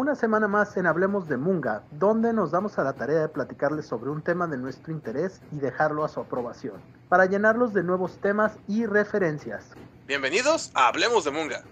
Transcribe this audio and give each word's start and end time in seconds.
una 0.00 0.14
semana 0.14 0.48
más 0.48 0.78
en 0.78 0.86
Hablemos 0.86 1.28
de 1.28 1.36
Munga, 1.36 1.82
donde 1.90 2.32
nos 2.32 2.52
damos 2.52 2.78
a 2.78 2.84
la 2.84 2.94
tarea 2.94 3.20
de 3.20 3.28
platicarles 3.28 3.84
sobre 3.84 4.08
un 4.08 4.22
tema 4.22 4.46
de 4.46 4.56
nuestro 4.56 4.94
interés 4.94 5.42
y 5.52 5.58
dejarlo 5.58 6.04
a 6.04 6.08
su 6.08 6.20
aprobación, 6.20 6.80
para 7.10 7.26
llenarlos 7.26 7.74
de 7.74 7.82
nuevos 7.82 8.16
temas 8.16 8.58
y 8.66 8.86
referencias. 8.86 9.74
Bienvenidos 10.06 10.72
a 10.74 10.88
Hablemos 10.88 11.24
de 11.26 11.30
Munga. 11.32 11.64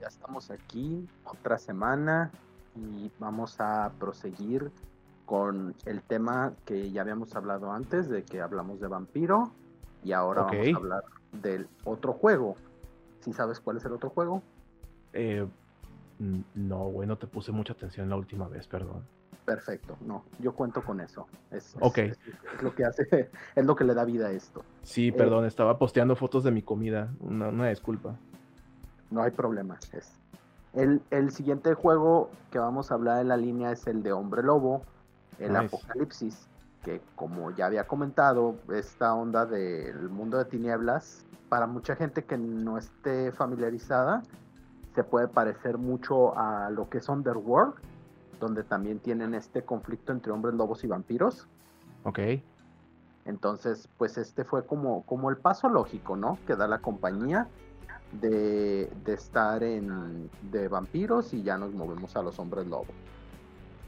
Ya 0.00 0.06
estamos 0.06 0.50
aquí, 0.50 1.06
otra 1.24 1.58
semana, 1.58 2.30
y 2.74 3.12
vamos 3.18 3.56
a 3.58 3.92
proseguir 4.00 4.70
con 5.26 5.74
el 5.84 6.00
tema 6.00 6.54
que 6.64 6.90
ya 6.90 7.02
habíamos 7.02 7.36
hablado 7.36 7.70
antes, 7.70 8.08
de 8.08 8.24
que 8.24 8.40
hablamos 8.40 8.80
de 8.80 8.86
vampiro, 8.86 9.52
y 10.02 10.12
ahora 10.12 10.44
vamos 10.44 10.68
a 10.72 10.76
hablar 10.78 11.04
del 11.32 11.68
otro 11.84 12.14
juego. 12.14 12.56
¿Sí 13.20 13.34
sabes 13.34 13.60
cuál 13.60 13.76
es 13.76 13.84
el 13.84 13.92
otro 13.92 14.08
juego? 14.08 14.42
Eh, 15.12 15.46
no, 16.18 16.78
güey, 16.88 17.06
no 17.08 17.16
te 17.18 17.26
puse 17.26 17.52
mucha 17.52 17.72
atención 17.72 18.08
la 18.08 18.16
última 18.16 18.48
vez, 18.48 18.66
perdón. 18.66 19.02
Perfecto, 19.44 19.96
no, 20.04 20.24
yo 20.40 20.52
cuento 20.54 20.82
con 20.82 21.00
eso. 21.00 21.26
Es, 21.50 21.68
es- 21.68 21.76
Ok. 21.80 21.98
es- 21.98 22.18
es 22.56 22.62
lo 22.62 22.74
que 22.74 22.84
hace, 22.84 23.30
es 23.54 23.64
lo 23.64 23.76
que 23.76 23.84
le 23.84 23.94
da 23.94 24.04
vida 24.04 24.26
a 24.28 24.30
esto. 24.32 24.64
Sí, 24.82 25.08
Eh. 25.08 25.12
perdón, 25.12 25.44
estaba 25.44 25.78
posteando 25.78 26.16
fotos 26.16 26.42
de 26.44 26.50
mi 26.50 26.62
comida. 26.62 27.08
Una, 27.20 27.48
una 27.48 27.68
disculpa. 27.68 28.16
No 29.10 29.22
hay 29.22 29.30
problema. 29.30 29.78
El, 30.72 31.00
el 31.10 31.30
siguiente 31.30 31.74
juego 31.74 32.30
que 32.50 32.58
vamos 32.58 32.90
a 32.90 32.94
hablar 32.94 33.20
en 33.22 33.28
la 33.28 33.36
línea 33.36 33.70
es 33.70 33.86
el 33.86 34.02
de 34.02 34.12
Hombre 34.12 34.42
Lobo, 34.42 34.82
el 35.38 35.52
Nice. 35.52 35.66
Apocalipsis, 35.66 36.48
que 36.82 37.00
como 37.14 37.50
ya 37.52 37.66
había 37.66 37.86
comentado, 37.86 38.56
esta 38.74 39.14
onda 39.14 39.46
del 39.46 40.08
mundo 40.08 40.38
de 40.38 40.44
tinieblas, 40.46 41.24
para 41.48 41.66
mucha 41.68 41.94
gente 41.94 42.24
que 42.24 42.36
no 42.36 42.76
esté 42.78 43.30
familiarizada, 43.30 44.22
se 44.96 45.04
puede 45.04 45.28
parecer 45.28 45.76
mucho 45.76 46.36
a 46.38 46.70
lo 46.70 46.88
que 46.88 46.98
es 46.98 47.08
Underworld, 47.10 47.74
donde 48.40 48.64
también 48.64 48.98
tienen 48.98 49.34
este 49.34 49.62
conflicto 49.62 50.10
entre 50.10 50.32
hombres 50.32 50.54
lobos 50.54 50.82
y 50.84 50.86
vampiros. 50.86 51.46
Ok. 52.04 52.18
Entonces, 53.26 53.88
pues 53.98 54.16
este 54.16 54.44
fue 54.44 54.64
como, 54.64 55.02
como 55.02 55.28
el 55.28 55.36
paso 55.36 55.68
lógico, 55.68 56.16
¿no? 56.16 56.38
Que 56.46 56.56
da 56.56 56.66
la 56.66 56.78
compañía 56.78 57.46
de, 58.20 58.90
de 59.04 59.12
estar 59.12 59.62
en 59.62 60.30
de 60.50 60.68
vampiros 60.68 61.34
y 61.34 61.42
ya 61.42 61.58
nos 61.58 61.74
movemos 61.74 62.16
a 62.16 62.22
los 62.22 62.38
hombres 62.38 62.66
lobo. 62.66 62.86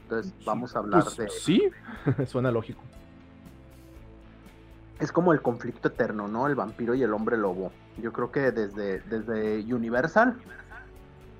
Entonces, 0.03 0.31
vamos 0.45 0.75
a 0.75 0.79
hablar 0.79 1.03
Pues, 1.03 1.17
de... 1.17 1.29
Sí, 1.29 1.71
suena 2.27 2.51
lógico. 2.51 2.81
Es 4.99 5.11
como 5.11 5.33
el 5.33 5.41
conflicto 5.41 5.87
eterno, 5.87 6.27
¿no? 6.27 6.45
El 6.45 6.53
vampiro 6.53 6.93
y 6.93 7.01
el 7.01 7.13
hombre 7.13 7.35
lobo. 7.37 7.71
Yo 7.99 8.13
creo 8.13 8.31
que 8.31 8.51
desde, 8.51 8.99
desde 9.01 9.73
Universal, 9.73 10.37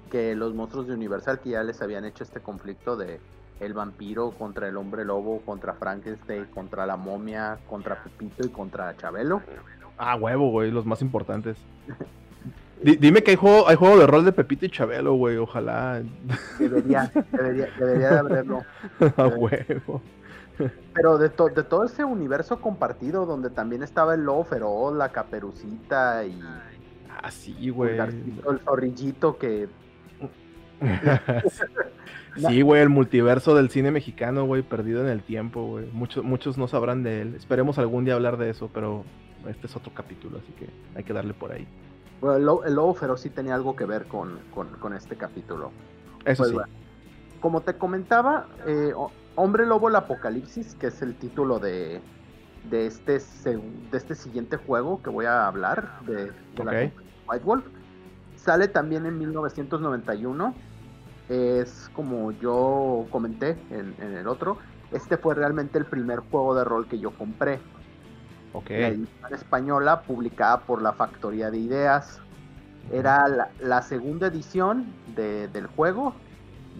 que 0.09 0.35
los 0.35 0.53
monstruos 0.53 0.87
de 0.87 0.93
Universal 0.93 1.39
que 1.39 1.51
ya 1.51 1.63
les 1.63 1.81
habían 1.81 2.05
hecho 2.05 2.23
este 2.23 2.39
conflicto 2.39 2.97
de 2.97 3.19
el 3.59 3.73
vampiro 3.73 4.31
contra 4.31 4.67
el 4.67 4.77
hombre 4.77 5.03
lobo, 5.05 5.41
contra 5.45 5.73
Frankenstein, 5.73 6.45
contra 6.45 6.85
la 6.85 6.95
momia, 6.97 7.57
contra 7.69 8.01
Pepito 8.03 8.45
y 8.45 8.49
contra 8.49 8.95
Chabelo. 8.97 9.41
Ah, 9.97 10.15
huevo, 10.15 10.49
güey, 10.49 10.71
los 10.71 10.85
más 10.85 11.01
importantes. 11.01 11.57
Di- 12.81 12.95
dime 12.95 13.21
que 13.21 13.31
hay 13.31 13.37
juego, 13.37 13.67
hay 13.67 13.75
juego 13.75 13.97
de 13.99 14.07
rol 14.07 14.23
de 14.23 14.31
Pepito 14.31 14.65
y 14.65 14.69
Chabelo, 14.69 15.13
güey, 15.15 15.35
ojalá. 15.35 16.01
Debería, 16.57 17.11
debería, 17.33 17.67
debería 17.77 18.09
de 18.11 18.17
haberlo. 18.19 18.61
A 19.17 19.27
huevo. 19.27 20.01
Pero 20.93 21.17
de, 21.17 21.29
to- 21.29 21.49
de 21.49 21.63
todo 21.63 21.83
ese 21.83 22.05
universo 22.05 22.61
compartido, 22.61 23.25
donde 23.25 23.49
también 23.49 23.83
estaba 23.83 24.13
el 24.13 24.23
lobo 24.23 24.45
feroz, 24.45 24.95
la 24.95 25.09
caperucita 25.09 26.23
y 26.25 26.39
Ah, 27.21 27.31
sí, 27.31 27.69
güey. 27.69 27.97
El 27.99 28.59
zorrillito 28.63 29.37
que 29.37 29.67
Sí, 32.35 32.61
güey, 32.61 32.81
el 32.81 32.89
multiverso 32.89 33.55
del 33.55 33.69
cine 33.69 33.91
mexicano, 33.91 34.45
güey, 34.45 34.61
perdido 34.61 35.01
en 35.01 35.07
el 35.09 35.23
tiempo, 35.23 35.65
güey. 35.65 35.87
Muchos, 35.91 36.23
muchos 36.23 36.57
no 36.57 36.67
sabrán 36.67 37.03
de 37.03 37.21
él. 37.21 37.35
Esperemos 37.35 37.77
algún 37.79 38.05
día 38.05 38.13
hablar 38.13 38.37
de 38.37 38.49
eso, 38.51 38.69
pero 38.73 39.03
este 39.49 39.67
es 39.67 39.75
otro 39.75 39.91
capítulo, 39.93 40.37
así 40.37 40.53
que 40.53 40.69
hay 40.95 41.03
que 41.03 41.11
darle 41.11 41.33
por 41.33 41.51
ahí. 41.51 41.67
bueno, 42.21 42.37
el, 42.37 42.45
lo- 42.45 42.63
el 42.65 42.75
lobo 42.75 42.93
feroz 42.93 43.21
sí 43.21 43.29
tenía 43.29 43.55
algo 43.55 43.75
que 43.75 43.83
ver 43.85 44.05
con, 44.05 44.39
con- 44.53 44.69
con 44.79 44.93
este 44.93 45.15
capítulo. 45.17 45.71
Eso 46.23 46.43
Pues 46.43 46.49
sí. 46.49 46.55
bueno, 46.55 46.69
como 47.41 47.61
te 47.61 47.73
comentaba, 47.73 48.47
eh, 48.67 48.93
Hombre 49.35 49.65
Lobo 49.65 49.89
el 49.89 49.95
Apocalipsis, 49.95 50.75
que 50.75 50.87
es 50.87 51.01
el 51.01 51.15
título 51.15 51.59
de, 51.59 51.99
de, 52.69 52.85
este, 52.85 53.19
de 53.19 53.97
este 53.97 54.15
siguiente 54.15 54.55
juego 54.57 55.01
que 55.01 55.09
voy 55.09 55.25
a 55.25 55.47
hablar, 55.47 55.99
de, 56.05 56.31
la 56.63 56.91
White 57.27 57.43
Wolf, 57.45 57.65
sale 58.35 58.67
también 58.67 59.05
en 59.05 59.17
1991. 59.17 60.53
Es 61.29 61.89
como 61.93 62.31
yo 62.33 63.07
comenté 63.11 63.51
en, 63.69 63.95
en 63.99 64.17
el 64.17 64.27
otro, 64.27 64.57
este 64.91 65.17
fue 65.17 65.35
realmente 65.35 65.77
el 65.77 65.85
primer 65.85 66.19
juego 66.19 66.55
de 66.55 66.63
rol 66.63 66.87
que 66.87 66.99
yo 66.99 67.11
compré. 67.11 67.61
Ok. 68.53 68.69
La 68.71 68.87
edición 68.87 69.33
española 69.33 70.01
publicada 70.03 70.65
por 70.65 70.81
la 70.81 70.93
Factoría 70.93 71.51
de 71.51 71.59
Ideas. 71.59 72.19
Era 72.91 73.27
la, 73.27 73.47
la 73.59 73.81
segunda 73.83 74.27
edición 74.27 74.95
de- 75.05 75.47
del 75.49 75.67
juego 75.67 76.15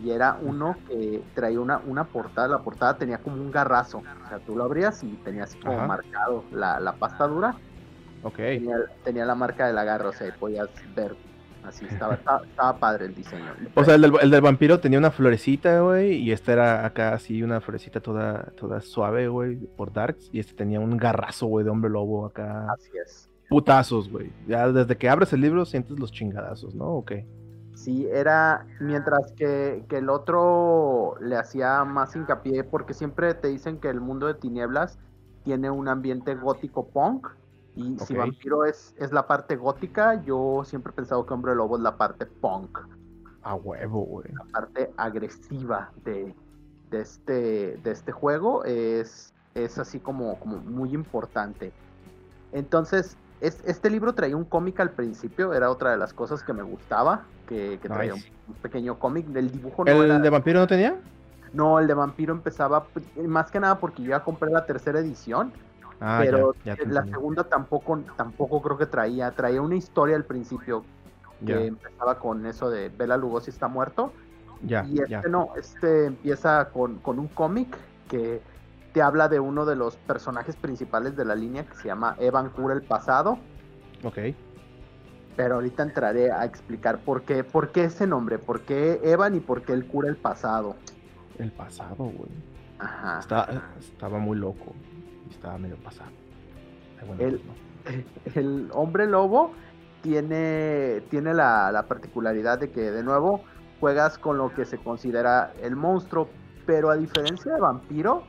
y 0.04 0.12
era 0.12 0.38
uno 0.42 0.78
que 0.88 1.24
traía 1.36 1.60
una, 1.60 1.78
una 1.80 2.06
portada. 2.06 2.48
La 2.48 2.64
portada 2.64 2.98
tenía 2.98 3.20
como 3.22 3.36
un 3.42 3.52
garrazo. 3.52 4.00
O 4.00 4.28
sea, 4.30 4.40
tú 4.40 4.56
lo 4.56 4.64
abrías 4.64 5.04
y 5.04 5.08
tenía 5.18 5.44
así 5.44 5.58
como 5.60 5.78
Ajá. 5.78 5.88
marcado 5.88 6.48
la, 6.52 6.80
la 6.80 6.98
pasta 6.98 7.28
dura. 7.28 7.60
Ok. 8.24 8.40
Tenía, 8.40 8.76
tenía 9.04 9.26
la 9.26 9.36
marca 9.36 9.68
del 9.68 9.78
agarro, 9.78 10.10
o 10.10 10.14
sea, 10.14 10.36
podías 10.40 10.70
ver. 10.96 11.16
Así 11.64 11.86
estaba, 11.86 12.16
estaba, 12.16 12.46
estaba 12.46 12.78
padre 12.78 13.06
el 13.06 13.16
diseño. 13.16 13.46
O 13.76 13.84
sea, 13.84 13.96
el 13.96 14.02
del, 14.02 14.14
el 14.22 14.32
del 14.32 14.42
vampiro 14.42 14.80
tenía 14.80 15.00
una 15.00 15.12
florecita, 15.12 15.82
güey, 15.82 16.14
y 16.16 16.32
esta 16.32 16.54
era 16.54 16.86
acá 16.86 17.14
así 17.14 17.44
una 17.44 17.62
florecita 17.62 18.00
toda, 18.00 18.52
toda 18.58 18.82
suave, 18.82 19.28
güey, 19.28 19.56
por 19.56 19.92
Darks, 19.94 20.30
y 20.32 20.40
este 20.40 20.54
tenía 20.54 20.80
un 20.80 20.98
garrazo, 20.98 21.48
güey, 21.48 21.64
de 21.66 21.72
hombre 21.72 21.90
lobo 21.90 22.26
acá. 22.26 22.68
así 22.72 22.92
es. 23.04 23.30
Putazos, 23.50 24.10
güey. 24.10 24.32
Ya 24.48 24.72
desde 24.72 24.96
que 24.96 25.10
abres 25.10 25.34
el 25.34 25.42
libro 25.42 25.66
sientes 25.66 26.00
los 26.00 26.12
chingadazos, 26.12 26.76
¿no? 26.76 26.86
Ok. 26.86 27.14
Sí, 27.74 28.08
era 28.12 28.66
mientras 28.80 29.32
que, 29.32 29.86
que 29.90 29.98
el 29.98 30.10
otro 30.10 31.16
le 31.22 31.36
hacía 31.38 31.84
más 31.86 32.16
hincapié 32.16 32.64
porque 32.64 32.94
siempre 32.94 33.34
te 33.34 33.48
dicen 33.48 33.80
que 33.80 33.90
el 33.90 34.02
mundo 34.02 34.28
de 34.28 34.36
tinieblas 34.36 35.00
tiene 35.44 35.72
un 35.72 35.88
ambiente 35.88 36.36
gótico 36.36 36.90
punk 36.90 37.28
y 37.80 37.98
si 38.00 38.14
vampiro 38.14 38.66
es, 38.66 38.94
es 38.98 39.12
la 39.12 39.26
parte 39.28 39.56
gótica, 39.56 40.22
yo 40.24 40.64
siempre 40.66 40.92
he 40.92 40.96
pensado 40.96 41.26
que 41.26 41.34
hombre 41.34 41.56
lobo 41.56 41.78
es 41.78 41.82
la 41.82 41.96
parte 41.98 42.26
punk, 42.26 42.78
A 43.44 43.56
huevo, 43.56 44.02
güey. 44.06 44.32
la 44.34 44.44
parte 44.52 44.92
agresiva 44.98 45.92
de, 46.04 46.36
de, 46.92 47.00
este, 47.02 47.78
de 47.78 47.92
este 47.92 48.12
juego 48.12 48.64
es, 48.66 49.34
es 49.56 49.78
así 49.78 50.00
como, 50.00 50.38
como 50.40 50.58
muy 50.58 50.94
importante. 50.94 51.72
Entonces, 52.52 53.16
es- 53.42 53.64
este 53.66 53.90
libro 53.90 54.14
traía 54.14 54.36
un 54.36 54.46
cómic 54.46 54.80
al 54.80 54.92
principio, 54.92 55.54
era 55.54 55.70
otra 55.72 55.92
de 55.92 55.98
las 55.98 56.14
cosas 56.14 56.44
que 56.44 56.52
me 56.54 56.64
gustaba, 56.64 57.26
que, 57.48 57.80
que 57.82 57.88
traía 57.88 58.14
un, 58.14 58.20
Nice. 58.20 58.32
un 58.48 58.54
pequeño 58.56 59.00
cómic 59.00 59.26
del 59.28 59.52
dibujo. 59.52 59.86
No, 59.86 59.92
¿El 59.92 60.04
era- 60.12 60.20
de 60.20 60.30
vampiro 60.30 60.60
no 60.60 60.68
tenía? 60.68 60.96
no, 61.54 61.80
el 61.80 61.88
de 61.88 61.96
vampiro 61.96 62.32
empezaba 62.34 62.84
pues, 62.84 63.06
más 63.28 63.50
que 63.50 63.60
nada 63.60 63.80
porque 63.80 64.04
yo 64.04 64.10
ya 64.10 64.24
compré 64.24 64.52
la 64.52 64.66
tercera 64.68 65.00
edición, 65.00 65.52
Ah, 66.02 66.20
pero 66.22 66.54
ya, 66.64 66.76
ya 66.76 66.76
te 66.78 66.86
la 66.88 67.04
segunda 67.06 67.44
tampoco, 67.44 68.00
tampoco 68.16 68.62
creo 68.62 68.78
que 68.78 68.86
traía, 68.86 69.32
traía 69.32 69.62
una 69.62 69.76
historia 69.76 70.16
al 70.16 70.26
principio 70.26 70.84
que 71.46 71.68
empezaba 71.68 72.20
con 72.20 72.46
eso 72.46 72.70
de 72.70 72.90
Bela 72.90 73.18
Lugosi 73.18 73.50
está 73.50 73.68
muerto. 73.68 74.14
Y 74.62 75.02
este 75.02 75.30
no, 75.30 75.52
este 75.56 76.08
empieza 76.08 76.70
con, 76.70 77.00
con 77.00 77.18
un 77.18 77.28
cómic 77.28 77.78
que 78.10 78.42
te 78.94 79.02
habla 79.02 79.30
de 79.30 79.40
uno 79.40 79.66
de 79.66 79.76
los 79.76 79.96
personajes 79.96 80.56
principales 80.56 81.16
de 81.16 81.24
la 81.24 81.36
línea 81.36 81.66
que 81.66 81.76
se 81.76 81.88
llama 81.88 82.16
Evan 82.20 82.50
Cura 82.50 82.74
el 82.74 82.82
pasado. 82.82 83.38
Ok. 84.04 84.18
Pero 85.38 85.56
ahorita 85.56 85.84
entraré 85.84 86.32
a 86.32 86.44
explicar 86.44 87.00
por 87.00 87.22
qué, 87.22 87.46
por 87.46 87.72
qué 87.72 87.86
ese 87.86 88.06
nombre, 88.06 88.40
por 88.40 88.62
qué 88.62 89.00
Evan 89.04 89.36
y 89.36 89.40
por 89.40 89.62
qué 89.62 89.74
él 89.74 89.86
cura 89.88 90.10
el 90.10 90.18
pasado. 90.18 90.76
El 91.38 91.52
pasado, 91.52 91.96
güey. 91.96 92.30
Ajá. 92.80 93.20
Estaba 93.80 94.20
muy 94.20 94.38
loco. 94.38 94.74
Y 95.30 95.34
Estaba 95.34 95.58
medio 95.58 95.78
pasado. 95.78 96.10
El- 97.20 97.42
no. 97.46 97.54
El 98.36 98.70
hombre 98.74 99.08
lobo 99.08 99.54
tiene, 100.02 101.02
tiene 101.10 101.34
la, 101.34 101.72
la 101.72 101.84
particularidad 101.88 102.60
de 102.60 102.72
que 102.72 102.92
de 102.92 103.04
nuevo 103.04 103.44
juegas 103.80 104.18
con 104.18 104.38
lo 104.38 104.54
que 104.54 104.66
se 104.66 104.78
considera 104.78 105.54
el 105.62 105.76
monstruo, 105.76 106.30
pero 106.66 106.90
a 106.90 106.98
diferencia 106.98 107.54
de 107.54 107.60
vampiro, 107.62 108.24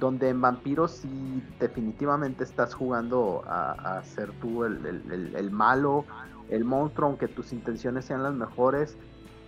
donde 0.00 0.28
en 0.28 0.40
vampiro 0.40 0.88
sí 0.88 1.42
definitivamente 1.60 2.44
estás 2.44 2.74
jugando 2.74 3.42
a, 3.46 3.98
a 3.98 4.02
ser 4.04 4.32
tú 4.40 4.64
el, 4.64 4.84
el- 4.84 5.12
el- 5.12 5.36
el 5.36 5.50
malo, 5.50 6.04
el 6.50 6.64
monstruo, 6.64 7.08
aunque 7.08 7.28
tus 7.28 7.52
intenciones 7.52 8.04
sean 8.04 8.22
las 8.22 8.34
mejores, 8.34 8.96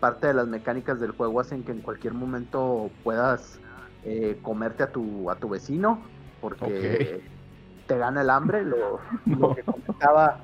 parte 0.00 0.28
de 0.28 0.34
las 0.34 0.46
mecánicas 0.48 1.00
del 1.00 1.10
juego 1.12 1.40
hacen 1.40 1.62
que 1.64 1.72
en 1.72 1.80
cualquier 1.82 2.14
momento 2.14 2.90
puedas 3.04 3.60
eh, 4.04 4.38
comerte 4.42 4.82
a 4.84 4.90
tu, 4.92 5.30
a 5.30 5.34
tu 5.36 5.48
vecino, 5.48 6.02
porque 6.40 7.22
te 7.86 7.98
gana 7.98 8.22
el 8.22 8.30
hambre, 8.30 8.64
lo, 8.64 9.00
lo 9.26 9.54
que 9.54 9.62
comentaba 9.62 10.40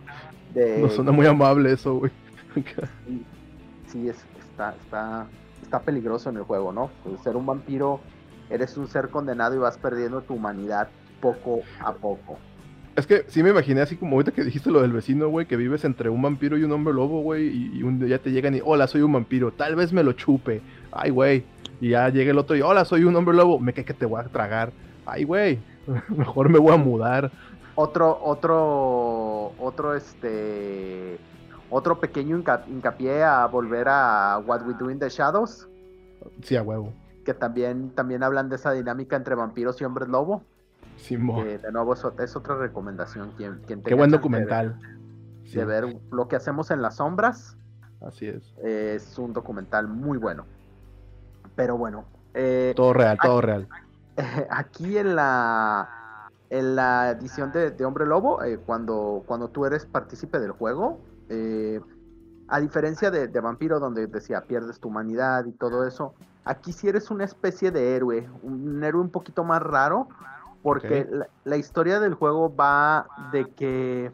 de... 0.54 0.78
No 0.78 0.88
suena 0.88 1.12
muy 1.12 1.26
amable 1.26 1.72
eso, 1.72 1.94
güey. 1.94 2.12
Sí, 2.54 3.25
sí, 3.87 4.08
es, 4.08 4.25
está, 4.50 4.75
está, 4.82 5.26
está 5.62 5.81
peligroso 5.81 6.31
en 6.31 6.37
el 6.37 6.43
juego, 6.43 6.72
¿no? 6.72 6.90
Pues 7.04 7.20
ser 7.20 7.37
un 7.37 7.46
vampiro, 7.46 8.00
eres 8.50 8.76
un 8.76 8.88
ser 8.88 9.10
condenado 9.10 9.54
y 9.54 9.58
vas 9.58 9.76
perdiendo 9.78 10.22
tu 10.22 10.34
humanidad 10.34 10.88
poco 11.20 11.60
a 11.81 11.93
poco. 11.93 12.38
Es 12.96 13.06
que 13.06 13.26
sí 13.28 13.42
me 13.42 13.50
imaginé 13.50 13.82
así 13.82 13.96
como 13.96 14.16
ahorita 14.16 14.32
que 14.32 14.42
dijiste 14.42 14.70
lo 14.70 14.81
del 14.81 14.92
vecino, 14.92 15.28
güey, 15.28 15.46
que 15.46 15.56
vives 15.56 15.84
entre 15.84 16.08
un 16.08 16.22
vampiro 16.22 16.56
y 16.56 16.64
un 16.64 16.72
hombre 16.72 16.94
lobo, 16.94 17.20
güey, 17.20 17.76
y, 17.76 17.82
un 17.82 18.00
día 18.00 18.19
te 18.19 18.31
llegan 18.31 18.54
y, 18.54 18.62
hola, 18.64 18.87
soy 18.87 19.02
un 19.02 19.12
vampiro, 19.12 19.52
tal 19.52 19.76
vez 19.76 19.92
me 19.92 20.02
lo 20.02 20.14
chupe, 20.14 20.62
ay, 20.92 21.10
güey, 21.10 21.44
y 21.78 21.90
ya 21.90 22.08
llega 22.08 22.31
el 22.31 22.38
otro 22.38 22.56
y, 22.56 22.62
hola, 22.62 22.87
soy 22.87 23.04
un 23.04 23.14
hombre 23.14 23.37
lobo, 23.37 23.58
me 23.58 23.75
cae 23.75 23.84
que 23.84 23.92
te 23.92 24.06
voy 24.06 24.19
a 24.20 24.25
tragar, 24.25 24.72
ay, 25.04 25.25
güey, 25.25 25.58
mejor 26.08 26.48
me 26.48 26.58
voy 26.58 26.74
a 26.74 26.76
mudar. 26.76 27.30
Otro, 27.74 28.18
otro, 28.22 29.52
otro, 29.58 29.94
este, 29.94 31.18
otro 31.70 32.00
pequeño 32.00 32.42
hincapié 32.68 33.22
a 33.22 33.46
volver 33.46 33.88
a 33.88 34.38
What 34.44 34.66
We 34.66 34.74
Do 34.74 34.90
in 34.90 34.98
the 34.98 35.08
Shadows. 35.10 35.68
Sí, 36.42 36.56
a 36.56 36.62
huevo. 36.62 36.92
Que 37.24 37.34
también, 37.34 37.90
también 37.90 38.22
hablan 38.22 38.48
de 38.48 38.56
esa 38.56 38.72
dinámica 38.72 39.16
entre 39.16 39.34
vampiros 39.34 39.80
y 39.80 39.84
hombres 39.84 40.08
lobo. 40.08 40.42
de 41.10 41.72
nuevo, 41.72 41.92
eso 41.92 42.14
es 42.18 42.34
otra 42.34 42.56
recomendación. 42.56 43.32
Quien, 43.36 43.60
quien 43.66 43.82
Qué 43.82 43.94
buen 43.94 44.10
documental. 44.10 44.78
De, 45.52 45.64
ver 45.64 45.96
lo 46.10 46.28
que 46.28 46.36
hacemos 46.36 46.70
en 46.70 46.82
las 46.82 46.96
sombras. 46.96 47.56
Así 48.00 48.26
es. 48.26 48.54
Es 48.62 49.18
un 49.18 49.32
documental 49.32 49.86
muy 49.86 50.18
bueno. 50.18 50.46
Pero 51.54 51.76
bueno. 51.76 52.04
Eh, 52.34 52.72
todo 52.76 52.92
real, 52.92 53.18
todo 53.20 53.40
real. 53.40 53.68
Aquí 54.50 54.98
en 54.98 55.16
la 55.16 55.88
en 56.50 56.76
la 56.76 57.10
edición 57.10 57.50
de, 57.52 57.84
Hombre 57.84 58.06
Lobo, 58.06 58.42
eh, 58.42 58.58
cuando, 58.64 59.24
cuando 59.26 59.48
tú 59.48 59.66
eres 59.66 59.84
partícipe 59.84 60.38
del 60.38 60.52
juego, 60.52 61.00
eh, 61.28 61.80
a 62.48 62.60
diferencia 62.60 63.10
de, 63.10 63.28
Vampiro, 63.40 63.80
donde 63.80 64.06
decía 64.06 64.42
pierdes 64.42 64.78
tu 64.78 64.88
humanidad 64.88 65.44
y 65.46 65.52
todo 65.52 65.86
eso, 65.86 66.14
aquí 66.44 66.72
sí 66.72 66.88
eres 66.88 67.10
una 67.10 67.24
especie 67.24 67.72
de 67.72 67.96
héroe, 67.96 68.28
un 68.42 68.82
héroe 68.84 69.02
un 69.02 69.10
poquito 69.10 69.42
más 69.42 69.60
raro, 69.60 70.08
porque 70.62 71.08
la, 71.44 71.56
historia 71.56 72.00
del 72.00 72.14
juego 72.14 72.54
va 72.54 73.06
de 73.32 73.50
que 73.50 74.12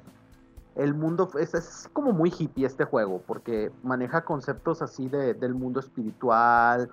el 0.76 0.94
mundo 0.94 1.31
es, 1.38 1.88
como 1.93 2.12
muy 2.12 2.32
hippie 2.37 2.66
este 2.66 2.84
juego, 2.84 3.22
porque 3.26 3.70
maneja 3.82 4.25
conceptos 4.25 4.81
así 4.81 5.08
de, 5.08 5.34
del 5.34 5.54
mundo 5.54 5.81
espiritual, 5.81 6.90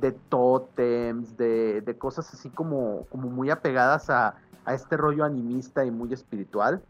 de 0.00 0.12
tótems, 0.12 1.36
de, 1.36 1.80
de, 1.80 1.98
cosas 1.98 2.32
así 2.32 2.50
como, 2.50 3.06
como 3.10 3.28
muy 3.28 3.50
apegadas 3.50 4.10
a, 4.10 4.34
a 4.64 4.74
este 4.74 4.96
rollo 4.96 5.24
animista 5.24 5.84
y 5.84 5.90
muy 5.90 6.12
espiritual. 6.12 6.82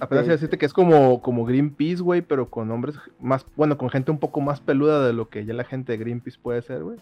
Apenas 0.00 0.24
iba 0.24 0.32
decirte 0.32 0.56
que 0.56 0.64
es 0.64 0.72
como, 0.72 1.20
como 1.20 1.44
Greenpeace, 1.44 2.02
güey, 2.02 2.22
pero 2.22 2.48
con 2.48 2.70
hombres 2.70 2.96
más, 3.20 3.44
bueno, 3.56 3.76
con 3.76 3.90
gente 3.90 4.10
un 4.10 4.18
poco 4.18 4.40
más 4.40 4.60
peluda 4.60 5.04
de 5.04 5.12
lo 5.12 5.28
que 5.28 5.44
ya 5.44 5.52
la 5.52 5.64
gente 5.64 5.92
de 5.92 5.98
Greenpeace 5.98 6.38
puede 6.42 6.62
ser, 6.62 6.82
güey. 6.82 6.98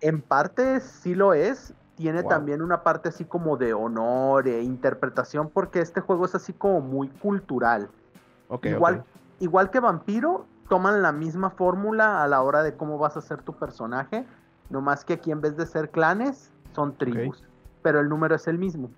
En 0.00 0.20
parte 0.20 0.80
sí 0.80 1.14
lo 1.14 1.34
es. 1.34 1.72
Tiene 1.96 2.22
también 2.22 2.62
una 2.62 2.82
parte 2.82 3.10
así 3.10 3.26
como 3.26 3.58
de 3.58 3.74
honor 3.74 4.48
e 4.48 4.62
interpretación, 4.62 5.50
porque 5.50 5.80
este 5.80 6.00
juego 6.00 6.24
es 6.24 6.34
así 6.34 6.54
como 6.54 6.80
muy 6.80 7.08
cultural. 7.08 7.90
igual, 8.62 9.04
igual 9.38 9.70
que 9.70 9.80
Vampiro, 9.80 10.46
toman 10.70 11.02
la 11.02 11.12
misma 11.12 11.50
fórmula 11.50 12.22
a 12.22 12.28
la 12.28 12.40
hora 12.40 12.62
de 12.62 12.74
cómo 12.74 12.96
vas 12.96 13.18
a 13.18 13.20
ser 13.20 13.42
tu 13.42 13.52
personaje. 13.52 14.24
Nomás 14.70 15.04
que 15.04 15.14
aquí 15.14 15.30
en 15.30 15.40
vez 15.40 15.56
de 15.56 15.66
ser 15.66 15.90
clanes, 15.90 16.50
son 16.74 16.96
tribus. 16.96 17.42
Pero 17.82 18.00
el 18.00 18.08
número 18.08 18.36
es 18.36 18.46
el 18.46 18.58
mismo. 18.58 18.90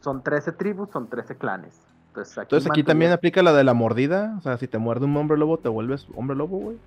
Son 0.00 0.22
13 0.22 0.52
tribus, 0.52 0.90
son 0.90 1.08
13 1.08 1.36
clanes. 1.36 1.88
Entonces 2.16 2.70
aquí, 2.70 2.82
también 2.82 3.12
aplica 3.12 3.42
la 3.42 3.52
de 3.52 3.64
la 3.64 3.74
mordida. 3.74 4.34
O 4.38 4.40
sea, 4.40 4.56
si 4.56 4.66
te 4.66 4.78
muerde 4.78 5.04
un 5.04 5.16
hombre 5.16 5.38
lobo, 5.38 5.58
te 5.58 5.68
vuelves 5.68 6.06
hombre 6.16 6.36
lobo, 6.36 6.58
güey. 6.58 6.78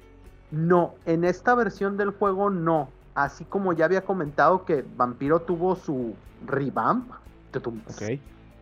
No, 0.51 0.95
en 1.05 1.23
esta 1.23 1.55
versión 1.55 1.97
del 1.97 2.11
juego 2.11 2.49
no. 2.49 2.89
Así 3.15 3.45
como 3.45 3.73
ya 3.73 3.85
había 3.85 4.01
comentado 4.01 4.65
que 4.65 4.85
Vampiro 4.97 5.41
tuvo 5.41 5.75
su 5.75 6.15
revamp. 6.45 7.11
Ok. 7.55 8.19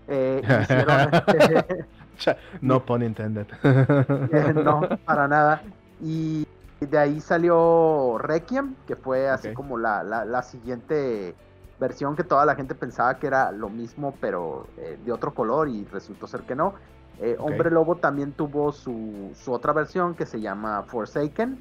Eh, 0.07 0.41
no 2.61 2.85
pun 2.85 3.03
intended. 3.03 3.47
Eh, 3.63 4.53
no, 4.53 4.81
para 5.05 5.27
nada. 5.27 5.61
Y 6.01 6.47
de 6.85 6.97
ahí 6.97 7.19
salió 7.19 8.17
Requiem, 8.17 8.75
que 8.87 8.95
fue 8.95 9.29
así 9.29 9.53
como 9.53 9.77
la, 9.77 10.03
la, 10.03 10.25
la 10.25 10.41
siguiente 10.43 11.35
versión 11.79 12.15
que 12.15 12.23
toda 12.23 12.45
la 12.45 12.55
gente 12.55 12.75
pensaba 12.75 13.17
que 13.17 13.27
era 13.27 13.51
lo 13.51 13.69
mismo, 13.69 14.13
pero 14.19 14.67
eh, 14.77 14.97
de 15.03 15.11
otro 15.11 15.33
color 15.33 15.69
y 15.69 15.85
resultó 15.85 16.27
ser 16.27 16.41
que 16.41 16.55
no. 16.55 16.73
Eh, 17.19 17.35
Hombre 17.39 17.69
Lobo 17.71 17.97
también 17.97 18.31
tuvo 18.31 18.71
su, 18.71 19.31
otra 19.47 19.73
versión 19.73 20.15
que 20.15 20.25
se 20.25 20.39
llama 20.39 20.83
Forsaken. 20.83 21.59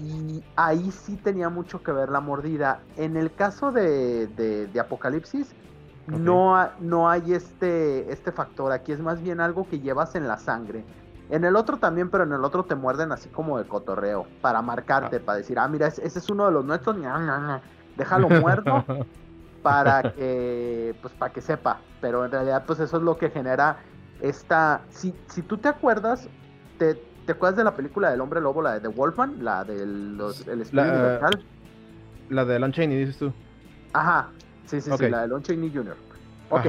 Y 0.00 0.42
ahí 0.56 0.90
sí 0.90 1.16
tenía 1.16 1.48
mucho 1.48 1.80
que 1.82 1.92
ver 1.92 2.08
la 2.08 2.20
mordida. 2.20 2.80
En 2.96 3.16
el 3.16 3.32
caso 3.32 3.70
de, 3.70 4.26
de, 4.26 4.80
Apocalipsis, 4.80 5.54
no, 6.08 6.68
no 6.80 7.08
hay 7.08 7.34
este, 7.34 8.10
este 8.10 8.32
factor. 8.32 8.72
Aquí 8.72 8.90
es 8.90 8.98
más 8.98 9.22
bien 9.22 9.40
algo 9.40 9.68
que 9.68 9.78
llevas 9.78 10.16
en 10.16 10.26
la 10.26 10.38
sangre. 10.38 10.84
En 11.30 11.44
el 11.44 11.54
otro 11.54 11.76
también, 11.78 12.10
pero 12.10 12.24
en 12.24 12.32
el 12.32 12.44
otro 12.44 12.64
te 12.64 12.74
muerden 12.74 13.12
así 13.12 13.28
como 13.28 13.58
de 13.58 13.64
cotorreo, 13.64 14.26
para 14.40 14.62
marcarte, 14.62 15.16
ah. 15.16 15.22
para 15.24 15.38
decir, 15.38 15.58
ah, 15.58 15.68
mira, 15.68 15.86
ese, 15.86 16.06
es 16.06 16.28
uno 16.28 16.46
de 16.46 16.52
los 16.52 16.64
nuestros, 16.64 16.96
déjalo 17.96 18.28
muerto 18.28 18.84
para 19.62 20.12
que, 20.12 20.94
pues, 21.00 21.14
para 21.14 21.32
que 21.32 21.40
sepa. 21.40 21.78
Pero 22.00 22.24
en 22.24 22.32
realidad, 22.32 22.64
pues 22.66 22.80
eso 22.80 22.96
es 22.96 23.02
lo 23.02 23.16
que 23.16 23.30
genera 23.30 23.76
esta. 24.20 24.80
Si, 24.88 25.14
si 25.28 25.42
tú 25.42 25.56
te 25.58 25.68
acuerdas, 25.68 26.28
te, 26.78 26.94
te 27.26 27.32
acuerdas 27.32 27.56
de 27.58 27.64
la 27.64 27.76
película 27.76 28.10
del 28.10 28.20
hombre 28.20 28.40
lobo, 28.40 28.62
la 28.62 28.74
de 28.74 28.80
The 28.80 28.88
Wolfman, 28.88 29.44
la 29.44 29.64
del 29.64 30.20
el 30.48 30.60
espíritu 30.62 30.74
la, 30.74 31.30
La 32.28 32.44
de 32.44 32.58
Lon 32.58 32.72
Chaney, 32.72 32.98
dices 32.98 33.18
tú. 33.18 33.32
Ajá, 33.92 34.30
sí, 34.66 34.80
sí, 34.80 34.90
sí, 34.96 35.08
la 35.08 35.22
de 35.22 35.28
Lon 35.28 35.42
Chaney 35.42 35.70
Jr. 35.72 35.96
Ok. 36.50 36.66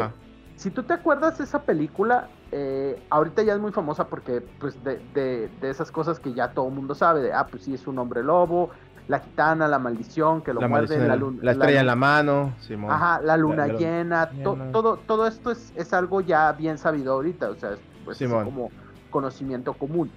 Si 0.61 0.69
tú 0.69 0.83
te 0.83 0.93
acuerdas 0.93 1.39
de 1.39 1.45
esa 1.45 1.63
película, 1.63 2.29
eh, 2.51 3.01
ahorita 3.09 3.41
ya 3.41 3.55
es 3.55 3.59
muy 3.59 3.71
famosa 3.71 4.05
porque, 4.09 4.41
pues, 4.59 4.83
de, 4.83 5.01
de, 5.11 5.49
de 5.59 5.69
esas 5.71 5.91
cosas 5.91 6.19
que 6.19 6.35
ya 6.35 6.53
todo 6.53 6.67
el 6.67 6.75
mundo 6.75 6.93
sabe, 6.93 7.19
de, 7.23 7.33
ah, 7.33 7.47
pues 7.49 7.63
sí, 7.63 7.73
es 7.73 7.87
un 7.87 7.97
hombre 7.97 8.21
lobo, 8.21 8.69
la 9.07 9.21
gitana, 9.21 9.67
la 9.67 9.79
maldición, 9.79 10.43
que 10.43 10.53
lo 10.53 10.61
muerde 10.69 10.99
la 11.07 11.15
luna. 11.15 11.39
La 11.41 11.53
estrella 11.53 11.79
en 11.79 11.87
la 11.87 11.95
mano, 11.95 12.53
Ajá, 12.91 13.19
la 13.23 13.37
luna 13.37 13.69
llena, 13.69 14.29
todo, 14.71 14.97
todo 14.97 15.25
esto 15.25 15.49
es, 15.49 15.73
es, 15.75 15.93
algo 15.93 16.21
ya 16.21 16.51
bien 16.51 16.77
sabido 16.77 17.13
ahorita, 17.13 17.49
o 17.49 17.55
sea, 17.55 17.71
pues, 18.05 18.21
es 18.21 18.31
como 18.31 18.69
conocimiento 19.09 19.73
común. 19.73 20.11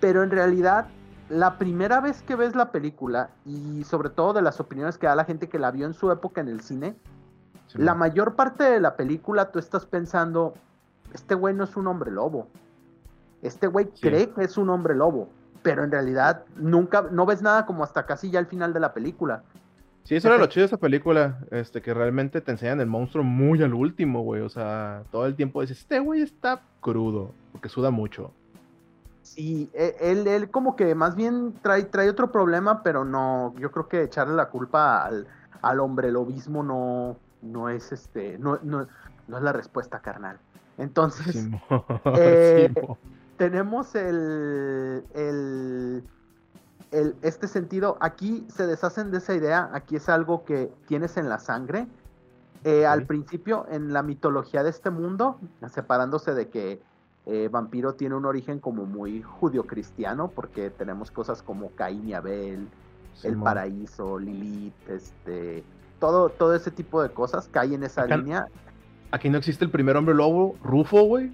Pero 0.00 0.22
en 0.22 0.30
realidad, 0.30 0.86
la 1.28 1.58
primera 1.58 2.00
vez 2.00 2.22
que 2.22 2.36
ves 2.36 2.56
la 2.56 2.72
película, 2.72 3.32
y 3.44 3.84
sobre 3.84 4.08
todo 4.08 4.32
de 4.32 4.40
las 4.40 4.60
opiniones 4.60 4.96
que 4.96 5.08
da 5.08 5.14
la 5.14 5.26
gente 5.26 5.50
que 5.50 5.58
la 5.58 5.70
vio 5.70 5.84
en 5.84 5.92
su 5.92 6.10
época 6.10 6.40
en 6.40 6.48
el 6.48 6.62
cine, 6.62 6.96
la 7.74 7.94
mayor 7.94 8.34
parte 8.34 8.64
de 8.64 8.80
la 8.80 8.96
película 8.96 9.50
tú 9.50 9.58
estás 9.58 9.86
pensando, 9.86 10.54
este 11.12 11.34
güey 11.34 11.54
no 11.54 11.64
es 11.64 11.76
un 11.76 11.86
hombre 11.86 12.10
lobo. 12.10 12.48
Este 13.42 13.66
güey 13.66 13.90
cree 14.00 14.30
que 14.30 14.44
es 14.44 14.56
un 14.56 14.70
hombre 14.70 14.94
lobo 14.94 15.28
pero 15.62 15.84
en 15.84 15.90
realidad 15.90 16.44
nunca, 16.56 17.02
no 17.10 17.26
ves 17.26 17.42
nada 17.42 17.66
como 17.66 17.84
hasta 17.84 18.06
casi 18.06 18.30
ya 18.30 18.38
al 18.38 18.46
final 18.46 18.72
de 18.72 18.80
la 18.80 18.92
película. 18.92 19.42
Sí, 20.04 20.16
eso 20.16 20.28
era 20.28 20.38
lo 20.38 20.46
chido 20.46 20.62
de 20.62 20.66
esa 20.66 20.76
película, 20.78 21.38
este, 21.50 21.82
que 21.82 21.92
realmente 21.92 22.40
te 22.40 22.50
enseñan 22.50 22.80
el 22.80 22.86
monstruo 22.86 23.22
muy 23.22 23.62
al 23.62 23.74
último, 23.74 24.22
güey, 24.22 24.40
o 24.42 24.48
sea, 24.48 25.04
todo 25.12 25.26
el 25.26 25.36
tiempo 25.36 25.60
dices, 25.60 25.78
este 25.78 26.00
güey 26.00 26.22
está 26.22 26.62
crudo, 26.80 27.32
porque 27.52 27.68
suda 27.68 27.90
mucho. 27.90 28.32
Sí, 29.22 29.70
e, 29.74 29.96
él, 30.00 30.26
él 30.26 30.50
como 30.50 30.74
que 30.74 30.94
más 30.94 31.14
bien 31.14 31.54
trae, 31.62 31.84
trae 31.84 32.08
otro 32.08 32.32
problema, 32.32 32.82
pero 32.82 33.04
no, 33.04 33.54
yo 33.58 33.70
creo 33.70 33.88
que 33.88 34.02
echarle 34.02 34.34
la 34.34 34.48
culpa 34.48 35.04
al, 35.04 35.28
al 35.60 35.80
hombre 35.80 36.10
lobismo 36.10 36.62
no, 36.62 37.16
no 37.42 37.68
es 37.68 37.92
este, 37.92 38.38
no, 38.38 38.58
no, 38.62 38.86
no 39.28 39.36
es 39.36 39.42
la 39.42 39.52
respuesta, 39.52 40.00
carnal. 40.00 40.38
Entonces, 40.78 41.48
eh, 42.16 42.72
tenemos 43.36 43.94
el, 43.94 45.04
el, 45.14 46.04
este 47.22 47.48
sentido, 47.48 47.96
aquí 48.00 48.46
se 48.48 48.66
deshacen 48.66 49.10
de 49.10 49.18
esa 49.18 49.34
idea, 49.34 49.70
aquí 49.72 49.96
es 49.96 50.08
algo 50.08 50.44
que 50.44 50.72
tienes 50.86 51.16
en 51.16 51.28
la 51.28 51.38
sangre. 51.38 51.86
Eh, 52.64 52.84
al 52.86 53.06
principio, 53.06 53.66
en 53.70 53.92
la 53.92 54.02
mitología 54.02 54.62
de 54.62 54.70
este 54.70 54.90
mundo, 54.90 55.38
separándose 55.72 56.34
de 56.34 56.48
que 56.48 56.82
eh, 57.26 57.48
Vampiro 57.50 57.94
tiene 57.94 58.14
un 58.14 58.26
origen 58.26 58.58
como 58.58 58.84
muy 58.84 59.22
judio-cristiano, 59.22 60.28
porque 60.28 60.68
tenemos 60.70 61.10
cosas 61.10 61.42
como 61.42 61.70
Caín 61.70 62.08
y 62.08 62.14
Abel, 62.14 62.68
el 63.22 63.36
paraíso, 63.36 64.18
Lilith, 64.18 64.88
este, 64.88 65.62
todo, 66.00 66.30
todo 66.30 66.54
ese 66.54 66.70
tipo 66.72 67.02
de 67.02 67.10
cosas 67.10 67.48
cae 67.52 67.74
en 67.74 67.84
esa 67.84 68.06
línea. 68.06 68.48
Aquí 69.12 69.28
no 69.28 69.38
existe 69.38 69.64
el 69.64 69.70
primer 69.70 69.96
hombre 69.96 70.14
lobo, 70.14 70.56
Rufo, 70.64 71.02
güey. 71.02 71.30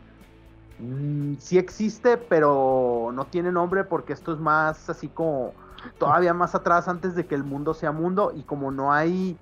Mm, 0.78 1.36
sí 1.38 1.56
existe, 1.56 2.18
pero 2.18 3.10
no 3.14 3.24
tiene 3.26 3.50
nombre 3.50 3.84
porque 3.84 4.12
esto 4.12 4.34
es 4.34 4.38
más 4.38 4.90
así 4.90 5.08
como 5.08 5.54
todavía 5.98 6.34
más 6.34 6.54
atrás 6.54 6.88
antes 6.88 7.14
de 7.14 7.26
que 7.26 7.34
el 7.34 7.44
mundo 7.44 7.72
sea 7.72 7.92
mundo 7.92 8.32
y 8.34 8.42
como 8.42 8.70
no 8.70 8.92
hay 8.92 9.38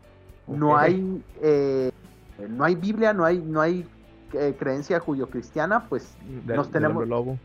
no 0.47 0.77
hay 0.77 1.25
eh, 1.41 1.91
no 2.49 2.65
hay 2.65 2.77
Biblia, 2.77 3.13
no 3.13 3.25
hay 3.25 3.39
no 3.39 3.61
hay 3.61 3.89
eh, 4.33 4.55
creencia 4.59 5.01
judio-cristiana, 5.01 5.89
pues 5.89 6.17
nos 6.45 6.71
tenemos 6.71 7.09
lobo. 7.09 7.39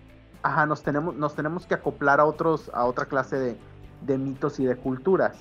Ajá, 0.44 0.66
nos 0.66 0.84
tenemos 0.84 1.16
nos 1.16 1.36
tenemos 1.36 1.66
que 1.66 1.74
acoplar 1.74 2.20
a 2.20 2.26
otros 2.26 2.70
a 2.74 2.86
otra 2.86 3.06
clase 3.06 3.38
de, 3.38 3.58
de 4.06 4.18
mitos 4.18 4.60
y 4.60 4.66
de 4.66 4.76
culturas. 4.76 5.38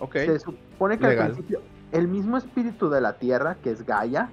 Ok. 0.00 0.14
Se 0.14 0.38
supone 0.40 0.98
que 0.98 1.06
Legal. 1.06 1.26
al 1.26 1.32
principio 1.32 1.60
el 1.92 2.08
mismo 2.08 2.36
espíritu 2.36 2.90
de 2.90 3.00
la 3.00 3.18
tierra, 3.18 3.56
que 3.56 3.70
es 3.70 3.86
Gaia, 3.86 4.30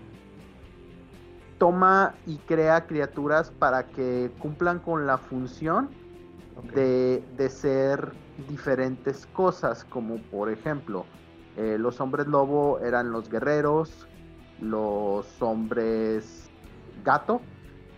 toma 1.57 2.15
y 2.25 2.37
crea 2.37 2.87
criaturas 2.87 3.51
para 3.51 3.87
que 3.87 4.31
cumplan 4.39 4.79
con 4.79 5.05
la 5.05 5.17
función 5.17 5.89
de, 6.73 7.23
de 7.37 7.49
ser 7.49 8.13
diferentes 8.47 9.25
cosas, 9.27 9.83
como 9.83 10.17
por 10.23 10.49
ejemplo, 10.49 11.05
eh, 11.57 11.77
los 11.77 11.99
hombres 11.99 12.27
lobo 12.27 12.79
eran 12.79 13.11
los 13.11 13.29
guerreros, 13.29 14.07
los 14.61 15.41
hombres 15.41 16.49
gato, 17.03 17.41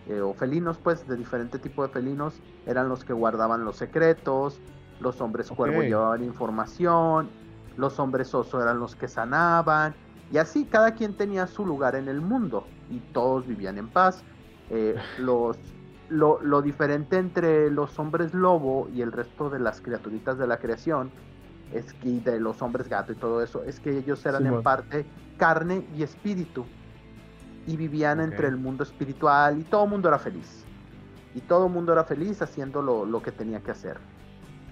eh, 0.08 0.20
o 0.20 0.34
felinos, 0.34 0.78
pues, 0.78 1.06
de 1.06 1.16
diferente 1.16 1.58
tipo 1.58 1.86
de 1.86 1.88
felinos, 1.88 2.40
eran 2.66 2.88
los 2.88 3.04
que 3.04 3.12
guardaban 3.12 3.64
los 3.64 3.76
secretos, 3.76 4.60
los 5.00 5.20
hombres 5.20 5.48
cuervo 5.50 5.82
llevaban 5.82 6.24
información, 6.24 7.30
los 7.76 7.98
hombres 7.98 8.34
oso 8.34 8.60
eran 8.60 8.78
los 8.78 8.96
que 8.96 9.08
sanaban, 9.08 9.94
y 10.32 10.38
así 10.38 10.64
cada 10.64 10.94
quien 10.94 11.16
tenía 11.16 11.46
su 11.46 11.66
lugar 11.66 11.94
en 11.94 12.08
el 12.08 12.20
mundo, 12.20 12.66
y 12.90 13.00
todos 13.12 13.46
vivían 13.46 13.78
en 13.78 13.88
paz. 13.88 14.22
Eh, 14.70 14.96
los, 15.18 15.58
lo, 16.08 16.40
lo 16.42 16.62
diferente 16.62 17.18
entre 17.18 17.70
los 17.70 17.98
hombres 17.98 18.34
lobo 18.34 18.88
y 18.92 19.02
el 19.02 19.12
resto 19.12 19.50
de 19.50 19.58
las 19.58 19.80
criaturitas 19.80 20.38
de 20.38 20.46
la 20.46 20.58
creación, 20.58 21.10
es 21.72 21.92
que 21.94 22.08
y 22.08 22.20
de 22.20 22.38
los 22.38 22.60
hombres 22.62 22.88
gato 22.88 23.12
y 23.12 23.16
todo 23.16 23.42
eso, 23.42 23.62
es 23.64 23.80
que 23.80 23.98
ellos 23.98 24.24
eran 24.26 24.46
en 24.46 24.62
parte 24.62 25.06
carne 25.38 25.86
y 25.96 26.02
espíritu 26.02 26.66
y 27.66 27.76
vivían 27.76 28.20
entre 28.20 28.48
el 28.48 28.56
mundo 28.56 28.82
espiritual 28.82 29.58
y 29.58 29.62
todo 29.64 29.84
el 29.84 29.90
mundo 29.90 30.08
era 30.08 30.18
feliz. 30.18 30.64
Y 31.34 31.40
todo 31.40 31.66
el 31.66 31.72
mundo 31.72 31.92
era 31.92 32.04
feliz 32.04 32.42
haciendo 32.42 32.82
lo, 32.82 33.06
lo 33.06 33.22
que 33.22 33.32
tenía 33.32 33.60
que 33.60 33.70
hacer. 33.70 33.98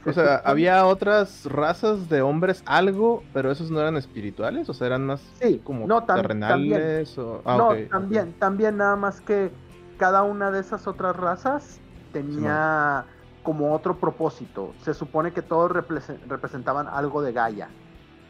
O 0.06 0.12
Se 0.12 0.14
sea, 0.14 0.36
había 0.44 0.86
otras 0.86 1.44
razas 1.44 2.08
de 2.08 2.22
hombres 2.22 2.62
algo, 2.66 3.22
pero 3.32 3.50
esos 3.50 3.70
no 3.70 3.80
eran 3.80 3.96
espirituales, 3.96 4.68
o 4.68 4.74
sea, 4.74 4.86
eran 4.88 5.06
más 5.06 5.20
Sí, 5.40 5.60
como 5.64 5.86
no, 5.86 6.06
tam- 6.06 6.22
terrenales 6.22 7.16
o 7.18 7.42
ah, 7.44 7.56
no, 7.56 7.68
también, 7.90 8.32
también 8.38 8.76
nada 8.76 8.96
más 8.96 9.20
que 9.20 9.52
cada 9.98 10.22
una 10.22 10.50
de 10.50 10.60
esas 10.60 10.86
otras 10.86 11.16
razas 11.16 11.80
tenía 12.12 13.06
como 13.42 13.74
otro 13.74 13.98
propósito. 13.98 14.74
Se 14.82 14.94
supone 14.94 15.32
que 15.32 15.42
todos 15.42 15.70
represe- 15.70 16.18
representaban 16.26 16.88
algo 16.88 17.22
de 17.22 17.32
Gaia. 17.32 17.70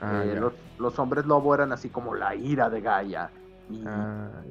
Ah, 0.00 0.22
Eh, 0.24 0.34
los, 0.36 0.54
los 0.78 0.98
hombres 0.98 1.26
lobo 1.26 1.54
eran 1.54 1.72
así 1.72 1.90
como 1.90 2.14
la 2.14 2.34
ira 2.34 2.70
de 2.70 2.80
Gaia. 2.80 3.30
Y 3.68 3.84
Ah, 3.86 4.42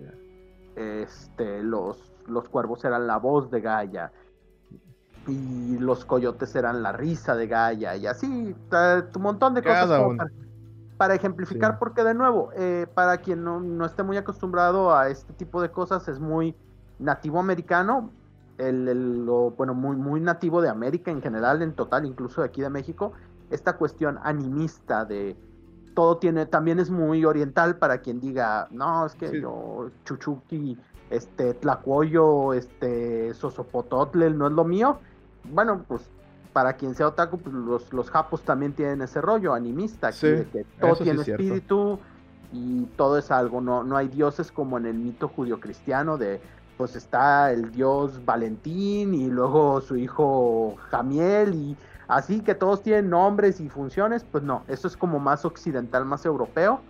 este, 0.75 1.61
los, 1.63 1.97
los 2.27 2.47
cuervos 2.49 2.83
eran 2.85 3.07
la 3.07 3.17
voz 3.17 3.49
de 3.51 3.61
Gaia. 3.61 4.11
Y 5.29 5.77
los 5.79 6.05
coyotes 6.05 6.55
eran 6.55 6.81
la 6.83 6.91
risa 6.91 7.36
de 7.36 7.48
Gaia. 7.48 7.95
Y 7.95 8.07
así, 8.07 8.27
un 8.27 9.21
montón 9.21 9.53
de 9.53 9.62
cosas. 9.63 9.89
Para, 9.89 10.29
para 10.98 11.15
ejemplificar, 11.15 11.71
Sí. 11.74 11.77
porque 11.79 12.03
de 12.03 12.13
nuevo, 12.13 12.50
eh, 12.55 12.86
para 12.93 13.17
quien 13.17 13.43
no, 13.43 13.59
no 13.62 13.86
esté 13.86 14.03
muy 14.03 14.17
acostumbrado 14.17 14.93
a 14.95 15.07
este 15.09 15.31
tipo 15.33 15.62
de 15.62 15.69
cosas, 15.69 16.07
es 16.09 16.19
muy 16.19 16.55
nativo 17.00 17.39
americano. 17.39 18.12
El, 18.57 18.88
el- 18.89 19.25
lo, 19.25 19.51
bueno, 19.51 19.74
muy, 19.74 19.95
muy 19.95 20.19
nativo 20.19 20.62
de 20.62 20.67
América 20.67 21.09
en 21.12 21.21
general, 21.21 21.62
en 21.62 21.71
total, 21.74 22.05
incluso 22.05 22.41
de 22.41 22.48
aquí 22.48 22.62
de 22.62 22.69
México. 22.69 23.13
Esta 23.50 23.77
cuestión 23.77 24.19
animista 24.24 25.05
de 25.05 25.38
todo 25.95 26.17
tiene, 26.17 26.45
también 26.45 26.79
es 26.79 26.89
muy 26.89 27.24
oriental 27.25 27.77
para 27.77 28.00
quien 28.00 28.19
diga, 28.19 28.67
no, 28.71 29.05
es 29.05 29.15
que 29.15 29.29
Sí. 29.29 29.41
yo, 29.41 29.89
Chuchuki, 30.03 30.77
este, 31.09 31.53
Tlacuoyo, 31.53 32.53
este, 32.53 33.33
Sosopototle, 33.33 34.29
no 34.31 34.48
es 34.48 34.53
lo 34.53 34.65
mío. 34.65 35.00
Bueno, 35.46 35.86
pues 35.88 36.10
para 36.53 36.74
quien 36.74 36.96
sea 36.96 37.08
otaku, 37.08 37.38
pues 37.38 37.53
los, 37.53 37.93
los 37.93 38.10
japos 38.10 38.41
también 38.43 38.74
tienen 38.74 39.01
ese 39.01 39.22
rollo 39.22 39.53
animista, 39.53 40.12
Sí, 40.12 40.27
de 40.27 40.46
que 40.46 40.65
todo 40.79 40.96
sí 40.96 41.03
tiene 41.03 41.22
es 41.22 41.27
espíritu 41.27 42.00
y 42.51 42.86
todo 42.98 43.17
es 43.17 43.31
algo, 43.31 43.62
no, 43.62 43.84
no 43.84 43.96
hay 43.96 44.08
dioses 44.08 44.51
como 44.51 44.77
en 44.77 44.86
el 44.86 44.96
mito 44.96 45.27
judio-cristiano 45.27 46.17
de, 46.17 46.41
pues 46.77 46.96
está 46.96 47.51
el 47.51 47.72
dios 47.72 48.25
Valentín 48.25 49.13
y 49.13 49.27
luego 49.27 49.81
su 49.81 49.96
hijo 49.98 50.75
Jamiel 50.89 51.53
y 51.53 51.77
así 52.08 52.41
que 52.41 52.55
todos 52.55 52.81
tienen 52.81 53.10
nombres 53.10 53.60
y 53.60 53.69
funciones, 53.69 54.24
pues 54.24 54.43
no, 54.43 54.63
eso 54.67 54.88
es 54.88 54.98
como 54.98 55.19
más 55.19 55.46
occidental, 55.46 56.05
más 56.05 56.25
europeo. 56.25 56.81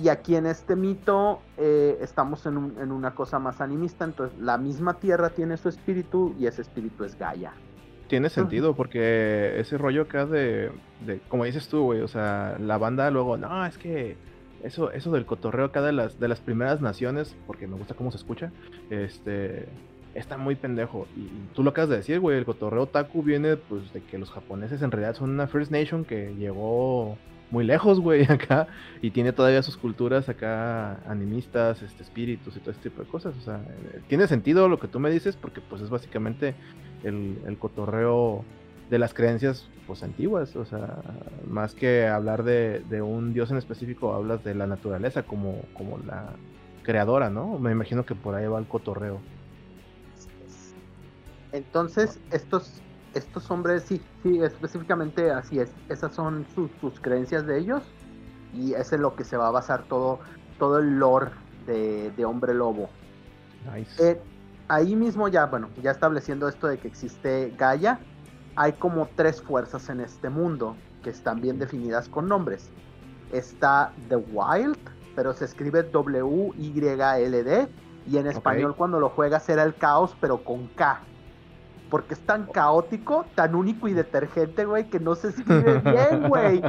Y 0.00 0.08
aquí 0.08 0.36
en 0.36 0.46
este 0.46 0.74
mito 0.74 1.40
eh, 1.58 1.98
estamos 2.00 2.46
en, 2.46 2.56
un- 2.56 2.78
en 2.80 2.90
una 2.92 3.14
cosa 3.14 3.38
más 3.38 3.60
animista, 3.60 4.04
entonces 4.06 4.38
la 4.38 4.56
misma 4.56 4.94
tierra 4.94 5.28
tiene 5.30 5.56
su 5.58 5.68
espíritu 5.68 6.34
y 6.38 6.46
ese 6.46 6.62
espíritu 6.62 7.04
es 7.04 7.18
Gaia. 7.18 7.52
Tiene 8.08 8.28
sentido, 8.30 8.74
porque 8.74 9.58
ese 9.60 9.76
rollo 9.78 10.02
acá 10.02 10.26
de, 10.26 10.70
de 11.06 11.20
como 11.28 11.44
dices 11.44 11.68
tú, 11.68 11.82
güey, 11.84 12.00
o 12.00 12.08
sea, 12.08 12.56
la 12.58 12.78
banda 12.78 13.10
luego, 13.10 13.36
no, 13.36 13.64
es 13.66 13.76
que 13.78 14.16
eso, 14.62 14.90
eso 14.92 15.10
del 15.12 15.26
cotorreo 15.26 15.66
acá 15.66 15.82
de 15.82 15.92
las, 15.92 16.18
de 16.20 16.28
las 16.28 16.40
primeras 16.40 16.80
naciones, 16.80 17.34
porque 17.46 17.66
me 17.66 17.76
gusta 17.76 17.94
cómo 17.94 18.10
se 18.10 18.16
escucha, 18.18 18.50
este, 18.90 19.68
está 20.14 20.36
muy 20.36 20.54
pendejo. 20.56 21.06
Y, 21.16 21.20
y 21.20 21.48
tú 21.54 21.62
lo 21.62 21.70
acabas 21.70 21.90
de 21.90 21.96
decir, 21.96 22.20
güey, 22.20 22.36
el 22.38 22.44
cotorreo 22.44 22.86
taku 22.86 23.22
viene, 23.22 23.56
pues, 23.56 23.92
de 23.92 24.02
que 24.02 24.18
los 24.18 24.30
japoneses 24.30 24.82
en 24.82 24.90
realidad 24.90 25.14
son 25.16 25.30
una 25.30 25.46
First 25.46 25.70
Nation 25.70 26.04
que 26.04 26.34
llegó 26.34 27.16
muy 27.52 27.64
lejos, 27.64 28.00
güey, 28.00 28.24
acá, 28.28 28.66
y 29.00 29.10
tiene 29.10 29.32
todavía 29.32 29.62
sus 29.62 29.76
culturas 29.76 30.28
acá 30.28 30.94
animistas, 31.08 31.82
este, 31.82 32.02
espíritus 32.02 32.56
y 32.56 32.60
todo 32.60 32.72
este 32.72 32.88
tipo 32.88 33.02
de 33.02 33.08
cosas. 33.08 33.36
O 33.36 33.40
sea, 33.40 33.56
eh, 33.56 34.00
tiene 34.08 34.26
sentido 34.26 34.68
lo 34.68 34.80
que 34.80 34.88
tú 34.88 34.98
me 34.98 35.10
dices, 35.10 35.36
porque 35.36 35.60
pues 35.60 35.82
es 35.82 35.90
básicamente 35.90 36.54
el, 37.04 37.38
el 37.46 37.58
cotorreo 37.58 38.44
de 38.90 38.98
las 38.98 39.14
creencias 39.14 39.68
pues 39.86 40.02
antiguas, 40.02 40.56
o 40.56 40.64
sea, 40.64 41.02
más 41.46 41.74
que 41.74 42.06
hablar 42.06 42.42
de, 42.42 42.80
de 42.88 43.02
un 43.02 43.32
dios 43.32 43.50
en 43.50 43.58
específico, 43.58 44.14
hablas 44.14 44.42
de 44.44 44.54
la 44.54 44.66
naturaleza 44.66 45.24
como, 45.24 45.62
como 45.74 45.98
la 45.98 46.34
creadora, 46.82 47.30
¿no? 47.30 47.58
Me 47.58 47.72
imagino 47.72 48.06
que 48.06 48.14
por 48.14 48.34
ahí 48.34 48.46
va 48.46 48.58
el 48.58 48.66
cotorreo. 48.66 49.20
Entonces, 51.52 52.18
estos, 52.30 52.80
estos 53.14 53.50
hombres, 53.50 53.84
sí, 53.84 54.02
sí, 54.22 54.40
específicamente 54.40 55.30
así 55.30 55.58
es. 55.58 55.70
Esas 55.88 56.14
son 56.14 56.46
sus, 56.54 56.70
sus 56.80 57.00
creencias 57.00 57.46
de 57.46 57.58
ellos. 57.58 57.82
Y 58.54 58.74
ese 58.74 58.96
es 58.96 59.00
lo 59.00 59.16
que 59.16 59.24
se 59.24 59.36
va 59.36 59.48
a 59.48 59.50
basar 59.50 59.84
todo, 59.84 60.20
todo 60.58 60.78
el 60.78 60.98
lore 60.98 61.30
de, 61.66 62.10
de 62.10 62.24
Hombre 62.24 62.54
Lobo. 62.54 62.90
Nice. 63.74 64.10
Eh, 64.10 64.20
ahí 64.68 64.96
mismo 64.96 65.28
ya, 65.28 65.46
bueno, 65.46 65.68
ya 65.82 65.90
estableciendo 65.90 66.48
esto 66.48 66.66
de 66.66 66.78
que 66.78 66.88
existe 66.88 67.54
Gaia, 67.56 67.98
hay 68.56 68.72
como 68.74 69.08
tres 69.16 69.40
fuerzas 69.40 69.88
en 69.88 70.00
este 70.00 70.28
mundo 70.28 70.76
que 71.02 71.10
están 71.10 71.40
bien 71.40 71.58
definidas 71.58 72.08
con 72.08 72.28
nombres. 72.28 72.70
Está 73.32 73.92
The 74.08 74.16
Wild, 74.16 74.78
pero 75.14 75.32
se 75.32 75.46
escribe 75.46 75.82
W-Y-L-D, 75.82 77.68
y 78.06 78.16
en 78.18 78.26
español 78.26 78.74
cuando 78.76 78.98
lo 78.98 79.08
juegas 79.10 79.48
era 79.48 79.62
el 79.62 79.74
caos, 79.74 80.16
pero 80.20 80.42
con 80.42 80.66
K. 80.68 81.00
Porque 81.92 82.14
es 82.14 82.20
tan 82.20 82.46
caótico, 82.46 83.26
tan 83.34 83.54
único 83.54 83.86
y 83.86 83.92
detergente, 83.92 84.64
güey, 84.64 84.88
que 84.88 84.98
no 84.98 85.14
se 85.14 85.28
escribe 85.28 85.78
bien, 85.84 86.26
güey. 86.26 86.62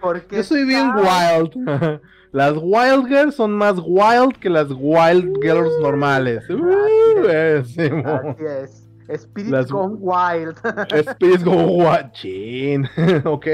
Porque 0.00 0.36
Yo 0.38 0.42
soy 0.42 0.64
bien 0.64 0.90
caos. 0.90 1.50
wild. 1.54 2.00
Las 2.32 2.54
wild 2.60 3.06
girls 3.06 3.36
son 3.36 3.52
más 3.52 3.76
wild 3.78 4.36
que 4.38 4.50
las 4.50 4.66
wild 4.70 5.32
girls 5.40 5.72
normales. 5.80 6.44
Así 6.44 6.54
Uh. 6.54 7.26
Así 7.26 8.44
es. 8.44 8.86
Spirit 9.08 9.50
Las- 9.52 9.70
Gone 9.70 9.94
Wild. 10.00 10.58
Space 10.92 11.42
go 11.44 11.54
guachín. 11.68 12.86
ok. 13.24 13.46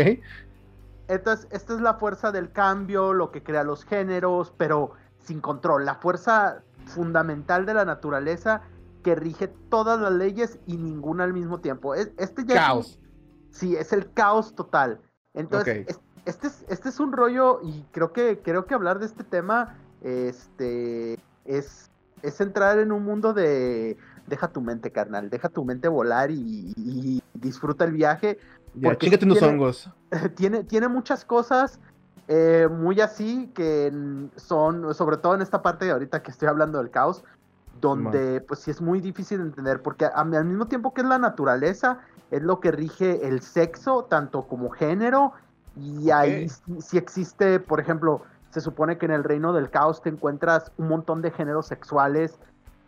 Entonces, 1.07 1.47
esta 1.53 1.75
es 1.75 1.81
la 1.83 1.95
fuerza 1.95 2.33
del 2.33 2.51
cambio, 2.51 3.13
lo 3.13 3.31
que 3.31 3.43
crea 3.45 3.63
los 3.63 3.85
géneros, 3.85 4.53
pero 4.57 4.93
sin 5.19 5.41
control. 5.41 5.85
La 5.85 5.97
fuerza 5.97 6.63
fundamental 6.87 7.67
de 7.67 7.75
la 7.75 7.85
naturaleza 7.85 8.63
que 9.05 9.15
rige 9.15 9.47
todas 9.69 10.01
las 10.01 10.11
leyes 10.13 10.59
y 10.67 10.77
ninguna 10.79 11.23
al 11.25 11.33
mismo 11.33 11.61
tiempo. 11.61 11.95
Es- 11.95 12.11
Este 12.17 12.45
ya 12.45 12.55
es 12.55 12.61
Caos. 12.61 12.99
sí, 13.51 13.77
es 13.77 13.93
el 13.93 14.11
caos 14.13 14.55
total. 14.57 14.99
Entonces, 15.35 15.85
es- 15.87 16.01
este, 16.25 16.47
es, 16.49 16.65
este 16.69 16.89
es 16.89 16.99
un 16.99 17.13
rollo 17.13 17.61
y 17.63 17.85
creo 17.93 18.13
que, 18.13 18.41
creo 18.43 18.65
que 18.65 18.75
hablar 18.75 18.99
de 18.99 19.07
este 19.07 19.23
tema 19.23 19.77
este, 20.03 21.19
es, 21.45 21.91
es 22.23 22.41
entrar 22.41 22.79
en 22.79 22.91
un 22.93 23.05
mundo 23.05 23.33
de 23.35 23.97
deja 24.27 24.49
tu 24.49 24.63
mente, 24.63 24.91
carnal, 24.91 25.29
deja 25.29 25.51
tu 25.51 25.65
mente 25.67 25.87
volar 25.89 26.31
y, 26.31 26.73
y 26.77 27.23
disfruta 27.35 27.85
el 27.85 27.93
viaje 27.93 28.39
porque 28.83 29.07
unos 29.23 29.39
tiene- 29.39 29.47
hongos. 29.55 29.91
tiene, 30.35 30.65
tiene 30.65 30.89
muchas 30.89 31.27
cosas 31.27 31.79
eh, 32.27 32.69
muy 32.71 33.03
así 33.03 33.51
que 33.55 33.93
son, 34.37 34.95
sobre 34.95 35.19
todo 35.19 35.35
en 35.35 35.43
esta 35.43 35.61
parte 35.61 35.85
de 35.85 35.91
ahorita 35.91 36.23
que 36.23 36.31
estoy 36.31 36.49
hablando 36.49 36.79
del 36.79 36.91
caos, 36.91 37.23
donde 37.89 38.41
pues 38.41 38.61
sí 38.61 38.71
es 38.71 38.81
muy 38.81 39.01
difícil 39.01 39.39
de 39.39 39.45
entender, 39.45 39.83
porque 39.83 40.07
a- 40.07 40.09
al 40.21 40.45
mismo 40.47 40.67
tiempo 40.67 40.95
que 40.95 41.03
es 41.03 41.07
la 41.07 41.19
naturaleza, 41.19 41.99
es 42.31 42.43
lo 42.43 42.59
que 42.59 42.71
rige 42.71 43.29
el 43.29 43.43
sexo, 43.43 44.05
tanto 44.05 44.47
como 44.47 44.71
género, 44.71 45.33
y 45.77 46.11
ahí 46.11 46.49
sí, 46.49 46.81
sí 46.81 46.97
existe, 46.97 47.61
por 47.61 47.81
ejemplo, 47.81 48.23
se 48.51 48.61
supone 48.61 48.97
que 48.97 49.05
en 49.07 49.13
el 49.13 49.25
reino 49.25 49.53
del 49.53 49.69
caos 49.69 50.01
te 50.01 50.09
encuentras 50.09 50.73
un 50.79 50.89
montón 50.89 51.21
de 51.21 51.31
géneros 51.31 51.67
sexuales 51.67 52.39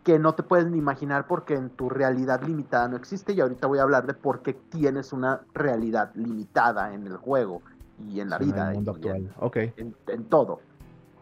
que 0.03 0.17
no 0.17 0.33
te 0.33 0.41
puedes 0.41 0.65
ni 0.67 0.77
imaginar 0.77 1.27
porque 1.27 1.53
en 1.53 1.69
tu 1.69 1.89
realidad 1.89 2.41
limitada 2.41 2.87
no 2.87 2.95
existe 2.95 3.33
y 3.33 3.41
ahorita 3.41 3.67
voy 3.67 3.79
a 3.79 3.83
hablar 3.83 4.07
de 4.07 4.13
por 4.13 4.41
qué 4.41 4.53
tienes 4.53 5.11
una 5.11 5.41
realidad 5.53 6.11
limitada 6.15 6.93
en 6.93 7.05
el 7.05 7.17
juego 7.17 7.61
y 7.99 8.21
en 8.21 8.29
la 8.29 8.37
vida. 8.37 8.63
En 8.63 8.69
el 8.69 8.75
mundo 8.75 8.91
en- 8.91 8.97
actual. 8.97 9.33
Ok. 9.41 9.57
En, 9.75 9.95
en 10.07 10.23
todo. 10.29 10.61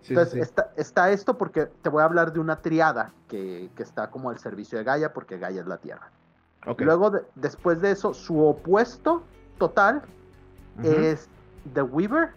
Sí, 0.06 0.14
Entonces 0.14 0.34
sí. 0.34 0.40
Está, 0.40 0.72
está 0.76 1.10
esto 1.12 1.36
porque 1.36 1.66
te 1.82 1.90
voy 1.90 2.02
a 2.02 2.06
hablar 2.06 2.32
de 2.32 2.40
una 2.40 2.62
triada 2.62 3.12
que, 3.28 3.72
que 3.76 3.82
está 3.82 4.12
como 4.12 4.30
al 4.30 4.38
servicio 4.38 4.78
de 4.78 4.84
Gaia 4.84 5.14
porque 5.14 5.40
Gaia 5.40 5.62
es 5.62 5.68
la 5.68 5.78
Tierra. 5.78 6.12
Luego, 6.78 7.10
de- 7.10 7.24
después 7.34 7.82
de 7.82 7.90
eso, 7.92 8.14
su 8.14 8.44
opuesto 8.46 9.24
total 9.58 10.04
es 10.84 11.28
The 11.74 11.82
Weaver 11.82 12.30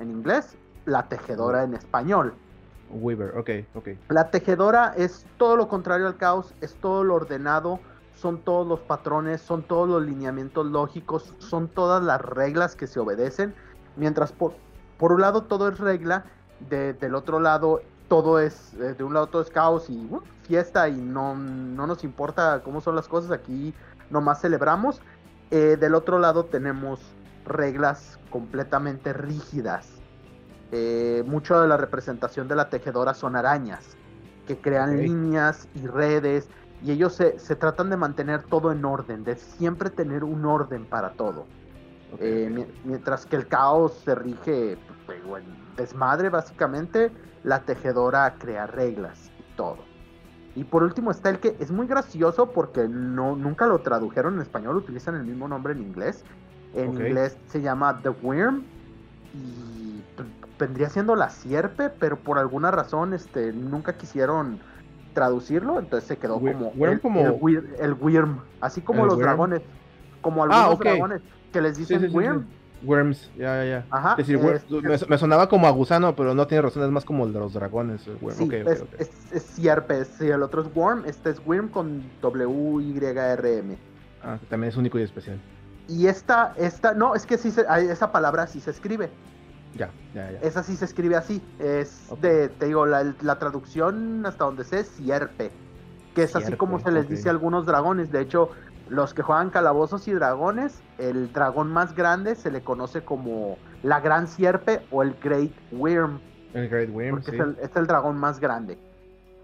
en 0.00 0.10
inglés, 0.10 0.56
la 0.84 1.08
tejedora 1.08 1.62
en 1.62 1.74
español. 1.74 2.34
Weaver, 2.90 3.36
ok, 3.38 3.50
ok. 3.74 3.88
La 4.08 4.30
tejedora 4.30 4.92
es 4.96 5.24
todo 5.36 5.56
lo 5.56 5.68
contrario 5.68 6.06
al 6.08 6.16
caos, 6.16 6.54
es 6.60 6.74
todo 6.74 7.04
lo 7.04 7.14
ordenado, 7.14 7.78
son 8.16 8.38
todos 8.38 8.66
los 8.66 8.80
patrones, 8.80 9.40
son 9.40 9.62
todos 9.62 9.88
los 9.88 10.02
lineamientos 10.02 10.66
lógicos, 10.66 11.34
son 11.38 11.68
todas 11.68 12.02
las 12.02 12.20
reglas 12.20 12.74
que 12.76 12.86
se 12.86 12.98
obedecen, 13.00 13.54
mientras 13.96 14.32
por, 14.32 14.54
por 14.98 15.12
un 15.12 15.20
lado 15.22 15.44
todo 15.44 15.68
es 15.68 15.78
regla, 15.78 16.24
de- 16.68 16.92
del 16.94 17.14
otro 17.14 17.40
lado 17.40 17.82
todo 18.08 18.38
es, 18.38 18.74
eh, 18.74 18.94
de 18.96 19.04
un 19.04 19.14
lado 19.14 19.26
todo 19.28 19.42
es 19.42 19.50
caos 19.50 19.88
y 19.88 20.06
uh, 20.10 20.20
fiesta 20.42 20.88
y 20.88 20.96
no, 20.96 21.34
no 21.34 21.86
nos 21.86 22.04
importa 22.04 22.60
cómo 22.64 22.80
son 22.80 22.94
las 22.96 23.08
cosas, 23.08 23.30
aquí 23.30 23.72
nomás 24.10 24.40
celebramos. 24.40 25.00
Eh, 25.50 25.76
del 25.78 25.94
otro 25.94 26.18
lado 26.18 26.44
tenemos 26.44 27.00
reglas 27.46 28.18
completamente 28.30 29.12
rígidas. 29.12 29.88
Eh, 30.72 31.22
mucho 31.26 31.60
de 31.60 31.68
la 31.68 31.76
representación 31.76 32.48
de 32.48 32.56
la 32.56 32.70
tejedora 32.70 33.12
son 33.14 33.36
arañas 33.36 33.96
que 34.46 34.58
crean 34.58 34.96
líneas 35.02 35.68
y 35.74 35.86
redes 35.86 36.48
y 36.82 36.90
ellos 36.90 37.14
se, 37.14 37.38
se 37.38 37.54
tratan 37.56 37.90
de 37.90 37.96
mantener 37.96 38.42
todo 38.42 38.72
en 38.72 38.84
orden, 38.84 39.22
de 39.24 39.36
siempre 39.36 39.90
tener 39.90 40.24
un 40.24 40.44
orden 40.44 40.84
para 40.86 41.12
todo. 41.12 41.46
Eh, 42.18 42.66
mientras 42.84 43.24
que 43.24 43.36
el 43.36 43.46
caos 43.46 43.94
se 44.04 44.14
rige 44.14 44.76
pues, 45.06 45.18
en 45.18 45.61
desmadre 45.76 46.28
básicamente, 46.28 47.12
la 47.44 47.60
tejedora 47.64 48.34
crea 48.38 48.66
reglas 48.66 49.30
y 49.38 49.56
todo. 49.56 49.78
Y 50.54 50.64
por 50.64 50.82
último 50.82 51.10
está 51.10 51.30
el 51.30 51.38
que 51.40 51.56
es 51.60 51.70
muy 51.70 51.86
gracioso 51.86 52.50
porque 52.52 52.86
no, 52.88 53.36
nunca 53.36 53.66
lo 53.66 53.80
tradujeron 53.80 54.34
en 54.34 54.42
español, 54.42 54.76
utilizan 54.76 55.14
el 55.14 55.24
mismo 55.24 55.48
nombre 55.48 55.72
en 55.72 55.80
inglés. 55.80 56.24
En 56.74 56.92
inglés 56.94 57.38
se 57.48 57.60
llama 57.62 58.00
The 58.02 58.10
Worm 58.10 58.64
y 59.34 60.02
vendría 60.58 60.90
siendo 60.90 61.16
la 61.16 61.30
sierpe, 61.30 61.90
pero 61.90 62.18
por 62.18 62.38
alguna 62.38 62.70
razón 62.70 63.14
este, 63.14 63.52
nunca 63.52 63.96
quisieron 63.96 64.60
traducirlo, 65.14 65.78
entonces 65.78 66.08
se 66.08 66.16
quedó 66.16 66.40
como, 66.40 66.70
worm 66.70 66.92
el, 66.94 67.00
como- 67.00 67.48
el 67.78 68.44
así 68.60 68.80
como 68.80 69.04
los 69.06 69.16
worm. 69.16 69.26
dragones, 69.26 69.62
como 70.20 70.42
algunos 70.42 70.64
Ah, 70.68 70.72
ok. 70.72 70.84
dragones 70.84 71.22
que 71.52 71.60
les 71.60 71.76
dicen 71.76 72.00
sí, 72.00 72.08
sí, 72.08 72.14
Wyrm. 72.14 72.46
sí. 72.46 72.61
Worms, 72.84 73.30
ya, 73.36 73.62
ya, 73.62 73.64
ya. 73.64 73.86
Ajá, 73.90 74.12
Es 74.12 74.26
decir, 74.26 74.38
wor- 74.38 74.54
es- 74.56 74.70
me, 74.70 75.08
me 75.08 75.18
sonaba 75.18 75.48
como 75.48 75.66
a 75.66 75.70
gusano, 75.70 76.14
pero 76.16 76.34
no 76.34 76.46
tiene 76.46 76.62
razón, 76.62 76.82
es 76.84 76.90
más 76.90 77.04
como 77.04 77.24
el 77.26 77.32
de 77.32 77.38
los 77.38 77.52
dragones. 77.54 78.06
worm. 78.20 78.36
Sí, 78.36 78.48
es, 78.52 78.82
ok. 78.82 78.88
es- 78.98 79.42
sí, 80.16 80.28
el 80.28 80.42
otro 80.42 80.62
es 80.62 80.68
Worm, 80.74 81.04
este 81.06 81.30
es 81.30 81.40
Wyrm 81.46 81.68
con 81.68 82.02
W-Y-R-M. 82.20 83.76
Ah, 84.22 84.38
también 84.48 84.68
es 84.70 84.76
único 84.76 84.98
y 84.98 85.02
especial. 85.02 85.38
Y 85.88 86.06
esta, 86.06 86.54
esta, 86.56 86.94
no, 86.94 87.14
es 87.14 87.26
que 87.26 87.38
sí, 87.38 87.50
se, 87.50 87.66
esa 87.90 88.12
palabra 88.12 88.46
sí 88.46 88.60
se 88.60 88.70
escribe, 88.70 89.10
Ya, 89.74 89.90
ya, 90.14 90.30
ya. 90.30 90.38
esa 90.40 90.62
sí 90.62 90.76
se 90.76 90.84
escribe 90.84 91.16
así, 91.16 91.42
es 91.58 92.06
de, 92.20 92.48
te 92.48 92.66
digo, 92.66 92.86
la, 92.86 93.14
la 93.22 93.38
traducción 93.38 94.24
hasta 94.26 94.44
donde 94.44 94.64
sé 94.64 94.80
es 94.80 94.88
sierpe, 94.88 95.50
que 96.14 96.24
es 96.24 96.36
así 96.36 96.56
como 96.56 96.78
se 96.78 96.92
les 96.92 97.08
dice 97.08 97.28
a 97.28 97.32
algunos 97.32 97.66
dragones, 97.66 98.12
de 98.12 98.20
hecho, 98.20 98.50
los 98.88 99.14
que 99.14 99.22
juegan 99.22 99.50
calabozos 99.50 100.06
y 100.08 100.12
dragones, 100.12 100.82
el 100.98 101.32
dragón 101.32 101.72
más 101.72 101.94
grande 101.94 102.34
se 102.34 102.50
le 102.50 102.62
conoce 102.62 103.02
como 103.02 103.56
la 103.82 104.00
gran 104.00 104.28
sierpe 104.28 104.80
o 104.90 105.02
el 105.02 105.14
Great 105.22 105.52
Wyrm. 105.72 106.20
El 106.54 106.68
Great 106.68 106.90
Worm, 106.90 107.10
porque 107.10 107.30
sí. 107.30 107.36
es, 107.36 107.42
el, 107.42 107.56
es 107.60 107.76
el 107.76 107.86
dragón 107.86 108.16
más 108.18 108.38
grande. 108.40 108.78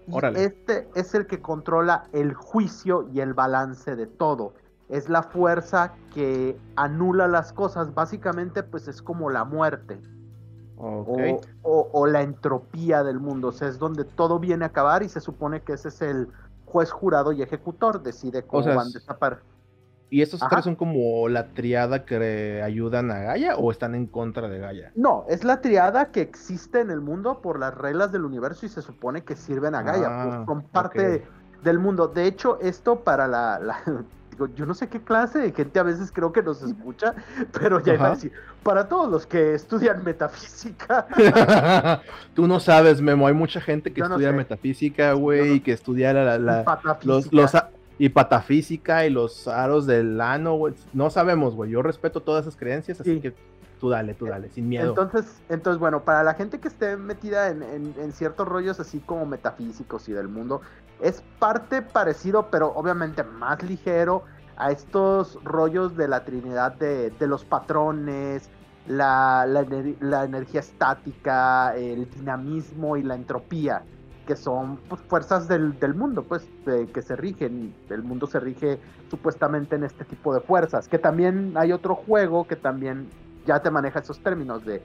Y 0.07 0.15
Órale. 0.15 0.43
este 0.43 0.87
es 0.95 1.13
el 1.13 1.27
que 1.27 1.41
controla 1.41 2.05
el 2.13 2.33
juicio 2.33 3.07
y 3.13 3.19
el 3.19 3.33
balance 3.33 3.95
de 3.95 4.07
todo. 4.07 4.53
Es 4.89 5.07
la 5.07 5.21
fuerza 5.21 5.93
que 6.13 6.57
anula 6.75 7.27
las 7.27 7.53
cosas. 7.53 7.93
Básicamente, 7.93 8.63
pues 8.63 8.87
es 8.87 9.01
como 9.03 9.29
la 9.29 9.43
muerte 9.45 9.99
o- 11.61 11.89
o 11.91 12.07
la 12.07 12.21
entropía 12.21 13.03
del 13.03 13.19
mundo. 13.19 13.49
O 13.49 13.51
sea, 13.51 13.67
es 13.67 13.77
donde 13.77 14.03
todo 14.05 14.39
viene 14.39 14.65
a 14.65 14.69
acabar 14.69 15.03
y 15.03 15.09
se 15.09 15.19
supone 15.19 15.61
que 15.61 15.73
ese 15.73 15.89
es 15.89 16.01
el 16.01 16.29
juez, 16.69 16.91
jurado 16.91 17.31
y 17.31 17.41
ejecutor. 17.41 18.01
Decide 18.01 18.43
cómo 18.43 18.63
sea, 18.63 18.75
van 18.75 18.85
a 18.85 18.87
es- 18.87 18.93
desaparecer. 18.93 19.43
¿Y 20.11 20.23
estos 20.23 20.41
Ajá. 20.41 20.49
tres 20.49 20.63
son 20.65 20.75
como 20.75 21.29
la 21.29 21.49
triada 21.53 22.03
que 22.03 22.63
ayudan 22.63 23.11
a 23.11 23.19
Gaia 23.19 23.57
o 23.57 23.69
están 23.69 23.93
en 23.93 24.07
contra 24.07 24.47
de 24.47 24.57
Gaia? 24.57 24.91
No, 24.95 25.23
es 25.29 25.43
la 25.43 25.61
triada 25.61 26.05
que 26.11 26.21
existe 26.21 26.79
en 26.79 26.89
el 26.89 26.99
mundo 26.99 27.41
por 27.41 27.59
las 27.59 27.75
reglas 27.75 28.11
del 28.11 28.25
universo 28.25 28.65
y 28.65 28.69
se 28.69 28.81
supone 28.81 29.23
que 29.23 29.35
sirven 29.35 29.75
a 29.75 29.83
Gaia, 29.83 30.07
Ah, 30.09 30.23
pues, 30.23 30.45
son 30.47 30.67
parte 30.71 31.23
del 31.61 31.77
mundo. 31.77 32.07
De 32.07 32.25
hecho, 32.25 32.57
esto 32.59 33.01
para 33.03 33.27
la, 33.27 33.59
la- 33.59 34.03
digo, 34.45 34.55
yo 34.55 34.65
no 34.65 34.73
sé 34.73 34.87
qué 34.87 35.01
clase 35.01 35.39
de 35.39 35.51
gente 35.51 35.79
a 35.79 35.83
veces 35.83 36.11
creo 36.11 36.31
que 36.31 36.41
nos 36.41 36.61
escucha, 36.63 37.13
pero 37.59 37.79
ya 37.81 37.93
iba 37.95 38.07
a 38.07 38.11
decir, 38.11 38.31
para 38.63 38.87
todos 38.87 39.09
los 39.11 39.25
que 39.25 39.53
estudian 39.53 40.03
metafísica, 40.03 41.07
Tú 42.33 42.47
no 42.47 42.59
sabes, 42.59 43.01
Memo. 43.01 43.27
Hay 43.27 43.33
mucha 43.33 43.59
gente 43.61 43.91
que 43.91 43.99
Yo 44.01 44.07
no 44.07 44.15
estudia 44.15 44.31
sé. 44.31 44.37
metafísica, 44.37 45.13
güey, 45.13 45.49
no- 45.49 45.55
y 45.55 45.59
que 45.59 45.73
estudia 45.73 46.13
la, 46.13 46.37
la- 46.39 46.97
los, 47.03 47.31
los 47.33 47.51
y 47.97 48.09
patafísica 48.09 49.05
y 49.05 49.09
los 49.09 49.47
aros 49.47 49.85
del 49.85 50.21
ano, 50.21 50.55
güey. 50.55 50.73
No 50.93 51.09
sabemos, 51.09 51.53
güey. 51.55 51.71
Yo 51.71 51.81
respeto 51.81 52.21
todas 52.21 52.43
esas 52.45 52.55
creencias, 52.55 53.01
así 53.01 53.15
Sí. 53.15 53.19
que 53.21 53.33
tú 53.79 53.89
dale, 53.89 54.13
tú 54.13 54.25
dale, 54.25 54.49
sin 54.49 54.69
miedo. 54.69 54.89
Entonces, 54.89 55.41
entonces, 55.49 55.79
bueno, 55.79 56.01
para 56.03 56.23
la 56.23 56.33
gente 56.33 56.59
que 56.59 56.67
esté 56.69 56.95
metida 56.95 57.49
en, 57.49 57.61
en- 57.63 57.93
en 57.99 58.11
ciertos 58.13 58.47
rollos 58.47 58.79
así 58.79 58.99
como 58.99 59.25
metafísicos 59.25 60.07
y 60.07 60.13
del 60.13 60.29
mundo, 60.29 60.61
es 61.01 61.23
parte 61.39 61.81
parecido, 61.81 62.49
pero 62.49 62.73
obviamente 62.73 63.23
más 63.23 63.61
ligero 63.63 64.23
a 64.57 64.71
estos 64.71 65.39
rollos 65.43 65.95
de 65.95 66.07
la 66.07 66.25
Trinidad 66.25 66.73
de, 66.73 67.13
los 67.21 67.45
patrones, 67.45 68.49
la, 68.87 69.45
la 69.47 69.61
ener- 69.61 69.97
la 70.01 70.25
energía 70.25 70.59
estática, 70.59 71.75
el 71.75 72.09
dinamismo 72.09 72.97
y 72.97 73.03
la 73.03 73.15
entropía, 73.15 73.83
que 74.27 74.35
son 74.35 74.77
pues, 74.89 75.01
fuerzas 75.01 75.47
del, 75.47 75.79
del 75.79 75.95
mundo, 75.95 76.23
pues, 76.23 76.47
que 76.65 77.01
se 77.01 77.15
rigen. 77.15 77.73
El 77.89 78.03
mundo 78.03 78.27
se 78.27 78.39
rige 78.39 78.81
supuestamente 79.09 79.75
en 79.75 79.83
este 79.85 80.03
tipo 80.05 80.33
de 80.33 80.41
fuerzas. 80.41 80.87
Que 80.89 80.99
también 80.99 81.53
hay 81.55 81.71
otro 81.71 81.95
juego 81.95 82.45
que 82.45 82.55
también 82.55 83.09
ya 83.45 83.61
te 83.61 83.71
maneja 83.71 83.99
esos 83.99 84.21
términos 84.21 84.65
de 84.65 84.83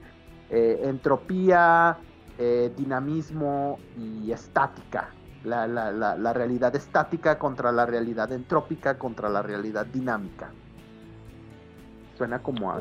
eh, 0.49 0.79
entropía, 0.83 1.97
eh, 2.37 2.71
dinamismo 2.75 3.79
y 3.97 4.31
estática. 4.31 5.14
La, 5.45 5.67
la- 5.67 5.91
la- 5.91 6.17
la 6.17 6.33
realidad 6.33 6.75
estática 6.75 7.37
contra 7.37 7.71
la 7.71 7.85
realidad 7.85 8.31
entrópica 8.31 8.97
contra 8.97 9.29
la 9.29 9.41
realidad 9.41 9.85
dinámica. 9.85 10.49
Suena 12.17 12.39
como 12.39 12.71
a, 12.71 12.79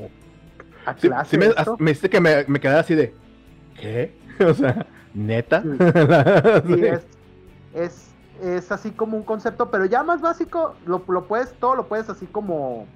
a 0.86 0.94
Sí, 0.98 1.08
clase 1.08 1.30
sí 1.30 1.38
me, 1.78 1.90
hiciste 1.90 2.08
que 2.10 2.20
me, 2.20 2.44
me 2.46 2.60
quedara 2.60 2.80
así 2.80 2.94
de. 2.94 3.14
¿Qué? 3.80 4.16
O 4.44 4.52
sea, 4.54 4.86
¿neta? 5.14 5.62
Sí. 5.62 5.68
Sí. 6.66 6.74
Sí, 6.74 6.84
es, 6.86 7.06
es, 7.74 8.10
es 8.42 8.72
así 8.72 8.90
como 8.90 9.16
un 9.16 9.22
concepto, 9.22 9.70
pero 9.70 9.84
ya 9.84 10.02
más 10.02 10.20
básico, 10.20 10.74
lo, 10.86 11.04
lo 11.06 11.26
puedes, 11.26 11.52
todo 11.54 11.76
lo 11.76 11.86
puedes 11.86 12.08
así 12.10 12.26
como 12.26 12.86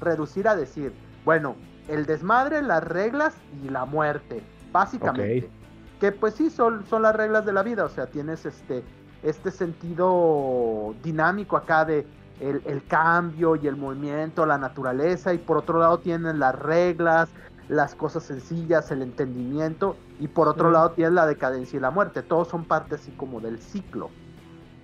reducir 0.00 0.48
a 0.48 0.56
decir, 0.56 0.92
bueno, 1.24 1.54
el 1.88 2.06
desmadre, 2.06 2.62
las 2.62 2.82
reglas 2.82 3.34
y 3.64 3.68
la 3.68 3.84
muerte, 3.84 4.42
básicamente. 4.72 5.48
Que 5.98 6.12
pues 6.12 6.34
sí, 6.34 6.50
son, 6.50 6.84
son 6.86 7.02
las 7.02 7.14
reglas 7.14 7.44
de 7.44 7.52
la 7.52 7.62
vida, 7.62 7.84
o 7.84 7.88
sea, 7.88 8.06
tienes 8.10 8.44
este, 8.46 8.84
este 9.22 9.50
sentido 9.50 10.96
dinámico 11.00 11.56
acá 11.56 11.84
de 11.84 12.06
el, 12.38 12.62
el 12.66 12.84
cambio 12.86 13.56
y 13.56 13.66
el 13.66 13.76
movimiento, 13.76 14.44
la 14.44 14.58
naturaleza, 14.58 15.32
y 15.32 15.38
por 15.38 15.58
otro 15.58 15.78
lado 15.78 16.00
tienen 16.00 16.38
las 16.38 16.54
reglas, 16.54 17.32
las 17.68 17.94
cosas 17.94 18.24
sencillas, 18.24 18.90
el 18.90 19.02
entendimiento, 19.02 20.00
y 20.18 20.28
por 20.28 20.48
otro 20.48 20.70
lado 20.70 20.92
tienes 20.92 21.14
la 21.14 21.26
decadencia 21.26 21.76
y 21.76 21.80
la 21.80 21.90
muerte. 21.90 22.22
Todos 22.22 22.48
son 22.48 22.66
parte 22.66 22.96
así 22.96 23.12
como 23.12 23.40
del 23.40 23.60
ciclo. 23.60 24.10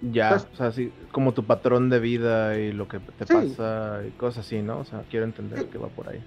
Ya, 0.03 0.37
o 0.51 0.57
sea, 0.57 0.73
sí, 0.73 0.95
como 1.13 1.35
tu 1.35 1.47
patrón 1.47 1.91
de 1.91 2.01
vida 2.01 2.57
y 2.57 2.73
lo 2.73 2.89
que 2.89 3.01
te 3.01 3.27
Sí. 3.27 3.35
pasa 3.35 4.01
y 4.07 4.13
cosas 4.13 4.47
así, 4.47 4.63
¿no? 4.63 4.81
O 4.81 4.85
sea, 4.85 5.05
quiero 5.11 5.27
entender 5.27 5.61
Sí. 5.61 5.67
que 5.69 5.77
va 5.79 5.89
por 5.91 6.09
ahí. 6.09 6.25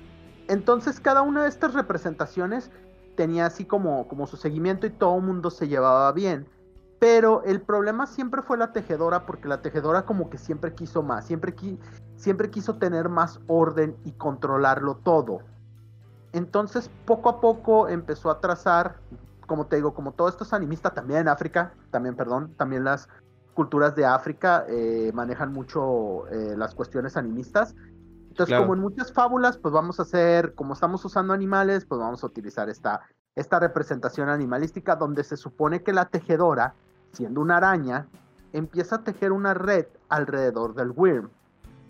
Entonces 0.47 0.99
cada 0.99 1.21
una 1.23 1.43
de 1.43 1.49
estas 1.49 1.73
representaciones 1.73 2.69
tenía 3.15 3.45
así 3.45 3.65
como, 3.65 4.07
como 4.07 4.27
su 4.27 4.37
seguimiento 4.37 4.87
y 4.87 4.91
todo 4.91 5.17
el 5.17 5.23
mundo 5.23 5.49
se 5.49 5.67
llevaba 5.67 6.11
bien. 6.11 6.47
Pero 6.99 7.43
el 7.43 7.61
problema 7.61 8.07
siempre 8.07 8.41
fue 8.41 8.57
la 8.57 8.71
tejedora, 8.71 9.25
porque 9.25 9.47
la 9.47 9.61
tejedora 9.61 10.05
como 10.05 10.29
que 10.29 10.37
siempre 10.37 10.73
quiso 10.73 11.03
más, 11.03 11.25
siempre, 11.25 11.53
siempre 12.15 12.49
quiso 12.49 12.75
tener 12.77 13.09
más 13.09 13.39
orden 13.47 13.97
y 14.05 14.13
controlarlo 14.13 14.95
todo. 14.95 15.39
Entonces 16.31 16.89
poco 17.05 17.29
a 17.29 17.41
poco 17.41 17.89
empezó 17.89 18.31
a 18.31 18.39
trazar, 18.39 18.97
como 19.47 19.67
te 19.67 19.75
digo, 19.75 19.93
como 19.93 20.13
todo 20.13 20.29
esto 20.29 20.43
es 20.45 20.53
animista 20.53 20.91
también 20.91 21.21
en 21.21 21.27
África, 21.27 21.73
también, 21.91 22.15
perdón, 22.15 22.53
también 22.55 22.85
las, 22.85 23.09
culturas 23.53 23.95
de 23.95 24.05
África 24.05 24.65
eh, 24.67 25.11
manejan 25.13 25.53
mucho 25.53 26.27
eh, 26.27 26.55
las 26.57 26.73
cuestiones 26.75 27.17
animistas. 27.17 27.75
Entonces, 28.33 28.53
Claro. 28.53 28.63
como 28.63 28.73
en 28.73 28.79
muchas 28.79 29.13
fábulas, 29.13 29.59
pues 29.59 29.71
vamos 29.71 29.99
a 29.99 30.03
hacer, 30.03 30.55
como 30.55 30.73
estamos 30.73 31.05
usando 31.05 31.33
animales, 31.33 31.85
pues 31.85 32.01
vamos 32.01 32.23
a 32.23 32.25
utilizar 32.25 32.67
esta, 32.67 33.01
esta 33.35 33.59
representación 33.59 34.27
animalística 34.27 34.95
donde 34.95 35.23
se 35.23 35.37
supone 35.37 35.83
que 35.83 35.93
la 35.93 36.05
tejedora, 36.05 36.73
siendo 37.11 37.41
una 37.41 37.57
araña, 37.57 38.07
empieza 38.51 38.95
a 38.95 39.03
tejer 39.03 39.33
una 39.33 39.53
red 39.53 39.85
alrededor 40.09 40.73
del 40.73 40.93
Wyrm 40.95 41.29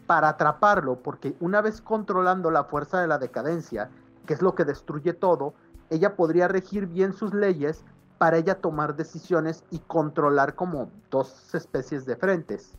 para 0.05 0.27
atraparlo, 0.27 0.97
porque 0.97 1.33
una 1.39 1.61
vez 1.61 1.79
controlando 1.79 2.51
la 2.51 2.65
fuerza 2.65 2.99
de 2.99 3.07
la 3.07 3.19
decadencia, 3.19 3.89
que 4.25 4.33
es 4.33 4.41
lo 4.41 4.53
que 4.53 4.65
destruye 4.65 5.13
todo, 5.13 5.53
ella 5.89 6.17
podría 6.17 6.49
regir 6.49 6.87
bien 6.87 7.13
sus 7.13 7.33
leyes 7.33 7.85
para 8.17 8.35
ella 8.35 8.55
tomar 8.55 8.97
decisiones 8.97 9.63
y 9.71 9.79
controlar 9.79 10.55
como 10.55 10.91
dos 11.09 11.55
especies 11.55 12.05
de 12.05 12.17
frentes. 12.17 12.77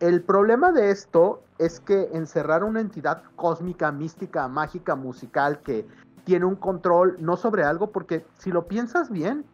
El 0.00 0.22
problema 0.22 0.72
de 0.72 0.90
esto 0.90 1.42
es 1.58 1.80
que 1.80 2.10
encerrar 2.12 2.64
una 2.64 2.80
entidad 2.80 3.22
cósmica, 3.34 3.90
mística, 3.92 4.46
mágica, 4.46 4.94
musical 4.94 5.60
que 5.60 5.86
tiene 6.24 6.44
un 6.44 6.56
control 6.56 7.16
no 7.18 7.36
sobre 7.36 7.64
algo, 7.64 7.90
porque 7.92 8.26
si 8.36 8.50
lo 8.50 8.66
piensas 8.66 9.10
bien, 9.10 9.44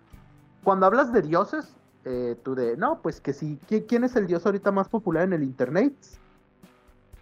cuando 0.64 0.86
hablas 0.86 1.12
de 1.12 1.22
dioses, 1.22 1.76
eh, 2.04 2.36
tú 2.42 2.54
de, 2.56 2.76
no, 2.76 3.00
pues 3.02 3.20
que 3.20 3.32
sí, 3.32 3.60
¿qui- 3.68 3.84
¿quién 3.86 4.02
es 4.04 4.16
el 4.16 4.26
dios 4.26 4.44
ahorita 4.44 4.72
más 4.72 4.88
popular 4.88 5.22
en 5.24 5.32
el 5.34 5.42
internet? 5.44 5.94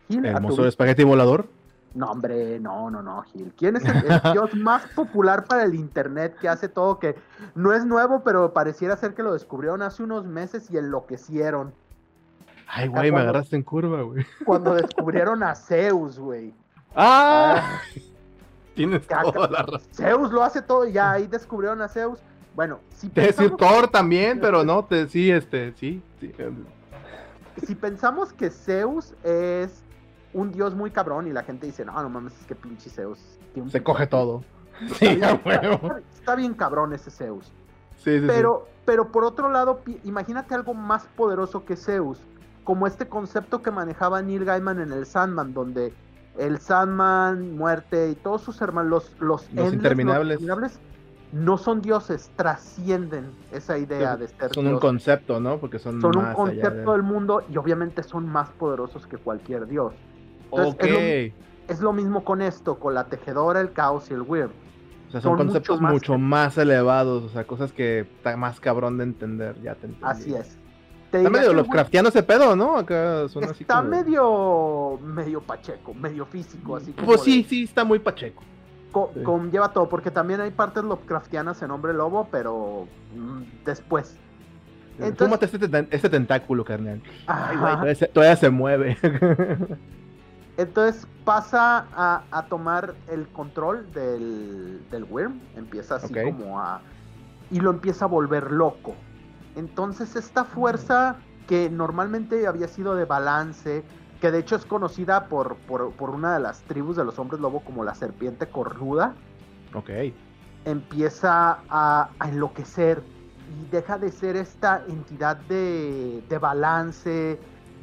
Gil, 0.08 0.24
El 0.24 0.40
monstruo 0.40 0.64
de 0.64 0.70
espagueti 0.70 1.04
volador. 1.04 1.46
no, 1.94 2.10
hombre, 2.10 2.58
no, 2.60 2.90
no, 2.90 3.02
no, 3.02 3.20
Gil. 3.22 3.52
¿Quién 3.56 3.76
es 3.76 3.84
el, 3.84 3.96
el 3.96 4.20
dios 4.32 4.54
más 4.56 4.86
popular 4.94 5.44
para 5.44 5.64
el 5.64 5.74
internet 5.74 6.36
que 6.40 6.48
hace 6.48 6.68
todo 6.68 6.98
que 6.98 7.16
no 7.54 7.72
es 7.74 7.84
nuevo, 7.84 8.22
pero 8.24 8.52
pareciera 8.54 8.96
ser 8.96 9.12
que 9.14 9.22
lo 9.22 9.32
descubrieron 9.34 9.82
hace 9.82 10.02
unos 10.02 10.24
meses 10.26 10.70
y 10.70 10.78
enloquecieron? 10.78 11.74
Ay, 12.72 12.88
güey, 12.88 13.10
me 13.10 13.20
agarraste 13.20 13.56
en 13.56 13.62
curva, 13.62 14.02
güey. 14.02 14.24
Cuando 14.44 14.74
descubrieron 14.74 15.42
a 15.42 15.54
Zeus, 15.54 16.18
güey. 16.18 16.54
¡Ah! 16.94 17.80
Tienes 18.74 19.06
Caca. 19.06 19.32
toda 19.32 19.48
la 19.50 19.62
razón. 19.62 19.88
Zeus 19.92 20.30
lo 20.30 20.42
hace 20.42 20.62
todo 20.62 20.86
y 20.86 20.92
ya 20.92 21.12
ahí 21.12 21.26
descubrieron 21.26 21.82
a 21.82 21.88
Zeus. 21.88 22.20
Bueno, 22.54 22.80
si 22.90 23.08
Te 23.08 23.22
decir 23.22 23.50
pensamos, 23.50 23.58
Thor 23.80 23.88
también, 23.88 24.40
pero 24.40 24.64
no, 24.64 24.84
te, 24.84 25.08
sí, 25.08 25.30
este, 25.30 25.72
sí. 25.74 26.02
sí. 26.20 26.32
si 27.66 27.74
pensamos 27.74 28.32
que 28.32 28.50
Zeus 28.50 29.14
es 29.22 29.82
un 30.32 30.52
dios 30.52 30.74
muy 30.74 30.90
cabrón 30.90 31.26
y 31.26 31.32
la 31.32 31.42
gente 31.42 31.66
dice, 31.66 31.84
no, 31.84 32.00
no 32.02 32.08
mames, 32.08 32.38
es 32.40 32.46
que 32.46 32.54
pinche 32.54 32.88
Zeus. 32.90 33.18
tiene 33.52 33.66
un 33.66 33.70
Se 33.70 33.82
coge 33.82 34.06
todo. 34.06 34.42
Está 34.80 34.94
Sí, 34.94 35.06
bien, 35.16 35.24
está- 35.24 35.40
huevo. 35.44 35.96
está 36.14 36.34
bien 36.36 36.54
cabrón 36.54 36.92
ese 36.92 37.10
Zeus. 37.10 37.46
Sí, 37.98 38.12
sí, 38.14 38.20
sí. 38.20 38.24
Pero, 38.26 38.66
pero 38.86 39.12
por 39.12 39.24
otro 39.24 39.50
lado, 39.50 39.80
imagínate 40.04 40.54
algo 40.54 40.72
más 40.74 41.04
poderoso 41.16 41.64
que 41.64 41.76
Zeus, 41.76 42.18
como 42.70 42.86
este 42.86 43.08
concepto 43.08 43.62
que 43.62 43.72
manejaba 43.72 44.22
Neil 44.22 44.44
Gaiman 44.44 44.78
en 44.78 44.92
el 44.92 45.04
Sandman, 45.04 45.52
donde 45.52 45.92
el 46.38 46.60
Sandman, 46.60 47.56
muerte 47.56 48.10
y 48.10 48.14
todos 48.14 48.42
sus 48.42 48.62
hermanos, 48.62 49.12
los, 49.18 49.20
los, 49.20 49.48
endless, 49.48 49.72
interminables. 49.72 50.40
interminables, 50.40 50.80
no 51.32 51.58
son 51.58 51.82
dioses, 51.82 52.30
trascienden 52.36 53.32
esa 53.50 53.76
idea 53.76 54.16
de 54.16 54.28
ser 54.28 54.54
Son 54.54 54.68
un 54.68 54.78
concepto, 54.78 55.40
¿no? 55.40 55.58
Porque 55.58 55.80
son, 55.80 56.00
Son 56.00 56.16
un 56.16 56.32
concepto 56.32 56.68
allá 56.68 56.80
de... 56.82 56.92
del 56.92 57.02
mundo 57.02 57.42
y 57.52 57.56
obviamente 57.56 58.04
son 58.04 58.28
más 58.28 58.50
poderosos 58.50 59.04
que 59.08 59.16
cualquier 59.16 59.66
dios. 59.66 59.92
Entonces, 60.44 60.74
Ok. 60.74 60.84
es 60.84 61.32
Es 61.66 61.80
lo 61.80 61.92
mismo 61.92 62.22
con 62.22 62.40
esto, 62.40 62.78
con 62.78 62.94
la 62.94 63.06
tejedora, 63.06 63.60
el 63.60 63.72
caos 63.72 64.12
y 64.12 64.14
el 64.14 64.22
weird. 64.22 64.52
O 65.08 65.10
sea, 65.10 65.20
son, 65.20 65.36
son 65.36 65.46
conceptos 65.48 65.80
mucho 65.80 66.18
más, 66.18 66.56
elevados, 66.56 67.24
o 67.24 67.28
sea, 67.30 67.42
cosas 67.48 67.72
que 67.72 68.02
está 68.02 68.36
más 68.36 68.60
cabrón 68.60 68.96
de 68.96 69.02
entender, 69.02 69.60
ya 69.60 69.74
te 69.74 69.86
entendí. 69.86 70.04
Así 70.04 70.34
es. 70.34 70.59
Te 71.10 71.18
Está 71.18 71.30
medio 71.30 71.52
Lovecraftiano 71.52 72.08
ese 72.08 72.22
pedo, 72.22 72.54
¿no? 72.54 72.76
Acá 72.76 73.28
suena 73.28 73.50
así 73.50 73.64
Está 73.64 73.78
como... 73.78 73.88
medio, 73.88 74.98
medio 75.02 75.40
pacheco, 75.40 75.92
medio 75.92 76.24
físico, 76.26 76.76
así 76.76 76.92
como 76.92 77.06
Pues 77.06 77.22
sí, 77.22 77.42
de- 77.42 77.48
sí, 77.48 77.62
está 77.64 77.82
muy 77.84 77.98
pacheco. 77.98 78.42
co- 78.92 79.10
sí. 79.14 79.22
conlleva 79.24 79.72
todo, 79.72 79.88
porque 79.88 80.10
también 80.12 80.40
hay 80.40 80.50
partes 80.52 80.84
Lovecraftianas 80.84 81.60
en 81.62 81.70
Hombre 81.72 81.94
Lobo, 81.94 82.28
pero 82.30 82.86
mm, 83.16 83.64
después. 83.64 84.16
Entonces- 84.98 85.26
Fúmate 85.26 85.44
este, 85.46 85.68
ten- 85.68 85.88
este 85.90 86.08
tentáculo, 86.10 86.64
carnal. 86.64 87.02
Ay, 87.26 87.56
güey, 87.56 87.66
Ajá. 87.72 87.74
todavía 87.76 87.94
se, 87.96 88.06
todavía 88.06 88.36
se 88.36 88.50
mueve. 88.50 88.96
Entonces 90.56 91.06
pasa 91.24 91.86
a, 91.94 92.22
a 92.30 92.42
tomar 92.46 92.94
el 93.08 93.26
control 93.28 93.90
del, 93.92 94.80
del 94.90 95.04
Worm, 95.04 95.40
empieza 95.56 95.96
así 95.96 96.12
como 96.12 96.60
a... 96.60 96.82
y 97.50 97.60
lo 97.60 97.70
empieza 97.70 98.04
a 98.04 98.08
volver 98.08 98.50
loco. 98.52 98.94
Entonces 99.56 100.16
esta 100.16 100.44
fuerza 100.44 101.16
que 101.46 101.68
normalmente 101.70 102.46
había 102.46 102.68
sido 102.68 102.94
de 102.94 103.04
balance, 103.04 103.84
que 104.20 104.30
de 104.30 104.38
hecho 104.38 104.56
es 104.56 104.64
conocida 104.64 105.28
por, 105.28 105.56
por, 105.56 105.92
por 105.92 106.10
una 106.10 106.34
de 106.34 106.40
las 106.40 106.62
tribus 106.62 106.96
de 106.96 107.04
los 107.04 107.18
hombres 107.18 107.40
lobo 107.40 107.60
como 107.60 107.84
la 107.84 107.94
serpiente 107.94 108.46
cornuda, 108.48 109.14
ok. 109.74 109.90
empieza 110.64 111.58
a, 111.68 112.10
a 112.18 112.28
enloquecer 112.28 113.02
y 113.50 113.70
deja 113.70 113.98
de 113.98 114.12
ser 114.12 114.36
esta 114.36 114.84
entidad 114.88 115.36
de, 115.36 116.22
de 116.28 116.38
balance, 116.38 117.40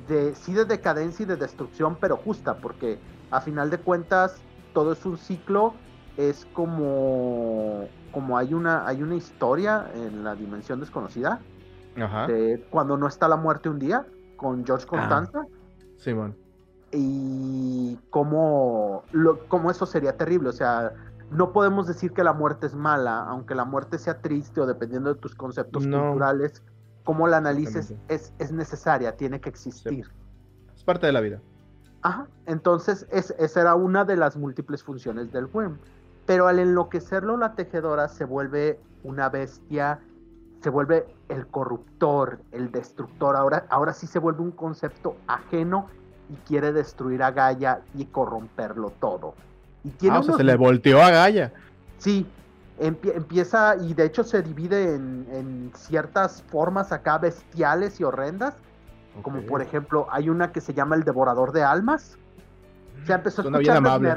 de 0.07 0.35
sí 0.35 0.53
de 0.53 0.63
decadencia 0.63 1.23
y 1.23 1.25
de 1.25 1.35
destrucción, 1.35 1.97
pero 1.99 2.15
justa, 2.15 2.57
porque 2.57 2.99
a 3.31 3.41
final 3.41 3.69
de 3.69 3.79
cuentas 3.79 4.37
todo 4.73 4.93
es 4.93 5.05
un 5.05 5.17
ciclo, 5.17 5.73
es 6.15 6.45
como, 6.53 7.89
como 8.11 8.37
hay, 8.37 8.53
una, 8.53 8.87
hay 8.87 9.03
una 9.03 9.15
historia 9.15 9.91
en 9.93 10.23
la 10.23 10.35
dimensión 10.35 10.79
desconocida, 10.79 11.41
Ajá. 12.01 12.27
de 12.27 12.65
cuando 12.69 12.97
no 12.97 13.07
está 13.07 13.27
la 13.27 13.35
muerte 13.37 13.69
un 13.69 13.79
día, 13.79 14.05
con 14.37 14.65
George 14.65 14.85
Constanza, 14.85 15.45
Simón. 15.97 16.35
y 16.91 17.97
cómo, 18.09 19.03
lo, 19.11 19.47
cómo 19.47 19.71
eso 19.71 19.85
sería 19.85 20.15
terrible. 20.17 20.49
O 20.49 20.53
sea, 20.53 20.93
no 21.31 21.51
podemos 21.51 21.87
decir 21.87 22.11
que 22.13 22.23
la 22.23 22.33
muerte 22.33 22.67
es 22.67 22.75
mala, 22.75 23.23
aunque 23.23 23.55
la 23.55 23.65
muerte 23.65 23.97
sea 23.97 24.21
triste 24.21 24.61
o 24.61 24.65
dependiendo 24.65 25.13
de 25.13 25.19
tus 25.19 25.35
conceptos 25.35 25.85
No. 25.85 26.01
culturales, 26.09 26.63
cómo 27.03 27.27
la 27.27 27.37
analices 27.37 27.93
es, 28.07 28.33
es 28.39 28.51
necesaria, 28.51 29.15
tiene 29.17 29.39
que 29.41 29.49
existir. 29.49 30.09
Es 30.75 30.83
parte 30.83 31.05
de 31.07 31.13
la 31.13 31.21
vida. 31.21 31.41
Ajá. 32.01 32.27
Entonces, 32.45 33.07
es- 33.11 33.33
esa 33.39 33.61
era 33.61 33.75
una 33.75 34.05
de 34.05 34.15
las 34.15 34.37
múltiples 34.37 34.83
funciones 34.83 35.31
del 35.31 35.45
worm. 35.47 35.77
Pero 36.25 36.47
al 36.47 36.59
enloquecerlo, 36.59 37.37
la 37.37 37.55
tejedora 37.55 38.07
se 38.09 38.25
vuelve 38.25 38.79
una 39.03 39.29
bestia, 39.29 39.99
se 40.61 40.69
vuelve 40.69 41.05
el 41.29 41.47
corruptor, 41.47 42.39
el 42.51 42.71
destructor. 42.71 43.35
Ahora, 43.35 43.65
ahora 43.69 43.93
sí 43.93 44.07
se 44.07 44.19
vuelve 44.19 44.41
un 44.41 44.51
concepto 44.51 45.17
ajeno 45.27 45.87
y 46.29 46.35
quiere 46.47 46.73
destruir 46.73 47.23
a 47.23 47.31
Gaia 47.31 47.81
y 47.93 48.05
corromperlo 48.05 48.91
todo. 48.99 49.35
Y 49.83 49.89
tiene 49.91 50.17
Ah, 50.17 50.19
o 50.19 50.23
sea, 50.23 50.35
se 50.35 50.43
le 50.43 50.55
volteó 50.55 51.01
a 51.01 51.11
Gaia. 51.11 51.53
Sí, 51.97 52.25
empie- 52.79 53.15
empieza 53.15 53.75
y 53.77 53.93
de 53.93 54.05
hecho 54.05 54.23
se 54.23 54.41
divide 54.41 54.95
en, 54.95 55.27
en 55.31 55.71
ciertas 55.75 56.41
formas 56.43 56.91
acá 56.91 57.17
bestiales 57.17 57.99
y 57.99 58.03
horrendas. 58.03 58.55
Como 59.23 59.41
por 59.41 59.61
ejemplo, 59.63 60.07
hay 60.11 60.29
una 60.29 60.51
que 60.51 60.61
se 60.61 60.73
llama 60.75 60.95
el 60.95 61.03
devorador 61.03 61.51
de 61.51 61.63
almas. 61.63 62.17
Se 63.05 63.13
empezó 63.13 63.41
a 63.41 63.43
Suena 63.43 63.57
escuchar 63.57 63.77
amable. 63.77 64.13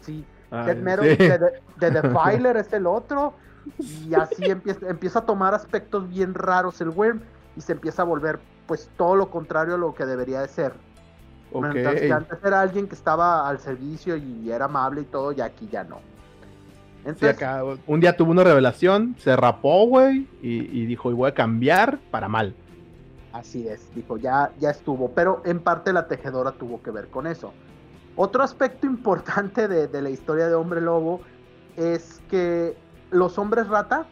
Sí, 0.00 0.24
death 0.50 0.78
metal 0.78 1.04
sí. 1.04 1.16
de, 1.16 1.38
de, 1.38 1.50
de 1.76 1.90
Defiler 1.90 2.56
es 2.58 2.72
el 2.72 2.86
otro. 2.86 3.34
Y 3.78 4.14
así 4.14 4.44
empieza, 4.46 4.88
empieza 4.88 5.18
a 5.20 5.26
tomar 5.26 5.54
aspectos 5.54 6.08
bien 6.08 6.34
raros 6.34 6.80
el 6.80 6.88
Worm 6.90 7.20
y 7.56 7.60
se 7.60 7.72
empieza 7.72 8.02
a 8.02 8.04
volver 8.04 8.38
pues 8.66 8.90
todo 8.96 9.16
lo 9.16 9.30
contrario 9.30 9.74
a 9.74 9.78
lo 9.78 9.94
que 9.94 10.06
debería 10.06 10.40
de 10.40 10.48
ser. 10.48 10.72
Mientras 11.52 11.94
que 11.94 12.12
antes 12.12 12.38
era 12.44 12.60
alguien 12.60 12.86
que 12.86 12.94
estaba 12.94 13.48
al 13.48 13.58
servicio 13.58 14.16
y 14.16 14.50
era 14.50 14.66
amable 14.66 15.00
y 15.00 15.04
todo, 15.04 15.32
y 15.32 15.40
aquí 15.40 15.66
ya 15.70 15.82
no. 15.82 15.96
Sí, 15.96 17.10
Entonces, 17.10 17.36
acá, 17.36 17.62
un 17.86 18.00
día 18.00 18.16
tuvo 18.16 18.32
una 18.32 18.44
revelación, 18.44 19.16
se 19.18 19.34
rapó, 19.34 19.86
güey, 19.86 20.28
y, 20.42 20.82
y 20.82 20.86
dijo, 20.86 21.10
y 21.10 21.14
voy 21.14 21.30
a 21.30 21.34
cambiar 21.34 21.98
para 22.10 22.28
mal. 22.28 22.54
Así 23.32 23.66
es, 23.66 23.88
dijo, 23.94 24.18
ya, 24.18 24.50
ya 24.58 24.70
estuvo, 24.70 25.10
pero 25.12 25.40
en 25.46 25.60
parte 25.60 25.92
la 25.92 26.06
tejedora 26.06 26.52
tuvo 26.52 26.82
que 26.82 26.90
ver 26.90 27.08
con 27.08 27.26
eso. 27.26 27.54
Otro 28.18 28.42
aspecto 28.42 28.86
importante 28.96 29.66
de, 29.68 29.86
de 29.88 30.02
la 30.02 30.10
historia 30.10 30.48
de 30.48 30.54
Hombre 30.54 30.80
Lobo 30.82 31.20
es 31.76 32.20
que 32.28 32.76
los 33.10 33.38
hombres 33.38 33.68
rata 33.68 34.04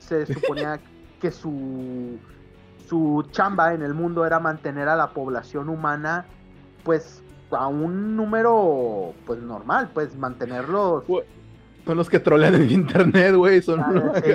se 0.00 0.26
suponía 0.34 0.80
que 1.20 1.30
su, 1.30 2.16
su 2.88 3.26
chamba 3.30 3.74
en 3.74 3.82
el 3.82 3.92
mundo 3.94 4.24
era 4.24 4.40
mantener 4.40 4.88
a 4.88 4.96
la 4.96 5.10
población 5.10 5.68
humana 5.68 6.24
pues 6.84 7.22
a 7.50 7.66
un 7.66 8.16
número 8.16 9.12
pues 9.26 9.40
normal, 9.40 9.90
pues 9.94 10.16
mantenerlos 10.16 11.04
Son 11.86 11.96
los 11.96 12.08
que 12.08 12.20
trolean 12.20 12.54
en 12.54 12.70
internet, 12.70 13.34
güey. 13.34 13.60
Son 13.62 13.80
Ah, 13.80 14.12
sí. 14.24 14.32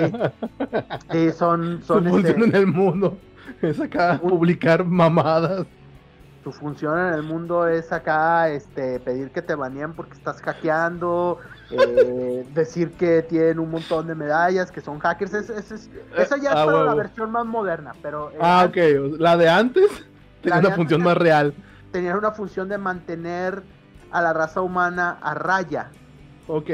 sí, 1.12 1.30
son, 1.32 1.82
son 1.82 2.06
este, 2.08 2.30
en 2.32 2.54
el 2.54 2.66
mundo. 2.66 3.16
Es 3.62 3.80
acá 3.80 4.18
Un- 4.22 4.30
publicar 4.30 4.84
mamadas. 4.84 5.66
Tu 6.44 6.52
función 6.52 6.98
en 6.98 7.14
el 7.14 7.22
mundo 7.22 7.66
es 7.66 7.90
acá 7.90 8.50
este 8.50 9.00
pedir 9.00 9.30
que 9.32 9.40
te 9.42 9.54
baneen 9.54 9.94
porque 9.94 10.12
estás 10.12 10.40
hackeando, 10.42 11.38
eh, 11.70 12.44
decir 12.52 12.92
que 12.92 13.22
tienen 13.22 13.58
un 13.58 13.70
montón 13.70 14.06
de 14.06 14.14
medallas, 14.14 14.70
que 14.70 14.82
son 14.82 14.98
hackers. 15.00 15.32
Es, 15.32 15.48
es- 15.50 15.72
es- 15.72 15.90
esa 16.18 16.36
ya 16.36 16.50
es 16.50 16.56
ah, 16.56 16.66
para 16.66 16.84
la 16.84 16.94
versión 16.94 17.30
más 17.32 17.46
moderna, 17.46 17.94
pero 18.02 18.30
eh, 18.30 18.38
Ah, 18.40 18.66
ok. 18.68 18.76
La 19.18 19.36
de 19.38 19.48
antes 19.48 19.90
tenía 20.42 20.58
una 20.60 20.70
función 20.76 21.02
más 21.02 21.16
real. 21.16 21.54
tenían 21.90 22.18
una 22.18 22.32
función 22.32 22.68
de 22.68 22.76
mantener 22.76 23.62
a 24.12 24.20
la 24.20 24.32
raza 24.34 24.60
humana 24.60 25.18
a 25.22 25.34
raya. 25.34 25.90
Ok. 26.46 26.68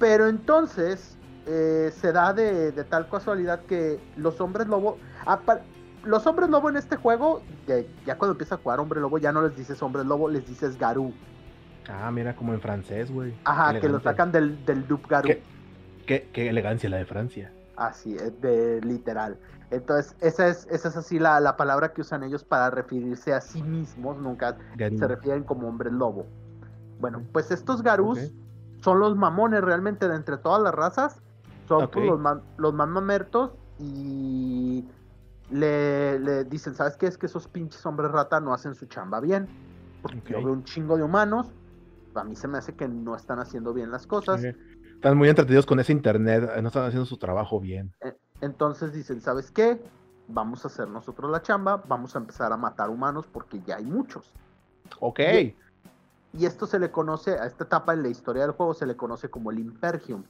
Pero 0.00 0.26
entonces 0.26 1.18
eh, 1.46 1.92
se 1.94 2.12
da 2.12 2.32
de, 2.32 2.72
de 2.72 2.84
tal 2.84 3.08
casualidad 3.10 3.60
que 3.66 4.00
los 4.16 4.40
hombres 4.40 4.66
lobo. 4.68 4.98
Los 6.06 6.26
hombres 6.26 6.48
lobo 6.50 6.68
en 6.70 6.76
este 6.76 6.96
juego, 6.96 7.42
ya 8.04 8.16
cuando 8.18 8.32
empiezas 8.32 8.58
a 8.58 8.62
jugar 8.62 8.80
hombre 8.80 9.00
lobo, 9.00 9.18
ya 9.18 9.32
no 9.32 9.42
les 9.42 9.56
dices 9.56 9.82
hombres 9.82 10.06
lobo, 10.06 10.28
les 10.28 10.46
dices 10.46 10.78
Garú. 10.78 11.12
Ah, 11.88 12.10
mira, 12.10 12.34
como 12.34 12.52
en 12.52 12.60
francés, 12.60 13.12
güey. 13.12 13.34
Ajá, 13.44 13.78
que 13.78 13.88
lo 13.88 14.00
sacan 14.00 14.32
del, 14.32 14.64
del 14.64 14.86
dub 14.88 15.06
Garú. 15.08 15.28
¿Qué? 15.28 15.42
Qué, 16.06 16.28
qué 16.32 16.48
elegancia 16.48 16.88
la 16.88 16.96
de 16.96 17.04
Francia. 17.04 17.52
Así, 17.76 18.14
es 18.16 18.40
de 18.40 18.80
literal. 18.82 19.36
Entonces, 19.70 20.16
esa 20.20 20.48
es, 20.48 20.66
esa 20.70 20.88
es 20.88 20.96
así 20.96 21.18
la, 21.18 21.40
la 21.40 21.56
palabra 21.56 21.92
que 21.92 22.00
usan 22.00 22.22
ellos 22.22 22.44
para 22.44 22.70
referirse 22.70 23.34
a 23.34 23.40
sí 23.40 23.62
mismos, 23.62 24.16
nunca 24.18 24.56
Garú. 24.76 24.98
se 24.98 25.08
refieren 25.08 25.42
como 25.42 25.68
hombres 25.68 25.92
lobo. 25.92 26.26
Bueno, 27.00 27.22
pues 27.32 27.50
estos 27.50 27.82
Garús 27.82 28.32
son 28.80 29.00
los 29.00 29.16
mamones 29.16 29.62
realmente 29.62 30.08
de 30.08 30.14
entre 30.16 30.38
todas 30.38 30.62
las 30.62 30.74
razas. 30.74 31.20
Son 31.68 31.88
pues, 31.90 32.06
los, 32.06 32.18
ma- 32.20 32.40
los 32.56 32.72
más 32.74 32.88
mamertos 32.88 33.50
y 33.80 34.84
le, 35.50 36.18
le 36.18 36.44
dicen, 36.44 36.74
¿sabes 36.74 36.96
qué? 36.96 37.06
Es 37.06 37.18
que 37.18 37.26
esos 37.26 37.48
pinches 37.48 37.84
hombres 37.86 38.10
rata 38.10 38.40
no 38.40 38.52
hacen 38.52 38.74
su 38.74 38.86
chamba 38.86 39.20
bien. 39.20 39.48
Porque 40.02 40.18
Ok. 40.18 40.28
yo 40.28 40.42
veo 40.44 40.52
un 40.52 40.64
chingo 40.64 40.96
de 40.96 41.02
humanos. 41.02 41.48
A 42.14 42.24
mí 42.24 42.34
se 42.36 42.48
me 42.48 42.58
hace 42.58 42.74
que 42.74 42.88
no 42.88 43.14
están 43.14 43.38
haciendo 43.38 43.72
bien 43.74 43.90
las 43.90 44.06
cosas. 44.06 44.42
Están 44.42 45.16
muy 45.18 45.28
entretenidos 45.28 45.66
con 45.66 45.78
ese 45.80 45.92
internet, 45.92 46.48
eh, 46.56 46.62
no 46.62 46.68
están 46.68 46.84
haciendo 46.84 47.04
su 47.06 47.18
trabajo 47.18 47.60
bien. 47.60 47.92
Entonces 48.40 48.92
dicen, 48.92 49.20
¿sabes 49.20 49.50
qué? 49.50 49.82
Vamos 50.28 50.64
a 50.64 50.68
hacer 50.68 50.88
nosotros 50.88 51.30
la 51.30 51.42
chamba, 51.42 51.82
vamos 51.86 52.16
a 52.16 52.18
empezar 52.18 52.52
a 52.52 52.56
matar 52.56 52.90
humanos 52.90 53.26
porque 53.30 53.60
ya 53.66 53.76
hay 53.76 53.84
muchos. 53.84 54.32
Ok. 55.00 55.20
Y- 55.20 55.56
Y 56.32 56.44
esto 56.44 56.66
se 56.66 56.78
le 56.78 56.90
conoce, 56.90 57.38
a 57.38 57.46
esta 57.46 57.64
etapa 57.64 57.94
en 57.94 58.02
la 58.02 58.08
historia 58.08 58.42
del 58.42 58.50
juego 58.50 58.74
se 58.74 58.84
le 58.84 58.94
conoce 58.94 59.30
como 59.30 59.50
el 59.50 59.58
Impergium, 59.58 60.24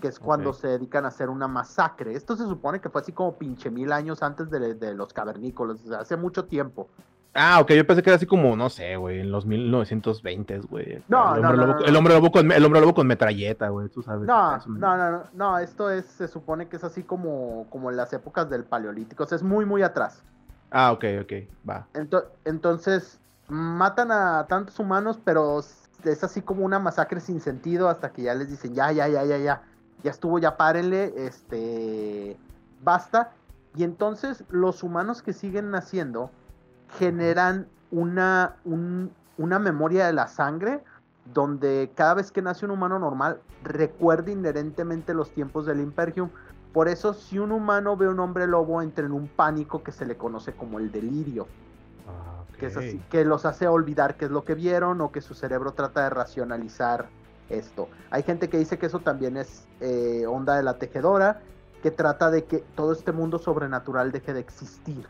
que 0.00 0.08
es 0.08 0.18
cuando 0.18 0.52
se 0.52 0.68
dedican 0.68 1.04
a 1.04 1.08
hacer 1.08 1.28
una 1.30 1.46
masacre. 1.46 2.14
Esto 2.14 2.36
se 2.36 2.44
supone 2.44 2.80
que 2.80 2.88
fue 2.88 3.00
así 3.02 3.12
como 3.12 3.36
pinche 3.36 3.70
mil 3.70 3.92
años 3.92 4.22
antes 4.22 4.50
de, 4.50 4.74
de 4.74 4.94
los 4.94 5.12
cavernícolas, 5.12 5.80
o 5.84 5.88
sea, 5.88 6.00
hace 6.00 6.16
mucho 6.16 6.46
tiempo. 6.46 6.88
Ah, 7.32 7.60
ok, 7.60 7.70
yo 7.74 7.86
pensé 7.86 8.02
que 8.02 8.10
era 8.10 8.16
así 8.16 8.26
como, 8.26 8.56
no 8.56 8.68
sé, 8.70 8.96
güey, 8.96 9.20
en 9.20 9.30
los 9.30 9.46
1920, 9.46 10.58
güey. 10.68 11.04
No, 11.08 11.36
el 11.36 11.42
no, 11.42 11.48
hombre, 11.48 11.56
no, 11.58 11.66
lobo, 11.68 11.80
no, 11.80 11.86
el 11.86 11.96
hombre 11.96 12.14
lobo 12.14 12.32
con 12.32 12.50
el 12.50 12.64
hombre 12.64 12.80
lobo 12.80 12.94
con 12.94 13.06
metralleta, 13.06 13.68
güey, 13.68 13.88
tú 13.88 14.02
sabes. 14.02 14.26
No, 14.26 14.56
no, 14.66 14.96
no, 14.96 15.10
no, 15.12 15.22
no, 15.34 15.58
esto 15.58 15.90
es, 15.90 16.06
se 16.06 16.26
supone 16.26 16.68
que 16.68 16.76
es 16.76 16.82
así 16.82 17.04
como, 17.04 17.66
como 17.70 17.90
en 17.90 17.96
las 17.96 18.12
épocas 18.12 18.50
del 18.50 18.64
Paleolítico, 18.64 19.22
o 19.22 19.26
sea, 19.26 19.36
es 19.36 19.44
muy, 19.44 19.64
muy 19.64 19.82
atrás. 19.82 20.24
Ah, 20.72 20.90
ok, 20.90 21.04
ok, 21.22 21.32
va. 21.68 21.86
Ento- 21.94 22.26
entonces, 22.44 23.20
matan 23.48 24.10
a 24.10 24.46
tantos 24.48 24.78
humanos, 24.80 25.18
pero 25.24 25.60
es 25.60 26.24
así 26.24 26.42
como 26.42 26.64
una 26.64 26.78
masacre 26.80 27.20
sin 27.20 27.40
sentido 27.40 27.88
hasta 27.88 28.10
que 28.10 28.22
ya 28.22 28.34
les 28.34 28.50
dicen, 28.50 28.74
ya, 28.74 28.90
ya, 28.90 29.06
ya, 29.06 29.24
ya, 29.24 29.38
ya, 29.38 29.62
ya 30.02 30.10
estuvo, 30.10 30.38
ya 30.38 30.56
párenle, 30.56 31.12
este, 31.26 32.36
basta. 32.82 33.32
Y 33.76 33.84
entonces 33.84 34.44
los 34.50 34.82
humanos 34.82 35.22
que 35.22 35.32
siguen 35.32 35.70
naciendo 35.70 36.30
generan 36.98 37.68
una, 37.90 38.56
un- 38.64 39.12
una 39.38 39.58
memoria 39.58 40.06
de 40.06 40.12
la 40.12 40.26
sangre 40.28 40.82
donde 41.32 41.92
cada 41.94 42.14
vez 42.14 42.32
que 42.32 42.42
nace 42.42 42.64
un 42.64 42.72
humano 42.72 42.98
normal 42.98 43.40
recuerda 43.62 44.30
inherentemente 44.32 45.14
los 45.14 45.30
tiempos 45.32 45.66
del 45.66 45.80
Impergium. 45.80 46.30
Por 46.72 46.88
eso 46.88 47.14
si 47.14 47.38
un 47.38 47.52
humano 47.52 47.96
ve 47.96 48.08
un 48.08 48.20
hombre 48.20 48.46
lobo 48.46 48.80
entra 48.82 49.04
en 49.06 49.12
un 49.12 49.28
pánico 49.28 49.82
que 49.82 49.92
se 49.92 50.06
le 50.06 50.16
conoce 50.16 50.52
como 50.52 50.78
el 50.78 50.90
delirio 50.90 51.46
Ah, 52.08 52.42
que 52.58 52.66
es 52.66 52.76
así, 52.76 53.00
que 53.10 53.24
los 53.24 53.44
hace 53.46 53.68
olvidar 53.68 54.16
qué 54.16 54.24
es 54.24 54.30
lo 54.30 54.44
que 54.44 54.54
vieron 54.54 55.00
o 55.00 55.12
que 55.12 55.20
su 55.20 55.34
cerebro 55.34 55.72
trata 55.72 56.02
de 56.02 56.10
racionalizar 56.10 57.08
esto. 57.50 57.88
Hay 58.10 58.22
gente 58.22 58.48
que 58.48 58.58
dice 58.58 58.78
que 58.78 58.86
eso 58.86 59.00
también 59.00 59.36
es 59.36 59.66
eh, 59.80 60.24
onda 60.26 60.56
de 60.56 60.62
la 60.62 60.78
tejedora, 60.78 61.40
que 61.82 61.90
trata 61.90 62.30
de 62.30 62.44
que 62.44 62.58
todo 62.74 62.92
este 62.92 63.12
mundo 63.12 63.38
sobrenatural 63.38 64.12
deje 64.12 64.32
de 64.32 64.40
existir, 64.40 65.06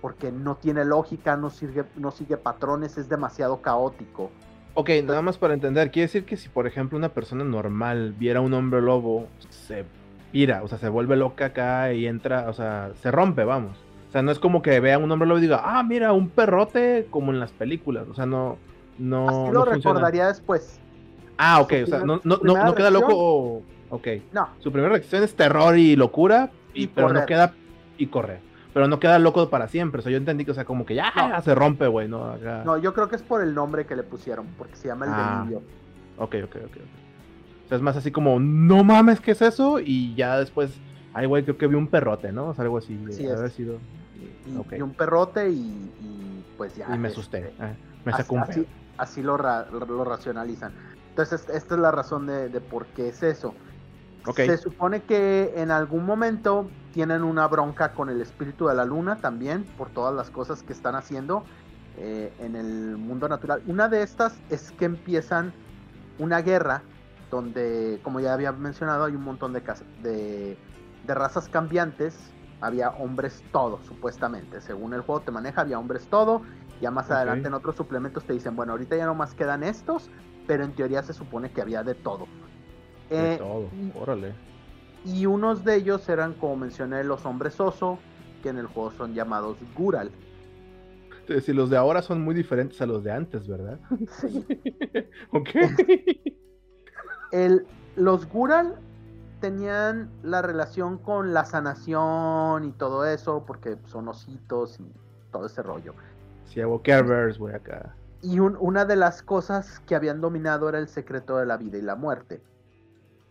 porque 0.00 0.32
no 0.32 0.56
tiene 0.56 0.84
lógica, 0.84 1.36
no 1.36 1.50
sigue, 1.50 1.84
no 1.96 2.10
sigue 2.10 2.36
patrones, 2.36 2.98
es 2.98 3.08
demasiado 3.08 3.60
caótico. 3.60 4.30
Ok, 4.74 4.90
nada 5.04 5.20
más 5.20 5.36
para 5.36 5.54
entender, 5.54 5.90
quiere 5.90 6.06
decir 6.06 6.24
que 6.24 6.36
si 6.36 6.48
por 6.48 6.66
ejemplo 6.66 6.96
una 6.96 7.08
persona 7.08 7.44
normal 7.44 8.14
viera 8.16 8.40
un 8.40 8.54
hombre 8.54 8.80
lobo, 8.80 9.26
se 9.50 9.84
pira, 10.30 10.62
o 10.62 10.68
sea, 10.68 10.78
se 10.78 10.88
vuelve 10.88 11.16
loca 11.16 11.46
acá 11.46 11.92
y 11.92 12.06
entra, 12.06 12.48
o 12.48 12.52
sea, 12.52 12.92
se 12.94 13.10
rompe, 13.10 13.44
vamos. 13.44 13.76
O 14.08 14.12
sea, 14.12 14.22
no 14.22 14.30
es 14.30 14.38
como 14.38 14.62
que 14.62 14.78
vea 14.80 14.98
un 14.98 15.10
hombre 15.10 15.28
lobo 15.28 15.38
y 15.38 15.42
diga, 15.42 15.60
ah, 15.64 15.82
mira, 15.82 16.12
un 16.12 16.30
perrote 16.30 17.06
como 17.10 17.32
en 17.32 17.40
las 17.40 17.52
películas, 17.52 18.08
o 18.08 18.14
sea, 18.14 18.26
no, 18.26 18.58
no, 18.98 19.28
Así 19.28 19.38
no 19.38 19.52
lo 19.52 19.64
funciona. 19.66 19.98
recordaría 19.98 20.28
después. 20.28 20.80
Ah, 21.42 21.60
ok, 21.60 21.72
o 21.84 21.86
sea, 21.86 21.98
no, 22.00 22.20
no, 22.22 22.36
no, 22.42 22.74
queda 22.74 22.90
loco, 22.90 23.62
ok. 23.88 24.06
No, 24.32 24.50
Su 24.58 24.70
primera 24.70 24.92
reacción 24.92 25.22
es 25.22 25.34
terror 25.34 25.78
y 25.78 25.96
locura, 25.96 26.50
y, 26.74 26.84
Y 26.84 26.86
pero 26.88 27.08
no 27.12 27.24
queda, 27.24 27.54
y 27.96 28.06
correr. 28.08 28.40
Pero 28.74 28.86
no 28.88 29.00
queda 29.00 29.18
loco 29.18 29.48
para 29.48 29.66
siempre, 29.66 30.00
o 30.00 30.02
sea, 30.02 30.12
yo 30.12 30.18
entendí 30.18 30.44
que, 30.44 30.50
o 30.50 30.54
sea, 30.54 30.64
como 30.66 30.84
que 30.84 30.94
ya 30.94 31.12
No. 31.16 31.40
se 31.42 31.54
rompe, 31.54 31.86
güey, 31.86 32.08
¿no? 32.08 32.24
Acá- 32.26 32.62
no, 32.64 32.76
yo 32.76 32.92
creo 32.92 33.08
que 33.08 33.16
es 33.16 33.22
por 33.22 33.42
el 33.42 33.54
nombre 33.54 33.86
que 33.86 33.96
le 33.96 34.02
pusieron, 34.02 34.46
porque 34.58 34.76
se 34.76 34.88
llama 34.88 35.06
el 35.06 35.12
Ah. 35.14 35.38
delirio. 35.40 35.62
Ok, 36.18 36.36
ok, 36.44 36.56
ok. 36.66 36.76
O 37.64 37.68
sea, 37.68 37.76
es 37.78 37.82
más 37.82 37.96
así 37.96 38.10
como, 38.10 38.38
no 38.38 38.84
mames, 38.84 39.18
¿qué 39.20 39.30
es 39.30 39.40
eso? 39.42 39.80
Y 39.80 40.14
ya 40.14 40.38
después, 40.38 40.72
ay, 41.14 41.26
güey, 41.26 41.42
creo 41.42 41.56
que 41.56 41.66
vi 41.66 41.74
un 41.74 41.86
perrote, 41.88 42.32
¿no? 42.32 42.48
O 42.48 42.54
sea, 42.54 42.64
algo 42.64 42.76
así. 42.78 42.94
de 42.96 43.12
Así 43.14 43.24
es. 43.26 43.32
haber 43.38 43.50
sido. 43.50 43.78
Y, 44.76 44.80
un 44.82 44.92
perrote 44.92 45.48
y, 45.50 45.54
y, 45.54 46.44
pues 46.58 46.76
ya. 46.76 46.86
Y 46.94 46.98
me 46.98 47.08
este, 47.08 47.20
asusté. 47.20 47.52
ah, 47.58 47.70
me 48.04 48.12
Así, 48.12 48.22
sacó 48.22 48.34
un 48.36 48.40
así, 48.42 48.66
así 48.98 49.22
lo, 49.22 49.36
ra- 49.36 49.66
lo 49.70 50.04
racionalizan. 50.04 50.72
Entonces, 51.10 51.46
esta 51.52 51.74
es 51.74 51.80
la 51.80 51.90
razón 51.90 52.26
de, 52.26 52.48
de 52.48 52.60
por 52.60 52.86
qué 52.86 53.08
es 53.08 53.22
eso. 53.22 53.54
Se 54.36 54.58
supone 54.58 55.02
que 55.02 55.54
en 55.56 55.70
algún 55.70 56.04
momento 56.04 56.68
tienen 56.92 57.22
una 57.22 57.48
bronca 57.48 57.92
con 57.92 58.10
el 58.10 58.20
espíritu 58.20 58.66
de 58.66 58.74
la 58.74 58.84
luna 58.84 59.16
también, 59.16 59.64
por 59.78 59.88
todas 59.90 60.14
las 60.14 60.30
cosas 60.30 60.62
que 60.62 60.72
están 60.72 60.94
haciendo 60.94 61.42
eh, 61.96 62.32
en 62.38 62.54
el 62.54 62.96
mundo 62.96 63.28
natural. 63.28 63.62
Una 63.66 63.88
de 63.88 64.02
estas 64.02 64.38
es 64.50 64.72
que 64.72 64.84
empiezan 64.84 65.52
una 66.18 66.42
guerra 66.42 66.82
donde, 67.30 68.00
como 68.02 68.20
ya 68.20 68.34
había 68.34 68.52
mencionado, 68.52 69.04
hay 69.04 69.14
un 69.14 69.24
montón 69.24 69.52
de, 69.52 69.62
de, 70.02 70.58
de 71.06 71.14
razas 71.14 71.48
cambiantes. 71.48 72.18
Había 72.60 72.90
hombres 72.90 73.42
todo, 73.52 73.80
supuestamente. 73.84 74.60
Según 74.60 74.92
el 74.92 75.00
juego 75.00 75.22
te 75.22 75.30
maneja, 75.30 75.62
había 75.62 75.78
hombres 75.78 76.06
todo. 76.08 76.42
Ya 76.82 76.90
más 76.90 77.10
adelante 77.10 77.48
en 77.48 77.54
otros 77.54 77.76
suplementos 77.76 78.24
te 78.24 78.34
dicen, 78.34 78.54
bueno, 78.54 78.72
ahorita 78.72 78.96
ya 78.96 79.06
nomás 79.06 79.34
quedan 79.34 79.62
estos, 79.62 80.10
pero 80.50 80.64
en 80.64 80.72
teoría 80.72 81.00
se 81.04 81.12
supone 81.12 81.52
que 81.52 81.60
había 81.62 81.84
de 81.84 81.94
todo. 81.94 82.26
De 83.08 83.34
Eh, 83.34 83.38
todo. 83.38 83.68
Órale. 83.94 84.32
y 85.04 85.24
unos 85.24 85.62
de 85.62 85.76
ellos 85.76 86.08
eran, 86.08 86.34
como 86.34 86.56
mencioné, 86.56 87.04
los 87.04 87.24
hombres 87.24 87.60
oso, 87.60 88.00
que 88.42 88.48
en 88.48 88.58
el 88.58 88.66
juego 88.66 88.90
son 88.90 89.14
llamados 89.14 89.58
Gural. 89.76 90.10
Es 91.28 91.36
decir, 91.36 91.54
los 91.54 91.70
de 91.70 91.76
ahora 91.76 92.02
son 92.02 92.20
muy 92.20 92.34
diferentes 92.34 92.82
a 92.82 92.86
los 92.86 93.04
de 93.04 93.12
antes, 93.12 93.46
¿verdad? 93.46 93.78
Sí. 94.08 94.44
ok. 95.30 95.48
El, 97.30 97.64
los 97.94 98.28
Gural 98.28 98.74
tenían 99.40 100.10
la 100.24 100.42
relación 100.42 100.98
con 100.98 101.32
la 101.32 101.44
sanación 101.44 102.64
y 102.64 102.72
todo 102.72 103.06
eso, 103.06 103.44
porque 103.46 103.76
son 103.86 104.08
ositos 104.08 104.80
y 104.80 104.92
todo 105.30 105.46
ese 105.46 105.62
rollo. 105.62 105.94
Si 106.46 106.60
hago 106.60 106.82
güey, 107.38 107.54
acá. 107.54 107.94
Y 108.22 108.38
un- 108.38 108.56
una 108.60 108.84
de 108.84 108.96
las 108.96 109.22
cosas 109.22 109.80
que 109.80 109.94
habían 109.94 110.20
dominado 110.20 110.68
era 110.68 110.78
el 110.78 110.88
secreto 110.88 111.38
de 111.38 111.46
la 111.46 111.56
vida 111.56 111.78
y 111.78 111.82
la 111.82 111.96
muerte. 111.96 112.42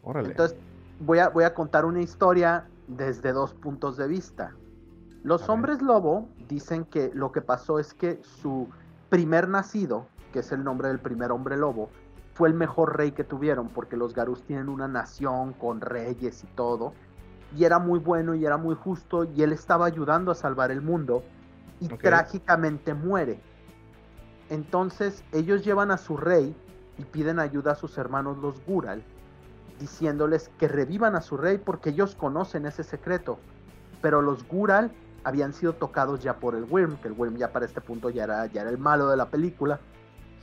Órale. 0.01 0.29
Entonces, 0.29 0.57
voy 0.99 1.19
a, 1.19 1.29
voy 1.29 1.43
a 1.43 1.53
contar 1.53 1.85
una 1.85 2.01
historia 2.01 2.65
desde 2.87 3.31
dos 3.33 3.53
puntos 3.53 3.97
de 3.97 4.07
vista. 4.07 4.55
Los 5.23 5.43
A 5.43 5.45
ver. 5.45 5.51
hombres 5.51 5.81
lobo 5.81 6.29
dicen 6.47 6.85
que 6.85 7.11
lo 7.13 7.31
que 7.31 7.41
pasó 7.41 7.77
es 7.77 7.93
que 7.93 8.19
su 8.23 8.67
primer 9.09 9.47
nacido, 9.47 10.07
que 10.33 10.39
es 10.39 10.51
el 10.51 10.63
nombre 10.63 10.87
del 10.87 10.99
primer 10.99 11.31
hombre 11.31 11.57
lobo, 11.57 11.89
fue 12.33 12.47
el 12.47 12.53
mejor 12.53 12.95
rey 12.97 13.11
que 13.11 13.23
tuvieron, 13.23 13.67
porque 13.67 13.97
los 13.97 14.13
Garús 14.15 14.41
tienen 14.43 14.69
una 14.69 14.87
nación 14.87 15.53
con 15.53 15.81
reyes 15.81 16.43
y 16.43 16.47
todo, 16.47 16.93
y 17.55 17.65
era 17.65 17.79
muy 17.79 17.99
bueno 17.99 18.33
y 18.33 18.45
era 18.45 18.55
muy 18.57 18.75
justo, 18.75 19.25
y 19.25 19.43
él 19.43 19.51
estaba 19.51 19.85
ayudando 19.85 20.31
a 20.31 20.35
salvar 20.35 20.71
el 20.71 20.81
mundo, 20.81 21.21
y 21.81 21.89
trágicamente 21.89 22.93
muere. 22.93 23.41
Entonces 24.49 25.23
ellos 25.31 25.63
llevan 25.63 25.91
a 25.91 25.97
su 25.97 26.17
rey 26.17 26.55
y 26.97 27.03
piden 27.03 27.39
ayuda 27.39 27.73
a 27.73 27.75
sus 27.75 27.97
hermanos 27.97 28.37
los 28.39 28.63
Gural, 28.65 29.03
diciéndoles 29.79 30.49
que 30.57 30.67
revivan 30.67 31.15
a 31.15 31.21
su 31.21 31.37
rey 31.37 31.57
porque 31.57 31.91
ellos 31.91 32.15
conocen 32.15 32.65
ese 32.65 32.83
secreto. 32.83 33.39
Pero 34.01 34.21
los 34.21 34.47
Gural 34.47 34.91
habían 35.23 35.53
sido 35.53 35.73
tocados 35.73 36.21
ya 36.21 36.37
por 36.39 36.55
el 36.55 36.65
Wyrm, 36.69 36.97
que 36.97 37.07
el 37.09 37.13
Wyrm 37.17 37.37
ya 37.37 37.51
para 37.51 37.65
este 37.65 37.81
punto 37.81 38.09
ya 38.09 38.23
era, 38.23 38.45
ya 38.47 38.61
era 38.61 38.69
el 38.69 38.77
malo 38.77 39.09
de 39.09 39.17
la 39.17 39.29
película. 39.29 39.79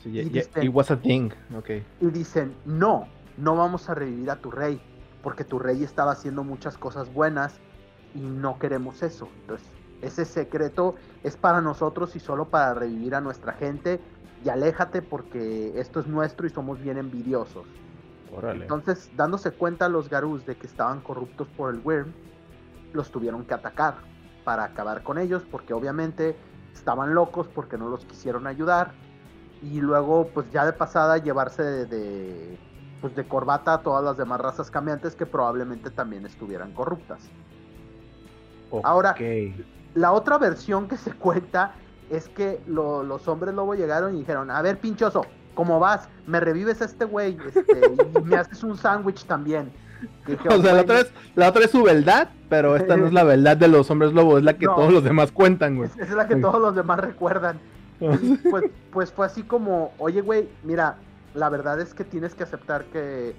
Sí, 0.03 0.11
Y 0.11 0.13
ya- 0.15 0.23
ya- 0.23 0.29
dicen- 0.31 0.65
it 0.65 0.75
was 0.75 0.91
a 0.91 0.97
thing. 0.97 1.31
Ok. 1.57 1.71
Y 2.01 2.07
dicen, 2.11 2.55
no, 2.65 3.07
no 3.39 3.57
vamos 3.57 3.89
a 3.89 3.95
revivir 3.95 4.31
a 4.31 4.37
tu 4.37 4.51
rey, 4.51 4.81
porque 5.23 5.45
tu 5.45 5.59
rey 5.59 5.83
estaba 5.83 6.13
haciendo 6.13 6.45
muchas 6.45 6.77
cosas 6.79 7.13
buenas 7.13 7.59
y 8.15 8.21
no 8.21 8.59
queremos 8.59 9.03
eso. 9.03 9.29
Entonces, 9.41 9.67
ese 10.03 10.25
secreto 10.25 10.95
es 11.23 11.37
para 11.37 11.61
nosotros 11.61 12.17
y 12.17 12.21
solo 12.21 12.47
para 12.47 12.75
revivir 12.75 13.15
a 13.15 13.21
nuestra 13.21 13.53
gente. 13.53 14.01
Y 14.45 14.49
aléjate 14.49 15.03
porque 15.03 15.73
esto 15.77 16.01
es 16.01 16.07
nuestro 16.07 16.47
y 16.47 16.51
somos 16.51 16.81
bien 16.81 16.99
envidiosos. 16.99 17.67
Órale. 18.37 18.63
Entonces, 18.63 19.11
dándose 19.17 19.53
cuenta 19.53 19.89
los 19.89 20.09
Garús 20.09 20.45
de 20.45 20.57
que 20.57 20.67
estaban 20.67 21.01
corruptos 21.01 21.49
por 21.57 21.75
el 21.75 21.81
Wyrm, 21.83 22.13
los 22.93 23.11
tuvieron 23.11 23.45
que 23.45 23.55
atacar 23.55 23.97
para 24.45 24.65
acabar 24.65 25.03
con 25.03 25.19
ellos, 25.19 25.43
porque 25.51 25.73
obviamente 25.73 26.37
estaban 26.73 27.15
locos 27.15 27.49
porque 27.49 27.79
no 27.79 27.89
los 27.89 28.05
quisieron 28.05 28.47
ayudar. 28.47 28.93
Y 29.63 29.81
luego, 29.81 30.29
pues 30.35 30.51
ya 30.53 30.67
de 30.67 30.73
pasada, 30.73 31.19
llevarse 31.19 31.63
de, 31.63 31.87
de, 31.87 32.59
pues, 33.01 33.17
de 33.17 33.27
corbata 33.27 33.75
a 33.75 33.83
todas 33.83 34.05
las 34.05 34.17
demás 34.17 34.41
razas 34.41 34.71
cambiantes 34.71 35.17
que 35.17 35.27
probablemente 35.27 35.91
también 35.91 36.27
estuvieran 36.27 36.73
corruptas. 36.73 37.31
ahora-. 38.83 39.15
La 39.97 40.13
otra 40.13 40.39
versión 40.39 40.87
que 40.89 40.97
se 40.97 41.13
cuenta 41.13 41.73
es 42.11 42.29
que 42.29 42.61
lo- 42.69 43.03
los 43.03 43.27
hombres 43.27 43.53
lobo 43.55 43.75
llegaron 43.75 44.15
y 44.15 44.19
dijeron, 44.21 44.51
a 44.51 44.63
ver 44.63 44.79
pinchoso, 44.79 45.27
¿cómo 45.55 45.81
vas? 45.81 46.09
Me 46.27 46.39
revives 46.39 46.81
a 46.83 46.85
este 46.85 47.05
güey 47.05 47.37
este, 47.47 47.65
y 48.15 48.23
me 48.25 48.37
haces 48.37 48.63
un 48.63 48.77
sándwich 48.77 49.25
también. 49.25 49.73
Dije, 50.27 50.47
O 50.49 50.53
sea, 50.53 50.59
la 50.59 50.63
"Bueno, 50.63 50.83
otra, 50.83 51.01
es, 51.01 51.13
la 51.35 51.49
otra 51.49 51.65
es 51.65 51.71
su 51.71 51.83
verdad, 51.83 52.29
pero 52.51 52.77
esta 52.77 52.97
no 52.97 53.07
es 53.07 53.13
la 53.13 53.25
verdad 53.25 53.57
de 53.57 53.67
los 53.67 53.91
hombres 53.91 54.13
lobos, 54.13 54.39
es 54.39 54.45
la 54.45 54.53
que 54.55 54.67
No. 54.67 54.75
todos 54.77 54.93
los 54.93 55.03
demás 55.03 55.33
cuentan, 55.33 55.77
güey. 55.77 55.91
es- 55.99 56.11
la 56.11 56.29
que 56.29 56.37
todos 56.37 56.61
los 56.61 56.77
demás 56.77 57.01
recuerdan. 57.01 57.59
Y 57.99 58.07
pues, 58.51 58.65
pues 58.93 59.11
fue 59.13 59.25
así 59.27 59.43
como, 59.43 59.93
oye 59.99 60.21
güey, 60.21 60.49
mira, 60.63 60.97
la 61.35 61.49
verdad 61.49 61.81
es 61.81 61.95
que 61.95 62.05
tienes 62.05 62.35
que 62.35 62.43
aceptar 62.45 62.85
que 62.85 63.35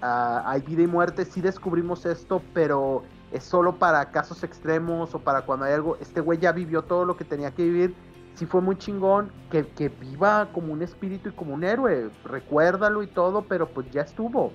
ah, 0.00 0.42
hay 0.46 0.62
vida 0.62 0.82
y 0.82 0.86
muerte, 0.86 1.24
sí 1.26 1.40
descubrimos 1.42 2.06
esto, 2.06 2.40
pero 2.54 3.02
es 3.32 3.44
solo 3.44 3.76
para 3.78 4.10
casos 4.10 4.42
extremos 4.44 5.14
o 5.14 5.18
para 5.18 5.42
cuando 5.42 5.66
hay 5.66 5.74
algo, 5.74 5.96
este 6.00 6.20
güey 6.20 6.38
ya 6.38 6.52
vivió 6.52 6.82
todo 6.82 7.04
lo 7.04 7.16
que 7.16 7.24
tenía 7.24 7.50
que 7.50 7.64
vivir, 7.64 7.94
sí 8.34 8.46
fue 8.46 8.60
muy 8.60 8.76
chingón, 8.76 9.30
que, 9.50 9.66
que 9.66 9.88
viva 9.88 10.48
como 10.52 10.72
un 10.72 10.82
espíritu 10.82 11.28
y 11.30 11.32
como 11.32 11.54
un 11.54 11.64
héroe, 11.64 12.10
recuérdalo 12.24 13.02
y 13.02 13.08
todo, 13.08 13.42
pero 13.42 13.68
pues 13.68 13.90
ya 13.90 14.02
estuvo. 14.02 14.52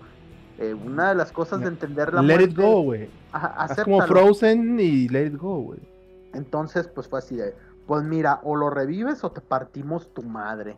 Eh, 0.59 0.73
una 0.73 1.09
de 1.09 1.15
las 1.15 1.31
cosas 1.31 1.62
de 1.62 1.67
entender 1.67 2.13
la 2.13 2.21
Let 2.21 2.36
it 2.36 2.55
muerte, 2.55 2.62
go, 2.62 2.81
güey. 2.83 3.09
Haz 3.31 3.83
como. 3.83 4.01
Frozen 4.03 4.79
y 4.79 5.09
let 5.09 5.27
it 5.27 5.38
go, 5.38 5.59
güey. 5.59 5.79
Entonces, 6.33 6.88
pues 6.88 7.07
fue 7.07 7.19
así 7.19 7.36
de, 7.36 7.55
pues 7.88 8.03
mira, 8.03 8.39
o 8.43 8.55
lo 8.55 8.69
revives 8.69 9.23
o 9.23 9.31
te 9.31 9.41
partimos 9.41 10.13
tu 10.13 10.21
madre. 10.21 10.77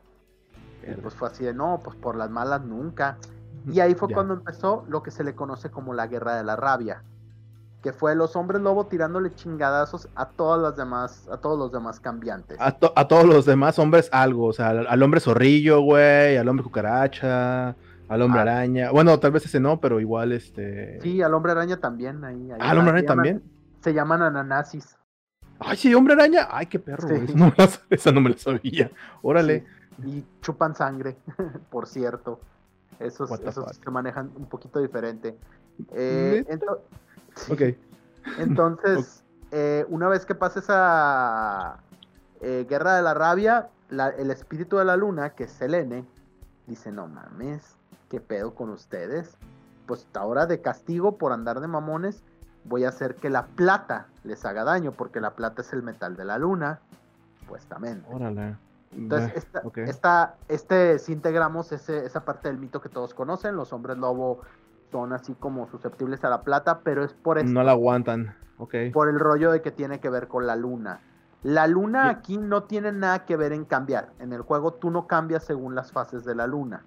Y 0.88 0.94
pues 1.02 1.14
fue 1.14 1.28
así 1.28 1.44
de, 1.44 1.54
no, 1.54 1.82
pues 1.84 1.96
por 1.98 2.16
las 2.16 2.30
malas 2.30 2.64
nunca. 2.64 3.18
Y 3.68 3.80
ahí 3.80 3.96
fue 3.96 4.14
cuando 4.14 4.34
empezó 4.34 4.86
lo 4.88 5.02
que 5.04 5.12
se 5.12 5.24
le 5.24 5.34
conoce 5.34 5.72
como 5.72 5.94
la 5.94 6.08
guerra 6.08 6.36
de 6.36 6.44
la 6.44 6.56
rabia. 6.56 7.04
Que 7.86 7.94
fue 7.94 8.16
los 8.16 8.36
hombres 8.36 8.64
lobo 8.64 8.88
tirándole 8.88 9.32
chingadazos 9.36 10.10
a 10.16 10.28
todas 10.28 10.60
las 10.60 10.76
demás, 10.76 11.30
a 11.32 11.38
todos 11.38 11.60
los 11.60 11.72
demás 11.72 12.00
cambiantes. 12.00 12.58
A, 12.60 12.72
to- 12.72 12.92
a 12.96 13.08
todos 13.08 13.26
los 13.26 13.46
demás 13.46 13.78
hombres 13.78 14.10
algo, 14.12 14.48
o 14.48 14.54
sea, 14.54 14.70
al, 14.70 14.88
al 14.88 15.04
hombre 15.04 15.20
zorrillo, 15.20 15.82
güey, 15.82 16.36
al 16.36 16.50
hombre 16.50 16.64
cucaracha, 16.64 17.76
al 18.10 18.22
hombre 18.24 18.40
Ah. 18.40 18.42
araña. 18.42 18.90
Bueno, 18.90 19.20
tal 19.20 19.34
vez 19.34 19.46
ese 19.46 19.60
no, 19.60 19.80
pero 19.80 20.00
igual 20.00 20.32
este... 20.32 21.00
Sí, 21.02 21.22
al 21.22 21.36
hombre 21.36 21.52
araña 21.52 21.78
también. 21.78 22.24
Ahí, 22.24 22.50
ahí 22.54 22.58
Ah, 22.60 22.72
al 22.72 22.80
hombre 22.80 22.94
araña 22.94 23.04
llaman- 23.08 23.16
también. 23.18 23.44
Se 23.82 23.94
llaman 23.94 24.22
ananasis. 24.24 24.98
Ay, 25.60 25.78
sí, 25.78 25.94
hombre 25.94 26.16
araña. 26.16 26.48
Ay, 26.50 26.66
qué 26.66 26.80
perro, 26.80 27.08
güey. 27.08 27.28
Sí. 27.28 27.34
Esa 27.34 27.38
no, 27.38 27.46
me 27.46 27.54
la 27.56 27.66
sab- 27.68 27.82
esa 27.92 28.12
no 28.12 28.22
me 28.22 28.30
la 28.32 28.38
sabía. 28.40 28.92
Órale. 29.22 29.64
Sí, 30.02 30.10
Y 30.10 30.26
chupan 30.42 30.74
sangre, 30.76 31.18
por 31.70 31.86
cierto. 31.86 32.40
Esos, 33.00 33.30
esos 33.42 33.76
se 33.76 33.92
manejan 33.92 34.32
un 34.36 34.46
poquito 34.48 34.80
diferente. 34.80 35.38
Eh, 35.94 36.44
ento-. 36.50 36.82
Ok. 37.52 37.62
Entonces, 38.38 39.24
eh, 39.52 39.86
una 39.90 40.08
vez 40.08 40.26
que 40.26 40.36
pasa 40.36 40.60
esa 40.60 41.78
eh, 42.42 42.66
guerra 42.70 42.96
de 42.96 43.02
la 43.02 43.14
rabia, 43.14 43.70
la- 43.90 44.10
el 44.10 44.32
espíritu 44.32 44.78
de 44.78 44.86
la 44.86 44.98
luna, 44.98 45.32
que 45.32 45.46
es 45.46 45.52
Selene, 45.52 46.06
dice, 46.68 46.92
no 46.92 47.08
mames, 47.08 47.76
¿qué 48.10 48.20
pedo 48.20 48.56
con 48.56 48.70
ustedes? 48.70 49.38
Pues 49.86 50.08
ahora 50.16 50.46
de 50.48 50.62
castigo 50.62 51.18
por 51.18 51.32
andar 51.32 51.60
de 51.62 51.68
mamones, 51.68 52.24
voy 52.66 52.84
a 52.84 52.90
hacer 52.90 53.16
que 53.16 53.30
la 53.30 53.46
plata 53.46 54.08
les 54.24 54.44
haga 54.46 54.64
daño, 54.64 54.92
porque 54.92 55.22
la 55.22 55.32
plata 55.36 55.62
es 55.62 55.72
el 55.74 55.84
metal 55.84 56.16
de 56.16 56.26
la 56.26 56.38
luna, 56.40 56.80
supuestamente. 57.40 58.08
Órale. 58.12 58.56
Entonces, 58.92 59.32
esta, 59.36 59.62
esta- 59.90 60.36
este, 60.48 61.00
si 61.00 61.12
integramos 61.14 61.72
ese- 61.72 62.06
esa 62.06 62.26
parte 62.26 62.48
del 62.48 62.58
mito 62.58 62.82
que 62.82 62.90
todos 62.90 63.14
conocen, 63.14 63.56
los 63.56 63.72
hombres 63.74 63.98
lobo 63.98 64.42
son 64.96 65.12
así 65.12 65.34
como 65.38 65.68
susceptibles 65.68 66.24
a 66.24 66.30
la 66.30 66.42
plata, 66.44 66.80
pero 66.82 67.04
es 67.04 67.12
por 67.12 67.38
esto 67.38 67.52
No 67.52 67.64
la 67.64 67.72
aguantan. 67.74 68.34
Ok. 68.58 68.74
por 68.94 69.10
el 69.10 69.20
rollo 69.20 69.52
de 69.52 69.62
que 69.62 69.70
tiene 69.72 70.00
que 70.00 70.10
ver 70.10 70.30
con 70.30 70.48
la 70.48 70.56
luna. 70.56 71.02
La 71.44 71.68
luna 71.68 72.08
aquí 72.10 72.38
no 72.38 72.64
tiene 72.64 72.94
nada 72.94 73.26
que 73.26 73.36
ver 73.36 73.52
en 73.52 73.66
cambiar. 73.66 74.12
En 74.20 74.32
el 74.32 74.42
juego 74.44 74.72
tú 74.72 74.90
no 74.92 75.06
cambias 75.08 75.44
según 75.44 75.76
las 75.76 75.92
fases 75.92 76.24
de 76.24 76.34
la 76.36 76.48
luna. 76.48 76.86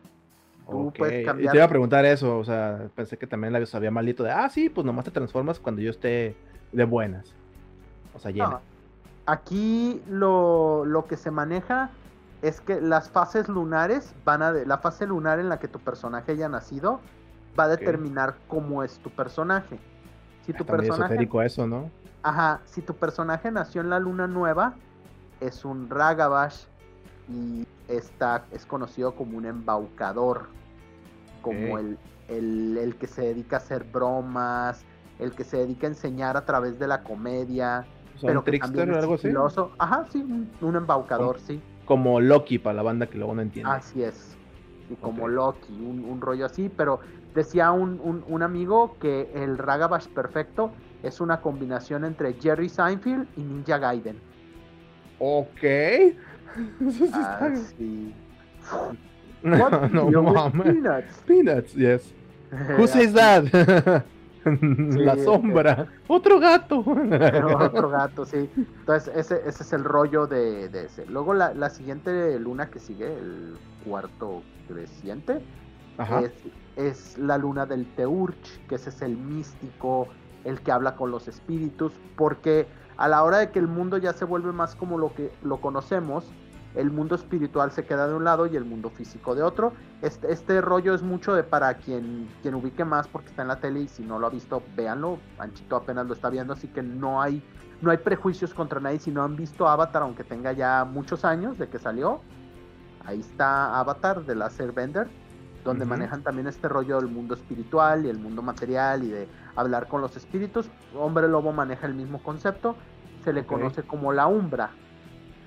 Tú 0.71 0.91
puedes 0.97 1.21
Y 1.23 1.25
cambiar. 1.27 1.53
te 1.53 1.59
iba 1.59 1.67
a 1.67 1.69
preguntar 1.69 2.07
eso, 2.07 2.39
o 2.39 2.45
sea, 2.45 2.89
pensé 2.95 3.19
que 3.19 3.27
también 3.27 3.53
la 3.53 3.65
sabía 3.67 3.91
malito 3.91 4.23
de, 4.23 4.31
ah, 4.31 4.49
sí, 4.49 4.71
pues 4.71 4.87
nomás 4.87 5.05
te 5.05 5.11
transformas 5.11 5.61
cuando 5.61 5.83
yo 5.83 5.91
esté 5.91 6.35
de 6.73 6.85
buenas. 6.85 7.35
O 8.15 8.19
sea, 8.19 8.31
llena. 8.31 8.49
No. 8.49 8.61
Aquí 9.27 10.03
lo, 10.09 10.87
lo 10.87 11.05
que 11.05 11.19
se 11.19 11.31
maneja 11.31 11.91
es 12.41 12.63
que 12.63 12.81
las 12.81 13.11
fases 13.11 13.49
lunares 13.49 14.15
van 14.25 14.41
a... 14.43 14.53
de- 14.53 14.65
la 14.65 14.79
fase 14.79 15.07
lunar 15.07 15.39
en 15.39 15.51
la 15.51 15.59
que 15.59 15.69
tu 15.69 15.81
personaje 15.81 16.33
haya 16.33 16.49
nacido 16.49 17.01
va 17.59 17.65
a 17.65 17.69
determinar 17.69 18.37
cómo 18.49 18.83
es 18.83 18.99
tu 18.99 19.11
personaje. 19.11 19.79
Si 20.45 20.53
tu 20.53 20.65
medio 20.65 20.77
personaje... 20.77 21.29
eso, 21.45 21.67
¿no? 21.67 21.91
Ajá, 22.23 22.61
si 22.65 22.83
tu 22.83 22.95
personaje 22.95 23.51
nació 23.51 23.81
en 23.81 23.91
la 23.91 23.99
luna 23.99 24.27
nueva, 24.27 24.75
es 25.41 25.65
un 25.65 25.89
Ragabash 25.89 26.65
y 27.29 27.67
está, 27.87 28.45
es 28.51 28.67
conocido 28.67 29.15
como 29.15 29.37
un 29.39 29.47
embaucador, 29.47 30.49
como 31.43 31.79
el, 31.79 31.99
el, 32.29 32.77
el 32.77 32.97
que 32.97 33.07
se 33.07 33.23
dedica 33.23 33.57
a 33.57 33.59
hacer 33.61 33.85
bromas, 33.85 34.85
el 35.19 35.33
que 35.33 35.45
se 35.45 35.59
dedica 35.59 35.87
a 35.87 35.91
enseñar 35.91 36.37
a 36.37 36.45
través 36.45 36.79
de 36.79 36.87
la 36.87 37.03
comedia, 37.03 37.87
O 38.17 38.19
sea, 38.19 38.29
pero 38.29 38.39
un 38.41 38.45
que 38.45 38.51
trickster 38.53 38.91
o 38.91 38.93
es 38.93 38.99
algo 38.99 39.15
así. 39.15 39.29
Ajá, 39.79 40.07
sí, 40.11 40.19
un, 40.19 40.51
un 40.61 40.77
embaucador, 40.77 41.39
sí, 41.41 41.61
Como 41.85 42.21
Loki 42.21 42.59
para 42.59 42.75
la 42.77 42.83
banda 42.83 43.07
que 43.07 43.19
luego 43.19 43.35
no 43.35 43.43
entiende. 43.43 43.71
así 43.71 44.03
es. 44.03 44.37
Y 44.91 44.95
como 44.97 45.25
Ok. 45.25 45.31
Loki, 45.31 45.73
un, 45.75 46.05
un 46.05 46.21
rollo 46.21 46.47
así, 46.47 46.71
pero 46.75 47.01
decía 47.39 47.73
un, 47.73 48.01
un, 48.03 48.25
un 48.27 48.43
amigo 48.43 48.97
que 49.01 49.31
el 49.35 49.57
Ragabash 49.59 50.09
perfecto 50.09 50.73
es 51.03 51.21
una 51.21 51.41
combinación 51.41 52.05
entre 52.05 52.35
Jerry 52.35 52.69
Seinfeld 52.69 53.27
y 53.37 53.43
Ninja 53.43 53.79
Gaiden. 53.79 54.21
Ok. 55.19 55.63
Ah, 57.13 57.51
sí. 57.77 58.15
No, 59.43 60.09
What 60.09 60.53
mames. 60.53 60.65
peanuts? 60.75 61.23
Peanuts, 61.27 61.75
yes. 61.75 62.13
Who 62.77 62.87
says 62.89 63.13
that? 63.15 63.45
La 64.45 65.15
Sí, 65.15 65.25
sombra. 65.25 65.87
Otro 66.09 66.41
gato. 66.41 66.79
Otro 66.81 67.91
gato, 67.91 68.25
sí. 68.25 68.49
Entonces, 68.57 69.15
ese, 69.15 69.43
ese 69.47 69.63
es 69.63 69.73
el 69.73 69.85
rollo 69.85 70.27
de, 70.27 70.69
de 70.71 70.87
ese. 70.87 71.07
Luego, 71.07 71.35
la, 71.35 71.53
la 71.55 71.71
siguiente 71.71 72.39
luna 72.41 72.71
que 72.71 72.81
sigue, 72.81 73.07
el 73.07 73.57
cuarto 73.87 74.43
creciente, 74.67 75.41
Ajá. 75.99 76.21
es, 76.23 76.33
es 76.79 77.19
la 77.19 77.37
luna 77.37 77.67
del 77.67 77.87
Teurch, 77.97 78.67
que 78.69 78.77
ese 78.77 78.91
es 78.91 79.03
el 79.03 79.17
místico, 79.17 80.07
el 80.45 80.61
que 80.61 80.71
habla 80.73 80.95
con 80.95 81.11
los 81.11 81.27
espíritus, 81.27 81.93
porque 82.17 82.69
a 82.97 83.09
la 83.09 83.23
hora 83.25 83.39
de 83.39 83.51
que 83.51 83.59
el 83.59 83.67
mundo 83.67 83.99
ya 83.99 84.13
se 84.13 84.25
vuelve 84.25 84.53
más 84.53 84.77
como 84.77 84.97
lo 84.97 85.13
que 85.13 85.33
lo 85.43 85.61
conocemos, 85.61 86.25
el 86.75 86.93
mundo 86.93 87.17
espiritual 87.17 87.73
se 87.73 87.85
queda 87.85 88.07
de 88.07 88.15
un 88.15 88.25
lado 88.25 88.47
y 88.47 88.55
el 88.55 88.65
mundo 88.65 88.91
físico 88.91 89.35
de 89.35 89.43
otro. 89.43 89.73
Este, 90.03 90.33
este 90.33 90.61
rollo 90.61 90.95
es 90.95 91.03
mucho 91.03 91.35
de 91.35 91.43
para 91.43 91.75
quien, 91.75 92.29
quien 92.43 92.55
ubique 92.55 92.85
más 92.85 93.09
porque 93.09 93.31
está 93.31 93.43
en 93.43 93.49
la 93.49 93.59
tele 93.59 93.81
y 93.81 93.89
si 93.89 94.05
no 94.05 94.21
lo 94.21 94.29
ha 94.29 94.31
visto, 94.31 94.63
véanlo. 94.77 95.19
Anchito 95.39 95.75
apenas 95.75 96.07
lo 96.07 96.15
está 96.15 96.31
viendo, 96.31 96.53
así 96.53 96.69
que 96.69 96.83
no 96.83 97.21
hay, 97.21 97.43
no 97.81 97.91
hay 97.91 97.97
prejuicios 97.97 98.55
contra 98.55 98.79
nadie 98.79 99.01
si 99.01 99.11
no 99.11 99.25
han 99.25 99.35
visto 99.35 99.67
Avatar, 99.67 100.03
aunque 100.03 100.23
tenga 100.23 100.53
ya 100.53 100.85
muchos 100.85 101.25
años 101.25 101.59
de 101.59 101.69
que 101.69 101.81
salió. 101.81 102.21
Ahí 103.05 103.21
está 103.21 103.79
Avatar 103.81 104.25
de 104.25 104.37
la 104.37 104.51
Bender, 104.75 105.09
donde 105.69 105.85
manejan 105.99 106.23
también 106.23 106.47
este 106.47 106.69
rollo 106.69 106.97
del 107.01 107.09
mundo 107.09 107.35
espiritual 107.35 108.05
y 108.07 108.09
el 108.09 108.19
mundo 108.19 108.43
material 108.43 109.03
y 109.05 109.09
de 109.11 109.29
hablar 109.57 109.89
con 109.89 110.01
los 110.01 110.17
espíritus. 110.17 110.69
Hombre 110.97 111.29
Lobo 111.29 111.53
maneja 111.53 111.87
el 111.87 111.95
mismo 111.95 112.23
concepto, 112.23 112.77
se 113.25 113.33
le 113.33 113.45
conoce 113.47 113.83
como 113.83 114.13
la 114.13 114.27
Umbra. 114.27 114.71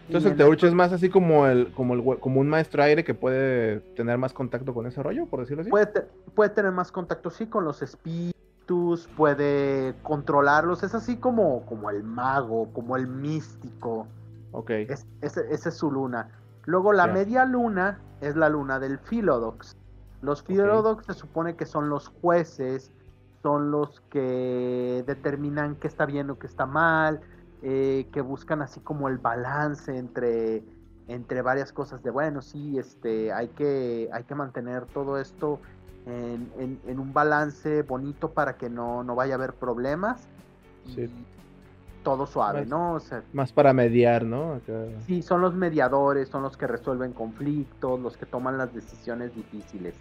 Entonces 0.07 0.31
el 0.31 0.37
Teuch 0.37 0.63
es 0.63 0.73
más 0.73 0.91
así 0.91 1.09
como 1.09 1.47
el, 1.47 1.71
como 1.73 1.93
el 1.93 2.19
como 2.19 2.41
un 2.41 2.49
maestro 2.49 2.83
aire 2.83 3.03
que 3.03 3.13
puede 3.13 3.79
tener 3.95 4.17
más 4.17 4.33
contacto 4.33 4.73
con 4.73 4.85
ese 4.85 5.01
rollo, 5.01 5.25
por 5.25 5.39
decirlo 5.39 5.61
así. 5.61 5.69
Puede, 5.69 5.85
te- 5.85 6.07
puede 6.35 6.49
tener 6.49 6.71
más 6.71 6.91
contacto, 6.91 7.29
sí, 7.29 7.45
con 7.47 7.63
los 7.63 7.81
espíritus, 7.81 9.07
puede 9.15 9.95
controlarlos, 10.03 10.83
es 10.83 10.93
así 10.95 11.15
como, 11.17 11.65
como 11.65 11.89
el 11.89 12.03
mago, 12.03 12.69
como 12.73 12.97
el 12.97 13.07
místico. 13.07 14.07
Ok. 14.51 14.69
Es- 14.71 15.05
esa 15.21 15.69
es 15.69 15.75
su 15.77 15.89
luna. 15.91 16.29
Luego 16.65 16.91
la 16.93 17.05
media 17.13 17.45
luna 17.45 17.99
es 18.19 18.35
la 18.35 18.49
luna 18.49 18.79
del 18.79 18.99
Philodox. 18.99 19.77
Los 20.21 20.43
Philodox 20.43 21.05
se 21.07 21.13
supone 21.13 21.55
que 21.55 21.65
son 21.65 21.89
los 21.89 22.07
jueces, 22.21 22.91
son 23.41 23.71
los 23.71 24.01
que 24.09 25.03
determinan 25.07 25.75
qué 25.75 25.87
está 25.87 26.05
bien 26.05 26.29
o 26.29 26.37
qué 26.37 26.45
está 26.47 26.65
mal, 26.65 27.21
eh, 27.63 28.07
que 28.11 28.21
buscan 28.21 28.61
así 28.61 28.79
como 28.81 29.07
el 29.07 29.17
balance 29.17 29.97
entre, 29.97 30.63
entre 31.07 31.41
varias 31.41 31.73
cosas 31.73 32.03
de 32.03 32.11
bueno, 32.11 32.41
sí, 32.41 32.77
este, 32.77 33.33
hay 33.33 33.47
que, 33.49 34.09
hay 34.13 34.23
que 34.25 34.35
mantener 34.35 34.85
todo 34.85 35.17
esto 35.19 35.59
en, 36.05 36.51
en- 36.57 36.79
en 36.87 36.99
un 36.99 37.13
balance 37.13 37.81
bonito 37.83 38.31
para 38.31 38.57
que 38.57 38.69
no, 38.69 39.03
no 39.03 39.15
vaya 39.15 39.33
a 39.33 39.37
haber 39.37 39.53
problemas. 39.53 40.27
Sí. 40.87 41.01
y 41.01 41.25
todo 42.03 42.25
suave, 42.25 42.61
Más- 42.61 42.67
¿no? 42.67 42.93
O 42.93 42.99
sea, 42.99 43.21
Más 43.33 43.53
para 43.53 43.73
mediar, 43.73 44.23
¿no? 44.25 44.53
Acá. 44.53 44.73
Sí, 45.05 45.21
son 45.21 45.41
los 45.41 45.53
mediadores, 45.53 46.29
son 46.29 46.41
los 46.41 46.57
que 46.57 46.65
resuelven 46.65 47.13
conflictos, 47.13 47.99
los 47.99 48.17
que 48.17 48.25
toman 48.25 48.57
las 48.57 48.73
decisiones 48.73 49.35
difíciles. 49.35 49.93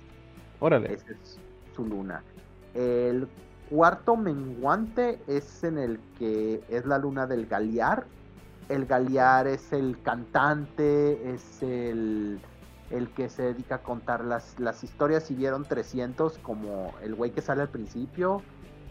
Órale. 0.61 0.94
Esa 0.94 1.12
es 1.12 1.38
su 1.74 1.84
luna. 1.84 2.22
El 2.74 3.28
cuarto 3.68 4.16
menguante 4.16 5.18
es 5.26 5.64
en 5.64 5.78
el 5.78 5.98
que 6.18 6.62
es 6.68 6.86
la 6.86 6.98
luna 6.98 7.26
del 7.26 7.46
Galear. 7.46 8.04
El 8.68 8.86
Galear 8.86 9.46
es 9.46 9.72
el 9.72 10.00
cantante, 10.02 11.32
es 11.32 11.62
el, 11.62 12.40
el 12.90 13.08
que 13.11 13.28
se 13.28 13.42
dedica 13.42 13.76
a 13.76 13.82
contar 13.82 14.24
las, 14.24 14.58
las 14.61 14.84
historias. 14.84 15.24
Si 15.24 15.34
vieron 15.34 15.64
300, 15.64 16.38
como 16.38 16.94
el 17.02 17.14
güey 17.14 17.32
que 17.32 17.40
sale 17.40 17.62
al 17.62 17.68
principio, 17.68 18.42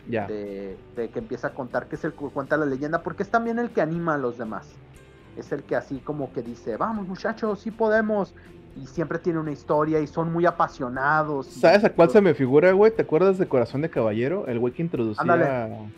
de, 0.07 0.75
de 0.95 1.09
que 1.09 1.19
empieza 1.19 1.47
a 1.47 1.53
contar 1.53 1.87
que 1.87 1.95
es 1.95 2.03
el 2.03 2.13
que 2.13 2.25
cuenta 2.29 2.57
la 2.57 2.65
leyenda, 2.65 3.03
porque 3.03 3.23
es 3.23 3.29
también 3.29 3.59
el 3.59 3.69
que 3.69 3.81
anima 3.81 4.15
a 4.15 4.17
los 4.17 4.37
demás. 4.37 4.67
Es 5.37 5.51
el 5.51 5.63
que 5.63 5.75
así 5.75 5.99
como 5.99 6.33
que 6.33 6.41
dice, 6.41 6.75
vamos 6.75 7.07
muchachos, 7.07 7.59
sí 7.59 7.71
podemos. 7.71 8.33
Y 8.81 8.87
siempre 8.87 9.19
tiene 9.19 9.39
una 9.39 9.51
historia 9.51 9.99
y 9.99 10.07
son 10.07 10.31
muy 10.31 10.45
apasionados. 10.45 11.47
¿Sabes 11.47 11.83
a 11.83 11.89
cuál 11.91 12.09
se 12.09 12.21
me 12.21 12.33
figura, 12.33 12.71
güey? 12.71 12.91
¿Te 12.95 13.01
acuerdas 13.01 13.37
de 13.37 13.47
Corazón 13.47 13.81
de 13.81 13.89
Caballero? 13.89 14.47
El 14.47 14.59
güey 14.59 14.73
que 14.73 14.81
introducía 14.81 15.21
Ándale. 15.21 15.89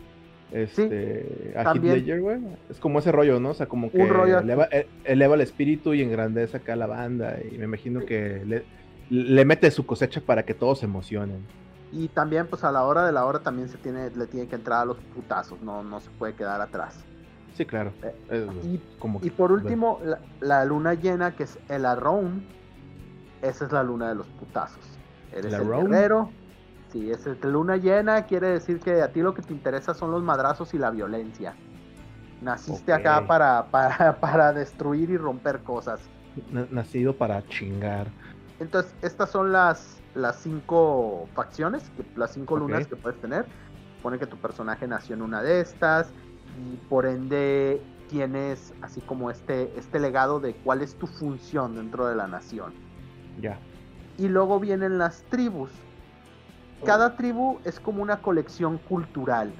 este, 0.50 1.54
a 1.56 1.62
Heath. 1.72 1.82
Ledger, 1.82 2.20
güey. 2.20 2.38
Es 2.70 2.78
como 2.78 2.98
ese 2.98 3.12
rollo, 3.12 3.40
¿no? 3.40 3.50
O 3.50 3.54
sea, 3.54 3.66
como 3.66 3.90
que 3.90 4.02
eleva, 4.02 4.68
e- 4.70 4.86
eleva 5.04 5.34
el 5.34 5.40
espíritu 5.40 5.94
y 5.94 6.02
engrandece 6.02 6.56
acá 6.56 6.76
la 6.76 6.86
banda. 6.86 7.36
Y 7.50 7.58
me 7.58 7.64
imagino 7.64 8.00
que 8.04 8.42
le, 8.44 8.64
le 9.10 9.44
mete 9.44 9.70
su 9.70 9.86
cosecha 9.86 10.20
para 10.20 10.44
que 10.44 10.54
todos 10.54 10.80
se 10.80 10.86
emocionen. 10.86 11.44
Y 11.92 12.08
también, 12.08 12.46
pues 12.46 12.64
a 12.64 12.72
la 12.72 12.84
hora 12.84 13.04
de 13.06 13.12
la 13.12 13.24
hora 13.26 13.40
también 13.40 13.68
se 13.68 13.76
tiene, 13.78 14.10
le 14.10 14.26
tiene 14.26 14.48
que 14.48 14.54
entrar 14.56 14.80
a 14.80 14.84
los 14.86 14.96
putazos, 15.14 15.60
no, 15.60 15.82
no 15.84 16.00
se 16.00 16.10
puede 16.10 16.34
quedar 16.34 16.60
atrás. 16.60 17.04
Sí, 17.54 17.66
claro. 17.66 17.92
Eh, 18.02 18.14
Es 18.30 18.64
Y, 18.66 18.80
como 18.98 19.20
y 19.22 19.28
por 19.28 19.52
último, 19.52 20.00
la, 20.02 20.18
la 20.40 20.64
luna 20.64 20.94
llena, 20.94 21.36
que 21.36 21.42
es 21.42 21.58
el 21.68 21.84
Arrown, 21.84 22.46
esa 23.42 23.66
es 23.66 23.72
la 23.72 23.82
luna 23.82 24.08
de 24.08 24.14
los 24.14 24.26
putazos. 24.28 24.98
Eres 25.32 25.52
¿El 25.52 25.60
el 25.60 25.66
Arrown? 25.66 25.90
guerrero. 25.90 26.30
Sí, 26.90 27.10
es 27.10 27.26
luna 27.44 27.76
llena, 27.76 28.26
quiere 28.26 28.48
decir 28.48 28.78
que 28.78 29.00
a 29.02 29.12
ti 29.12 29.20
lo 29.22 29.32
que 29.34 29.42
te 29.42 29.52
interesa 29.52 29.94
son 29.94 30.10
los 30.10 30.22
madrazos 30.22 30.74
y 30.74 30.78
la 30.78 30.90
violencia. 30.90 31.54
Naciste 32.42 32.92
acá 32.92 33.26
para, 33.26 33.66
para, 33.70 34.16
para 34.20 34.52
destruir 34.52 35.10
y 35.10 35.16
romper 35.16 35.60
cosas. 35.62 36.00
na- 36.50 36.66
nacido 36.70 37.16
para 37.16 37.46
chingar. 37.46 38.08
Entonces, 38.60 38.94
estas 39.02 39.30
son 39.30 39.52
las, 39.52 40.00
las 40.14 40.36
cinco 40.40 41.28
facciones, 41.34 41.90
que- 41.96 42.04
las 42.18 42.32
cinco 42.34 42.56
lunas 42.56 42.86
que 42.86 42.96
puedes 42.96 43.20
tener. 43.20 43.46
Pone 44.02 44.18
que 44.18 44.26
tu 44.26 44.36
personaje 44.36 44.86
nació 44.86 45.14
en 45.14 45.22
una 45.22 45.42
de 45.42 45.60
estas 45.60 46.12
y 46.60 46.76
por 46.88 47.06
ende 47.06 47.80
tienes 48.10 48.74
así 48.82 49.00
como 49.00 49.30
este, 49.30 49.72
este 49.78 49.98
legado 49.98 50.40
de 50.40 50.54
cuál 50.54 50.82
es 50.82 50.94
tu 50.96 51.06
función 51.06 51.74
dentro 51.74 52.06
de 52.06 52.16
la 52.16 52.26
nación. 52.26 52.74
Ya. 53.38 53.58
Y 54.18 54.28
luego 54.28 54.60
vienen 54.60 54.98
las 54.98 55.24
tribus. 55.28 55.72
Cada 56.84 57.16
tribu 57.16 57.60
es 57.64 57.78
como 57.80 58.02
una 58.02 58.20
colección 58.20 58.78
cultural. 58.78 59.54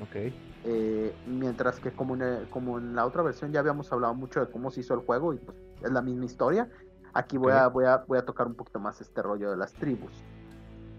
Ok. 0.00 0.16
eh, 0.64 1.14
mientras 1.24 1.80
que 1.80 1.92
como 1.92 2.14
en, 2.14 2.22
el- 2.22 2.48
como 2.50 2.78
en 2.78 2.94
la 2.94 3.06
otra 3.06 3.22
versión 3.22 3.52
ya 3.52 3.60
habíamos 3.60 3.90
hablado 3.92 4.14
mucho 4.14 4.40
de 4.40 4.50
cómo 4.50 4.70
se 4.70 4.80
hizo 4.80 4.92
el 4.92 5.00
juego 5.00 5.32
y 5.32 5.38
pues 5.38 5.56
es 5.82 5.90
la 5.90 6.02
misma 6.02 6.24
historia. 6.26 6.68
Aquí 7.14 7.38
voy, 7.38 7.52
a, 7.52 7.68
Ok. 7.68 7.74
voy, 7.74 7.84
a, 7.86 7.96
voy 8.06 8.18
a 8.18 8.24
tocar 8.24 8.46
un 8.46 8.54
poquito 8.54 8.78
más 8.80 9.00
este 9.00 9.22
rollo 9.22 9.50
de 9.50 9.56
las 9.56 9.72
tribus. 9.74 10.12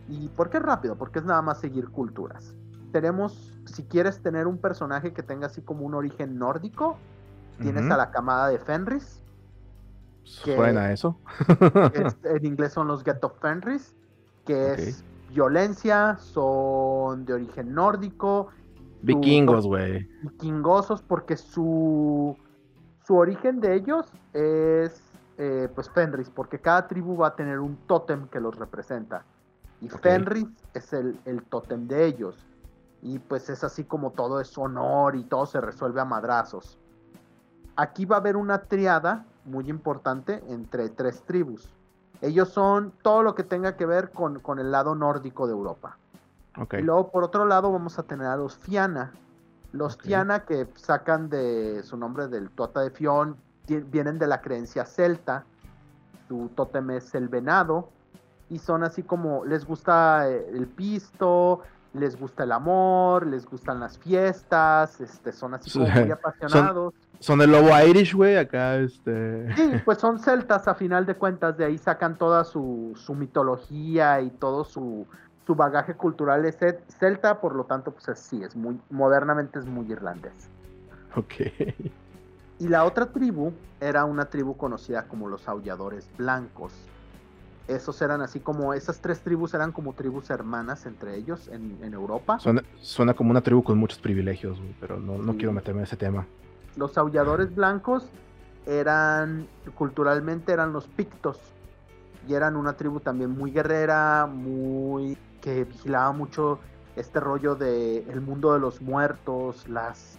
¿Y 0.08 0.28
por 0.30 0.50
qué 0.50 0.60
rápido? 0.60 0.96
Porque 0.98 1.20
es 1.20 1.26
nada 1.26 1.42
más 1.42 1.60
seguir 1.60 1.90
culturas. 1.90 2.56
Tenemos, 2.92 3.54
si 3.66 3.84
quieres 3.84 4.22
tener 4.22 4.48
un 4.48 4.58
personaje 4.58 5.14
que 5.14 5.22
tenga 5.24 5.48
así 5.48 5.62
como 5.62 5.86
un 5.86 5.94
origen 5.94 6.40
nórdico, 6.40 6.98
tienes 7.62 7.92
a 7.92 7.98
la 7.98 8.10
camada 8.12 8.48
de 8.48 8.58
Fenris, 8.60 9.22
Suena 10.30 10.92
eso. 10.92 11.18
es- 11.94 12.18
en 12.24 12.46
inglés 12.46 12.74
son 12.74 12.88
los 12.88 13.04
Get 13.04 13.24
of 13.24 13.34
Fenris, 13.42 13.96
que 14.46 14.74
es 14.74 15.04
violencia, 15.30 16.18
son 16.18 17.26
de 17.26 17.34
origen 17.34 17.74
nórdico, 17.74 18.48
Vikingos, 19.02 19.66
güey. 19.66 20.08
vikingosos 20.24 21.02
porque 21.02 21.38
su, 21.38 22.38
su 23.06 23.16
origen 23.16 23.60
de 23.60 23.76
ellos 23.76 24.12
es 24.34 25.04
eh, 25.38 25.70
pues 25.74 25.90
Fenris, 25.90 26.30
porque 26.30 26.60
cada 26.60 26.88
tribu 26.88 27.16
va 27.18 27.28
a 27.28 27.36
tener 27.36 27.60
un 27.60 27.78
tótem 27.88 28.28
que 28.28 28.40
los 28.40 28.56
representa. 28.58 29.24
Y. 29.82 29.88
Fenris 29.88 30.48
es 30.74 30.92
el, 30.94 31.18
el 31.26 31.42
tótem 31.44 31.88
de 31.88 32.06
ellos. 32.06 32.46
Y 33.02 33.18
pues 33.20 33.50
es 33.50 33.64
así 33.64 33.86
como 33.86 34.12
todo 34.12 34.42
es 34.42 34.58
honor 34.58 35.16
y 35.16 35.24
todo 35.24 35.46
se 35.46 35.62
resuelve 35.62 36.02
a 36.02 36.06
madrazos. 36.06 36.78
Aquí 37.78 38.04
va 38.04 38.18
a 38.18 38.20
haber 38.20 38.36
una 38.36 38.64
triada 38.64 39.26
muy 39.46 39.70
importante 39.70 40.44
entre 40.50 40.90
tres 40.90 41.22
tribus. 41.24 41.70
Ellos 42.22 42.50
son 42.50 42.92
todo 43.02 43.24
lo 43.24 43.36
que 43.36 43.44
tenga 43.44 43.78
que 43.78 43.86
ver 43.86 44.12
con, 44.12 44.40
con 44.40 44.60
el 44.60 44.72
lado 44.72 44.96
nórdico 44.96 45.48
de 45.48 45.54
Europa. 45.54 45.98
Y 46.74 46.82
luego 46.82 47.10
por 47.12 47.24
otro 47.24 47.46
lado 47.46 47.72
vamos 47.72 48.00
a 48.00 48.04
tener 48.04 48.28
a 48.28 48.36
los 48.36 48.58
Fiana. 48.58 49.14
Los. 49.72 49.98
Fiana 49.98 50.46
que 50.46 50.68
sacan 50.76 51.30
de 51.30 51.84
su 51.84 51.96
nombre 51.96 52.28
del 52.28 52.50
Tota 52.50 52.82
de 52.82 52.90
Fion, 52.90 53.38
vienen 53.68 54.20
de 54.20 54.28
la 54.28 54.42
creencia 54.42 54.86
celta. 54.86 55.46
Su 56.28 56.50
tótem 56.56 56.90
es 56.92 57.14
el 57.16 57.30
venado. 57.30 57.90
Y 58.50 58.60
son 58.60 58.84
así 58.84 59.04
como, 59.04 59.46
les 59.46 59.66
gusta 59.66 60.28
eh, 60.30 60.50
el 60.54 60.68
pisto, 60.68 61.62
les 61.94 62.20
gusta 62.20 62.44
el 62.44 62.52
amor, 62.52 63.26
les 63.26 63.46
gustan 63.46 63.80
las 63.80 63.98
fiestas, 63.98 65.02
este, 65.02 65.32
son 65.32 65.54
así 65.56 65.72
como 65.72 65.88
muy 65.88 66.12
apasionados. 66.12 66.94
Son 67.20 67.42
el 67.42 67.52
lobo 67.52 67.70
Irish, 67.88 68.14
güey. 68.16 68.38
Acá, 68.38 68.78
este. 68.78 69.54
Sí, 69.56 69.72
pues 69.84 69.98
son 69.98 70.20
celtas 70.20 70.68
a 70.68 70.76
final 70.76 71.06
de 71.06 71.16
cuentas, 71.16 71.58
de 71.58 71.66
ahí 71.66 71.78
sacan 71.78 72.18
toda 72.18 72.44
su, 72.46 72.94
su 72.96 73.14
mitología 73.16 74.22
y 74.22 74.30
todo 74.30 74.64
su, 74.64 75.06
su 75.46 75.56
bagaje 75.56 75.96
cultural 75.96 76.46
es 76.46 76.58
cel- 76.60 76.80
celta, 76.88 77.42
por 77.42 77.56
lo 77.56 77.66
tanto, 77.66 77.92
pues 77.92 78.08
es- 78.08 78.20
sí, 78.20 78.42
es 78.44 78.56
muy, 78.56 78.80
modernamente 78.90 79.60
es 79.60 79.66
muy 79.66 79.92
irlandés. 79.92 80.50
Ok. 81.16 81.34
Y 82.60 82.68
la 82.68 82.86
otra 82.86 83.08
tribu 83.08 83.52
era 83.82 84.06
una 84.06 84.26
tribu 84.26 84.56
conocida 84.56 85.04
como 85.08 85.28
los 85.28 85.48
aulladores 85.48 86.10
blancos. 86.18 86.74
Esos 87.70 88.02
eran 88.02 88.22
así 88.22 88.40
como, 88.40 88.74
esas 88.74 89.00
tres 89.00 89.20
tribus 89.22 89.54
eran 89.54 89.72
como 89.72 89.94
tribus 89.94 90.30
hermanas 90.32 90.86
entre 90.88 91.16
ellos 91.16 91.48
en, 91.50 91.78
en 91.84 91.94
Europa. 91.94 92.40
Suena, 92.40 92.64
suena 92.82 93.14
como 93.14 93.30
una 93.30 93.42
tribu 93.42 93.64
con 93.64 93.78
muchos 93.78 94.00
privilegios, 94.00 94.58
güey. 94.60 94.74
Pero 94.82 95.00
no, 95.00 95.18
no 95.20 95.34
Sí. 95.34 95.38
quiero 95.38 95.54
meterme 95.54 95.82
en 95.82 95.84
ese 95.84 95.96
tema. 95.96 96.26
Los 96.76 96.98
aulladores 96.98 97.54
blancos 97.54 98.10
eran, 98.66 99.48
culturalmente 99.76 100.52
eran 100.52 100.74
los 100.74 100.88
pictos. 100.88 101.40
Y 102.28 102.34
eran 102.34 102.56
una 102.56 102.74
tribu 102.74 103.00
también 103.00 103.30
muy 103.32 103.52
guerrera, 103.52 104.26
muy 104.26 105.16
que 105.42 105.64
vigilaba 105.64 106.12
mucho 106.12 106.60
este 106.96 107.20
rollo 107.20 107.56
de 107.56 108.00
el 108.12 108.20
mundo 108.20 108.52
de 108.54 108.60
los 108.60 108.82
muertos, 108.82 109.70
las 109.70 110.18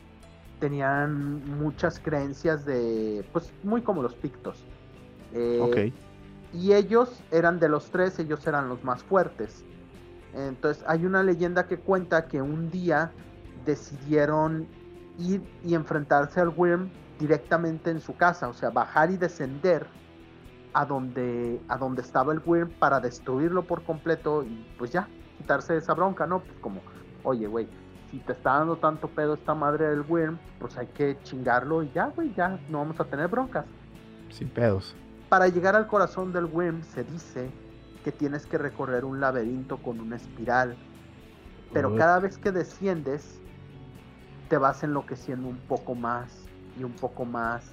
tenían 0.61 1.43
muchas 1.59 1.99
creencias 1.99 2.65
de 2.65 3.25
pues 3.33 3.53
muy 3.65 3.83
como 3.83 4.03
los 4.03 4.15
pictos. 4.15 4.65
Eh, 5.35 5.59
Ok. 5.63 5.93
Y 6.53 6.73
ellos 6.73 7.23
eran 7.31 7.61
de 7.61 7.69
los 7.69 7.91
tres, 7.91 8.19
ellos 8.19 8.47
eran 8.47 8.69
los 8.69 8.83
más 8.85 9.03
fuertes. 9.03 9.65
Entonces 10.35 10.85
hay 10.87 11.05
una 11.05 11.23
leyenda 11.23 11.67
que 11.67 11.79
cuenta 11.79 12.27
que 12.27 12.41
un 12.41 12.71
día 12.71 13.13
decidieron 13.65 14.67
ir 15.19 15.43
y 15.65 15.75
enfrentarse 15.75 16.41
al 16.41 16.53
Wyrm 16.57 16.91
directamente 17.19 17.91
en 17.91 18.01
su 18.01 18.17
casa, 18.17 18.49
o 18.49 18.55
sea, 18.55 18.71
bajar 18.71 19.11
y 19.11 19.17
descender 19.17 19.87
a 20.73 20.85
donde, 20.85 21.61
a 21.69 21.77
donde 21.77 22.03
estaba 22.03 22.33
el 22.33 22.41
Wyrm 22.45 22.71
para 22.79 23.01
destruirlo 23.01 23.65
por 23.65 23.83
completo 23.83 24.43
y 24.43 24.67
pues 24.79 24.91
ya, 24.93 25.09
quitarse 25.37 25.77
esa 25.77 25.95
bronca, 25.95 26.27
¿no? 26.27 26.41
Pues 26.41 26.59
como, 26.61 26.81
oye, 27.25 27.47
güey, 27.47 27.69
si 28.11 28.19
te 28.19 28.33
está 28.33 28.59
dando 28.59 28.77
tanto 28.77 29.09
pedo 29.09 29.35
esta 29.35 29.55
madre 29.55 29.89
del 29.89 30.05
Wyrm, 30.09 30.39
pues 30.59 30.77
hay 30.79 30.87
que 30.89 31.19
chingarlo 31.23 31.83
y 31.83 31.91
ya, 31.91 32.07
güey, 32.07 32.33
ya 32.35 32.59
no 32.69 32.79
vamos 32.79 32.99
a 33.01 33.05
tener 33.05 33.29
broncas. 33.29 33.67
Sin 34.31 34.49
pedos. 34.49 34.97
Para 35.31 35.47
llegar 35.47 35.77
al 35.77 35.87
corazón 35.87 36.33
del 36.33 36.47
Wyrm 36.47 36.83
se 36.83 37.05
dice 37.05 37.53
que 38.03 38.11
tienes 38.11 38.47
que 38.47 38.59
recorrer 38.59 39.05
un 39.05 39.21
laberinto 39.21 39.77
con 39.77 40.01
una 40.01 40.17
espiral. 40.17 40.77
Pero 41.73 41.95
cada 41.95 42.19
vez 42.19 42.37
que 42.37 42.51
desciendes, 42.51 43.39
te 44.49 44.59
vas 44.59 44.83
enloqueciendo 44.83 45.47
un 45.47 45.59
poco 45.59 45.95
más 45.95 46.33
y 46.77 46.83
un 46.83 46.91
poco 46.91 47.25
más 47.25 47.71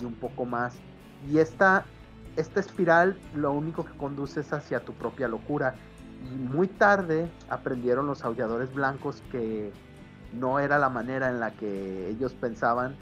y 0.00 0.04
un 0.04 0.14
poco 0.14 0.44
más. 0.44 0.76
Y 1.28 1.38
esta, 1.38 1.84
esta 2.36 2.60
espiral 2.60 3.18
lo 3.34 3.50
único 3.50 3.84
que 3.84 3.98
conduce 3.98 4.38
es 4.38 4.52
hacia 4.52 4.84
tu 4.84 4.92
propia 4.92 5.26
locura. 5.26 5.74
Y 6.32 6.36
muy 6.36 6.68
tarde 6.68 7.28
aprendieron 7.48 8.06
los 8.06 8.24
aulladores 8.24 8.72
blancos 8.72 9.20
que 9.32 9.72
no 10.32 10.60
era 10.60 10.78
la 10.78 10.90
manera 10.90 11.28
en 11.28 11.40
la 11.40 11.50
que 11.50 12.08
ellos 12.08 12.34
pensaban 12.34 12.94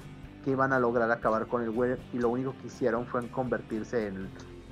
que 0.49 0.53
iban 0.53 0.72
a 0.72 0.78
lograr 0.78 1.11
acabar 1.11 1.46
con 1.46 1.62
el 1.62 1.68
web 1.68 1.99
y 2.14 2.18
lo 2.18 2.30
único 2.30 2.55
que 2.59 2.68
hicieron 2.68 3.05
fue 3.05 3.28
convertirse 3.28 4.07
en 4.07 4.30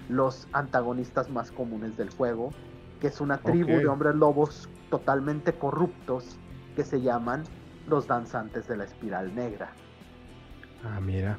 los 0.09 0.49
antagonistas 0.55 1.29
más 1.29 1.53
comunes 1.53 1.99
del 1.99 2.09
juego, 2.09 2.51
que 2.99 3.09
es 3.09 3.20
una 3.20 3.37
tribu 3.37 3.77
de 3.77 3.87
hombres 3.87 4.14
lobos 4.14 4.70
totalmente 4.89 5.53
corruptos 5.53 6.39
que 6.77 6.83
se 6.83 7.03
llaman 7.03 7.43
los 7.87 8.07
danzantes 8.07 8.66
de 8.68 8.79
la 8.79 8.85
espiral 8.85 9.35
negra. 9.35 9.68
Ah, 10.83 10.99
mira. 10.99 11.37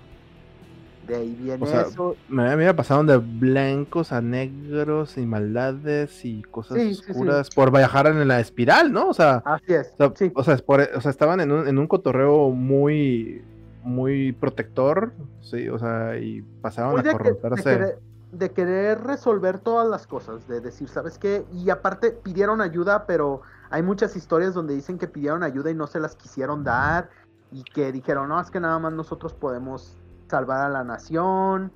De 1.08 1.16
ahí 1.16 1.34
viene 1.34 1.64
O 1.64 1.66
sea, 1.68 1.82
eso. 1.82 2.16
Me, 2.28 2.56
mira, 2.58 2.76
pasaron 2.76 3.08
de 3.08 3.18
blancos 3.18 4.12
a 4.12 4.22
negros 4.22 5.18
y 5.18 5.26
maldades 5.26 6.24
y 6.26 6.44
cosas 6.44 6.78
Sí, 6.78 6.94
sí, 6.94 7.02
sí. 7.06 7.12
oscuras 7.12 7.50
por 7.50 7.72
viajar 7.72 8.06
en 8.06 8.28
la 8.28 8.40
espiral, 8.40 8.92
¿no? 8.94 9.08
O 9.10 9.14
sea, 9.16 9.42
Así 9.46 9.74
es. 9.74 9.94
o 9.94 9.98
sea, 9.98 10.12
sí. 10.16 10.32
o 10.36 10.44
sea, 10.44 10.54
es 10.54 10.62
por- 10.62 10.82
o 10.96 11.02
sea, 11.02 11.10
estaban 11.10 11.40
en 11.40 11.52
un, 11.52 11.68
en 11.68 11.80
un 11.80 11.88
cotorreo 11.88 12.52
muy, 12.52 13.42
muy 13.88 14.34
protector, 14.34 15.14
sí, 15.42 15.70
o 15.70 15.80
sea, 15.80 16.18
y 16.18 16.42
pasaron 16.62 16.92
Muy 16.92 17.00
a 17.00 17.04
de, 17.04 17.10
que- 17.10 17.16
de 17.16 17.24
corromperse. 17.24 17.64
querer, 17.64 18.00
de 18.32 18.52
querer 18.52 19.02
resolver 19.04 19.60
todas 19.60 19.88
las 19.88 20.06
cosas, 20.06 20.48
de 20.48 20.60
decir, 20.62 20.90
¿sabes 20.90 21.18
qué? 21.18 21.46
Y 21.54 21.70
aparte 21.70 22.12
pidieron 22.12 22.62
ayuda, 22.62 23.06
pero 23.06 23.42
hay 23.70 23.82
muchas 23.82 24.16
historias 24.16 24.54
donde 24.54 24.76
dicen 24.76 24.98
que 24.98 25.08
pidieron 25.08 25.44
ayuda 25.44 25.72
y 25.72 25.76
no 25.76 25.88
se 25.88 26.00
las 26.00 26.16
quisieron 26.16 26.64
dar 26.64 27.10
y 27.52 27.64
que 27.64 27.92
dijeron, 27.92 28.28
no, 28.28 28.40
es 28.42 28.52
que 28.52 28.60
nada 28.60 28.78
más 28.80 28.92
nosotros 28.94 29.34
podemos 29.34 29.96
salvar 30.30 30.60
a 30.66 30.70
la 30.70 30.84
nación, 30.84 31.72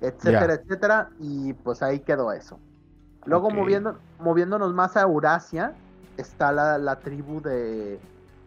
etcétera, 0.00 0.54
etcétera, 0.54 1.10
y 1.18 1.54
pues 1.54 1.82
ahí 1.82 2.00
quedó 2.00 2.30
eso. 2.32 2.60
Luego 3.24 3.50
moviendo, 3.50 3.98
moviéndonos 4.18 4.74
más 4.74 4.96
a 4.96 5.02
Eurasia, 5.02 5.74
está 6.18 6.52
la, 6.52 6.76
la 6.78 6.96
tribu 7.00 7.40
de, 7.40 7.98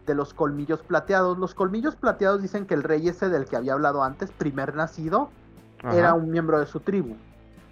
de 0.06 0.14
los 0.14 0.34
colmillos 0.34 0.82
plateados. 0.82 1.38
Los 1.38 1.54
colmillos 1.54 1.96
plateados 1.96 2.42
dicen 2.42 2.66
que 2.66 2.74
el 2.74 2.82
rey 2.82 3.08
ese 3.08 3.28
del 3.28 3.44
que 3.44 3.56
había 3.56 3.74
hablado 3.74 4.02
antes, 4.02 4.30
primer 4.32 4.74
nacido, 4.74 5.30
Ajá. 5.82 5.96
era 5.96 6.14
un 6.14 6.30
miembro 6.30 6.58
de 6.58 6.66
su 6.66 6.80
tribu. 6.80 7.16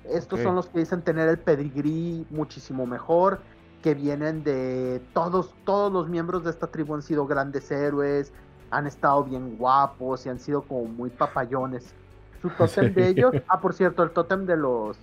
Estos 0.05 0.41
son 0.41 0.55
los 0.55 0.67
que 0.67 0.81
dicen 0.81 1.03
tener 1.03 1.29
el 1.29 1.39
pedigrí 1.39 2.27
muchísimo 2.31 2.87
mejor, 2.87 3.39
que 3.83 3.95
vienen 3.95 4.43
de 4.43 5.01
todos, 5.13 5.55
todos 5.65 5.93
los 5.93 6.09
miembros 6.09 6.45
de 6.45 6.51
esta 6.51 6.67
tribu 6.67 6.95
han 6.95 7.03
sido 7.03 7.27
grandes 7.27 7.71
héroes, 7.71 8.33
han 8.71 8.87
estado 8.87 9.25
bien 9.25 9.57
guapos 9.57 10.27
y 10.27 10.29
han 10.29 10.39
sido 10.39 10.63
como 10.63 10.87
muy 10.87 11.11
papayones. 11.11 11.95
Su 12.43 12.49
tótem 12.59 12.93
de 12.95 13.09
ellos, 13.09 13.33
ah, 13.49 13.61
por 13.61 13.75
cierto, 13.75 14.03
el 14.03 14.11
tótem 14.11 14.47
de 14.47 14.57
los 14.57 14.99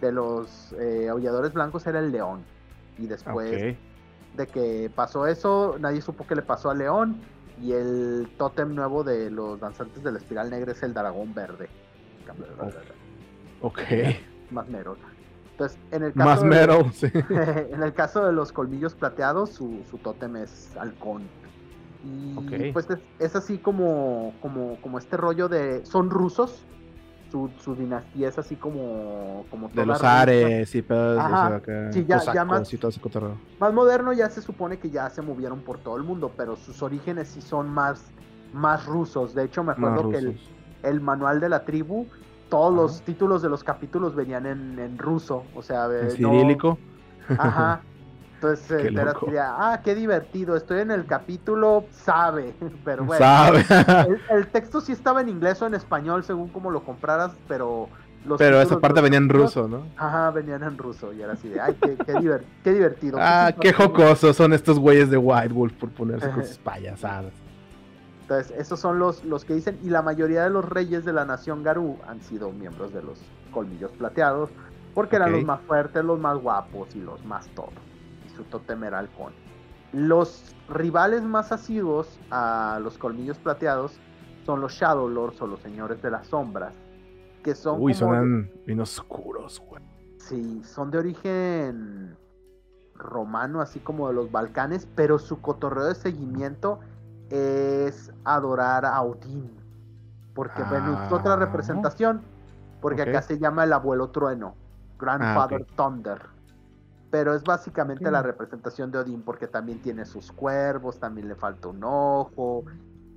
de 0.00 0.12
los 0.12 0.74
eh, 0.78 1.08
aulladores 1.08 1.52
blancos 1.52 1.86
era 1.86 2.00
el 2.00 2.12
león. 2.12 2.40
Y 2.98 3.06
después. 3.06 3.76
De 4.36 4.46
que 4.46 4.90
pasó 4.94 5.26
eso, 5.26 5.76
nadie 5.80 6.00
supo 6.02 6.26
qué 6.26 6.34
le 6.36 6.42
pasó 6.42 6.70
al 6.70 6.78
león. 6.78 7.20
Y 7.62 7.72
el 7.72 8.28
tótem 8.36 8.74
nuevo 8.74 9.02
de 9.02 9.30
los 9.30 9.58
danzantes 9.58 10.02
de 10.04 10.12
la 10.12 10.18
espiral 10.18 10.50
negra 10.50 10.72
es 10.72 10.82
el 10.82 10.92
dragón 10.92 11.32
verde. 11.34 11.68
Ok. 13.62 13.80
Más 14.50 14.68
mero. 14.68 14.96
Entonces, 15.52 15.78
en 15.90 16.02
el 16.02 16.12
caso 16.12 16.28
Más 16.28 16.42
de- 16.42 16.48
mero, 16.48 16.90
sí. 16.92 17.06
en 17.72 17.82
el 17.82 17.94
caso 17.94 18.24
de 18.26 18.32
los 18.32 18.52
colmillos 18.52 18.94
plateados, 18.94 19.50
su, 19.50 19.82
su 19.90 19.96
tótem 19.98 20.36
es 20.36 20.76
halcón. 20.76 21.22
Y 22.04 22.36
Ok. 22.36 22.72
pues 22.74 22.90
es, 22.90 22.98
es 23.18 23.34
así 23.36 23.58
como, 23.58 24.34
como, 24.42 24.78
como 24.82 24.98
este 24.98 25.16
rollo 25.16 25.48
de. 25.48 25.84
Son 25.86 26.10
rusos. 26.10 26.62
Su, 27.36 27.50
su 27.62 27.74
dinastía 27.74 28.28
es 28.30 28.38
así 28.38 28.56
como. 28.56 29.44
como 29.50 29.68
De 29.68 29.74
toda 29.74 29.86
los 29.86 30.02
ares 30.02 30.74
y 30.74 30.80
pedos, 30.80 31.18
Ajá. 31.18 31.28
o 31.44 31.48
sea, 31.48 31.56
acá, 31.56 31.92
Sí, 31.92 32.00
ya- 32.06 32.16
ya 32.16 32.18
cosacos 32.18 32.46
más- 32.60 32.72
y 32.72 32.78
todo 32.78 32.88
ese 32.88 33.00
cotorreo. 33.00 33.36
Más 33.60 33.74
moderno 33.74 34.14
ya 34.14 34.30
se 34.30 34.40
supone 34.40 34.78
que 34.78 34.88
ya 34.88 35.10
se 35.10 35.20
movieron 35.20 35.60
por 35.60 35.76
todo 35.78 35.98
el 35.98 36.02
mundo, 36.02 36.32
pero 36.34 36.56
sus 36.56 36.82
orígenes 36.82 37.28
sí 37.28 37.42
son 37.42 37.68
más, 37.68 38.10
más 38.54 38.86
rusos. 38.86 39.34
De 39.34 39.44
hecho, 39.44 39.62
me 39.62 39.72
acuerdo 39.72 40.08
que 40.08 40.16
el, 40.16 40.40
el 40.82 41.00
manual 41.02 41.38
de 41.40 41.50
la 41.50 41.66
tribu, 41.66 42.06
todos 42.48 42.72
Ajá. 42.72 42.82
los 42.82 43.02
títulos 43.02 43.42
de 43.42 43.50
los 43.50 43.62
capítulos 43.62 44.14
venían 44.14 44.46
en, 44.46 44.78
en 44.78 44.96
ruso. 44.96 45.44
O 45.54 45.60
sea, 45.60 45.86
En 45.86 46.06
no- 46.06 46.10
cirílico. 46.12 46.78
Ajá. 47.36 47.82
Entonces 48.36 48.82
Qué 48.82 48.88
era 48.88 49.12
así 49.12 49.26
ah, 49.38 49.80
qué 49.82 49.94
divertido, 49.94 50.56
estoy 50.56 50.80
en 50.80 50.90
el 50.90 51.06
capítulo, 51.06 51.86
sabe, 51.90 52.54
pero 52.84 53.04
bueno. 53.04 53.24
Sabe. 53.24 53.64
El, 54.08 54.20
el 54.38 54.46
texto 54.48 54.80
sí 54.80 54.92
estaba 54.92 55.22
en 55.22 55.30
inglés 55.30 55.60
o 55.62 55.66
en 55.66 55.74
español 55.74 56.22
según 56.22 56.48
como 56.48 56.70
lo 56.70 56.84
compraras, 56.84 57.32
pero 57.48 57.88
los 58.26 58.38
Pero 58.38 58.60
esa 58.60 58.78
parte 58.78 59.00
venía 59.00 59.18
en 59.18 59.28
ruso, 59.28 59.68
¿no? 59.68 59.86
Ajá, 59.96 60.30
venían 60.32 60.62
en 60.64 60.76
ruso 60.76 61.12
y 61.12 61.22
era 61.22 61.32
así 61.32 61.48
de, 61.48 61.60
ay, 61.60 61.76
qué, 61.80 61.96
qué, 61.96 62.40
qué 62.64 62.72
divertido. 62.72 63.18
Ah, 63.20 63.52
qué 63.58 63.68
simpático". 63.68 64.00
jocosos 64.00 64.36
son 64.36 64.52
estos 64.52 64.78
güeyes 64.78 65.10
de 65.10 65.16
White 65.16 65.54
Wolf 65.54 65.72
por 65.74 65.90
ponerse 65.90 66.28
con 66.30 66.44
sus 66.44 66.58
payasadas. 66.58 67.32
Entonces, 68.22 68.52
esos 68.58 68.80
son 68.80 68.98
los, 68.98 69.24
los 69.24 69.44
que 69.44 69.54
dicen, 69.54 69.78
y 69.84 69.90
la 69.90 70.02
mayoría 70.02 70.42
de 70.42 70.50
los 70.50 70.64
reyes 70.64 71.04
de 71.04 71.12
la 71.12 71.24
nación 71.24 71.62
Garú 71.62 71.98
han 72.08 72.20
sido 72.20 72.50
miembros 72.50 72.92
de 72.92 73.00
los 73.00 73.20
colmillos 73.52 73.92
plateados, 73.92 74.50
porque 74.94 75.14
eran 75.14 75.30
los 75.30 75.44
más 75.44 75.60
fuertes, 75.60 76.04
los 76.04 76.18
más 76.18 76.36
guapos 76.38 76.88
y 76.96 77.00
los 77.00 77.24
más 77.24 77.46
todo. 77.54 77.70
Los 79.92 80.54
rivales 80.68 81.22
más 81.22 81.52
asiduos 81.52 82.18
a 82.30 82.78
los 82.82 82.98
colmillos 82.98 83.38
plateados 83.38 83.98
son 84.44 84.60
los 84.60 84.72
Shadow 84.72 85.08
Lords 85.08 85.40
o 85.42 85.46
los 85.46 85.60
señores 85.60 86.02
de 86.02 86.10
las 86.10 86.26
sombras, 86.26 86.74
que 87.42 87.54
son 87.54 87.80
Uy, 87.80 87.92
de- 87.92 87.98
sonan 87.98 88.50
bien 88.66 88.80
oscuros, 88.80 89.62
güey. 89.68 89.82
Sí, 90.18 90.62
son 90.64 90.90
de 90.90 90.98
origen 90.98 92.16
romano, 92.94 93.60
así 93.60 93.78
como 93.80 94.08
de 94.08 94.14
los 94.14 94.30
Balcanes, 94.32 94.88
pero 94.96 95.18
su 95.18 95.40
cotorreo 95.40 95.84
de 95.84 95.94
seguimiento 95.94 96.80
es 97.30 98.12
adorar 98.24 98.84
a 98.84 99.00
Odín. 99.02 99.50
Porque 100.34 100.62
bueno, 100.64 101.04
es 101.06 101.12
otra 101.12 101.34
Ah. 101.34 101.36
representación, 101.36 102.22
porque 102.80 103.02
Ok. 103.02 103.08
acá 103.08 103.22
se 103.22 103.38
llama 103.38 103.64
el 103.64 103.72
abuelo 103.72 104.08
trueno, 104.10 104.54
Grandfather 104.98 105.60
Ah, 105.62 105.70
ok. 105.70 105.76
Thunder. 105.76 106.22
Pero 107.10 107.34
es 107.34 107.44
básicamente 107.44 108.10
la 108.10 108.22
representación 108.22 108.90
de 108.90 108.98
Odín, 108.98 109.22
porque 109.22 109.46
también 109.46 109.78
tiene 109.80 110.04
sus 110.04 110.32
cuervos, 110.32 110.98
también 110.98 111.28
le 111.28 111.34
falta 111.36 111.68
un 111.68 111.82
ojo. 111.84 112.64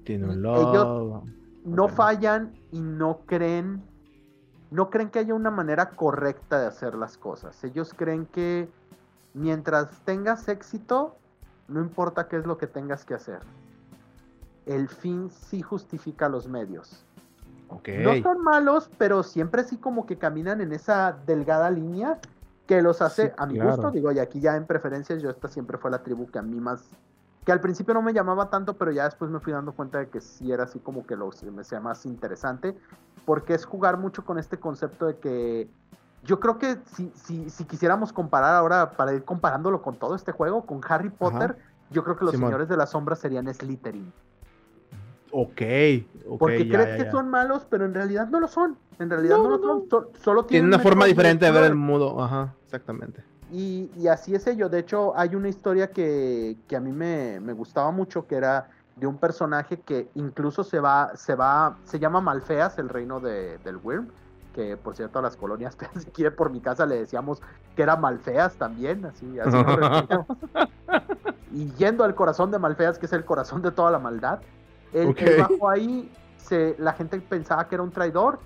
Tiene 0.03 0.25
un 0.25 0.45
Ellos- 0.45 0.73
logo. 0.73 1.23
No 1.65 1.87
fallan 1.89 2.53
y 2.71 2.79
no 2.79 3.19
creen, 3.25 3.83
no 4.71 4.89
creen 4.89 5.09
que 5.09 5.19
haya 5.19 5.33
una 5.33 5.51
manera 5.51 5.89
correcta 5.91 6.59
de 6.59 6.67
hacer 6.67 6.95
las 6.95 7.17
cosas. 7.17 7.61
Ellos 7.63 7.93
creen 7.93 8.25
que 8.25 8.69
mientras 9.33 9.99
tengas 10.05 10.47
éxito, 10.47 11.17
no 11.67 11.81
importa 11.81 12.27
qué 12.27 12.37
es 12.37 12.45
lo 12.45 12.57
que 12.57 12.65
tengas 12.67 13.03
que 13.05 13.13
hacer. 13.13 13.39
El 14.65 14.87
fin 14.87 15.29
sí 15.29 15.61
justifica 15.61 16.29
los 16.29 16.47
medios. 16.47 17.05
No 17.69 18.21
son 18.23 18.41
malos, 18.41 18.89
pero 18.97 19.21
siempre 19.21 19.63
sí 19.63 19.77
como 19.77 20.05
que 20.05 20.17
caminan 20.17 20.61
en 20.61 20.71
esa 20.71 21.15
delgada 21.27 21.69
línea 21.69 22.19
que 22.69 22.83
los 22.83 23.01
hace 23.01 23.29
Sí, 23.29 23.31
a 23.35 23.47
mi 23.47 23.55
claro. 23.55 23.71
gusto. 23.71 23.89
Digo, 23.89 24.11
y 24.11 24.19
aquí 24.19 24.39
ya 24.39 24.55
en 24.55 24.67
preferencias, 24.67 25.23
yo 25.23 25.31
esta 25.31 25.47
siempre 25.47 25.79
fue 25.79 25.89
la 25.89 26.03
tribu 26.03 26.27
que 26.27 26.37
a 26.37 26.43
mí 26.43 26.59
más, 26.59 26.83
que 27.43 27.51
al 27.51 27.61
principio 27.61 27.95
no 27.95 28.03
me 28.03 28.13
llamaba 28.13 28.51
tanto, 28.51 28.75
pero 28.75 28.91
ya 28.91 29.05
después 29.05 29.31
me 29.31 29.39
fui 29.39 29.51
dando 29.51 29.71
cuenta 29.71 29.97
de 29.97 30.07
que 30.09 30.21
sí 30.21 30.51
era 30.51 30.65
así 30.65 30.77
como 30.77 31.03
que 31.03 31.15
lo 31.15 31.31
se 31.31 31.49
me 31.49 31.61
hacía 31.61 31.79
más 31.79 32.05
interesante, 32.05 32.77
porque 33.25 33.55
es 33.55 33.65
jugar 33.65 33.97
mucho 33.97 34.23
con 34.23 34.37
este 34.37 34.59
concepto 34.59 35.07
de 35.07 35.17
que 35.17 35.67
yo 36.21 36.39
creo 36.39 36.59
que 36.59 36.77
si, 36.95 37.11
si, 37.15 37.49
si 37.49 37.65
quisiéramos 37.65 38.13
comparar 38.13 38.53
ahora, 38.53 38.91
para 38.91 39.13
ir 39.13 39.23
comparándolo 39.23 39.81
con 39.81 39.95
todo 39.95 40.13
este 40.13 40.31
juego, 40.31 40.67
con 40.67 40.79
Harry 40.87 41.09
Potter, 41.09 41.57
yo 41.89 42.03
creo 42.03 42.17
que 42.17 42.25
los 42.25 42.35
Simón. 42.35 42.49
señores 42.49 42.69
de 42.69 42.77
las 42.77 42.91
sombras 42.91 43.17
serían 43.17 43.51
Slytherin. 43.51 44.13
Ok. 45.31 45.61
ok, 46.27 46.39
Porque 46.39 46.67
ya, 46.67 46.71
crees 46.83 46.97
ya, 46.99 47.05
que 47.05 47.11
son 47.11 47.29
malos, 47.29 47.65
pero 47.67 47.85
en 47.85 47.95
realidad 47.95 48.27
no 48.27 48.39
lo 48.39 48.47
son. 48.47 48.77
En 48.99 49.09
realidad 49.09 49.37
no, 49.37 49.43
No, 49.43 49.49
lo 49.49 49.57
no, 49.57 49.67
son. 49.79 49.89
so- 49.89 50.11
solo 50.23 50.45
Tiene 50.45 50.67
tienen 50.67 50.67
una 50.67 50.79
forma 50.83 51.05
diferente 51.05 51.45
de 51.45 51.51
ver 51.51 51.63
el 51.65 51.75
mundo. 51.75 52.21
Ajá, 52.21 52.53
exactamente. 52.69 53.23
Y, 53.51 53.89
y 53.97 54.07
así 54.07 54.35
es 54.35 54.45
ello. 54.45 54.69
De 54.69 54.77
hecho, 54.77 55.17
hay 55.17 55.33
una 55.33 55.49
historia 55.49 55.89
que, 55.89 56.55
que 56.67 56.75
a 56.75 56.79
mí 56.79 56.91
me, 56.91 57.39
me 57.39 57.53
gustaba 57.53 57.89
mucho, 57.89 58.27
que 58.27 58.35
era 58.35 58.69
de 58.95 59.07
un 59.07 59.17
personaje 59.17 59.79
que 59.79 60.09
incluso 60.13 60.63
se 60.63 60.79
va, 60.79 61.15
se 61.15 61.33
va, 61.33 61.77
se 61.83 61.97
llama 61.97 62.21
Malfeas, 62.21 62.77
el 62.77 62.89
reino 62.89 63.19
de, 63.19 63.57
del 63.59 63.77
Wyrm, 63.81 64.09
que 64.53 64.77
por 64.77 64.95
cierto 64.95 65.19
a 65.19 65.21
las 65.23 65.35
colonias 65.35 65.75
que 65.77 65.85
aquí 65.85 66.29
por 66.29 66.51
mi 66.51 66.59
casa 66.59 66.85
le 66.85 66.99
decíamos 66.99 67.41
que 67.75 67.81
era 67.81 67.95
Malfeas 67.95 68.55
también, 68.55 69.05
así, 69.05 69.39
así. 69.39 69.57
Y 71.51 71.71
yendo 71.73 72.03
al 72.03 72.13
corazón 72.13 72.51
de 72.51 72.59
Malfeas, 72.59 72.99
que 72.99 73.07
es 73.07 73.13
el 73.13 73.25
corazón 73.25 73.63
de 73.63 73.71
toda 73.71 73.89
la 73.89 73.97
maldad, 73.97 74.39
él, 74.93 75.07
Ok. 75.07 75.21
él 75.21 75.41
bajo 75.41 75.67
ahí, 75.67 76.11
se, 76.37 76.75
la 76.77 76.93
gente 76.93 77.19
pensaba 77.19 77.67
que 77.67 77.73
era 77.73 77.83
un 77.83 77.89
traidor, 77.89 78.37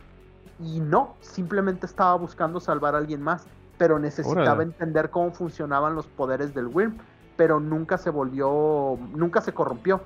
y 0.60 0.80
no, 0.80 1.16
simplemente 1.20 1.86
estaba 1.86 2.16
buscando 2.16 2.62
salvar 2.62 2.96
a 2.96 3.00
alguien 3.00 3.22
más, 3.22 3.46
pero 3.84 4.00
necesitaba 4.00 4.42
Órale. 4.54 4.64
entender 4.64 5.10
cómo 5.10 5.34
funcionaban 5.34 5.94
los 5.94 6.08
poderes 6.08 6.54
del 6.54 6.68
Wyrm, 6.68 7.00
pero 7.36 7.60
nunca 7.60 7.98
se 7.98 8.12
volvió, 8.12 8.98
nunca 9.14 9.42
se 9.42 9.54
corrompió. 9.54 10.00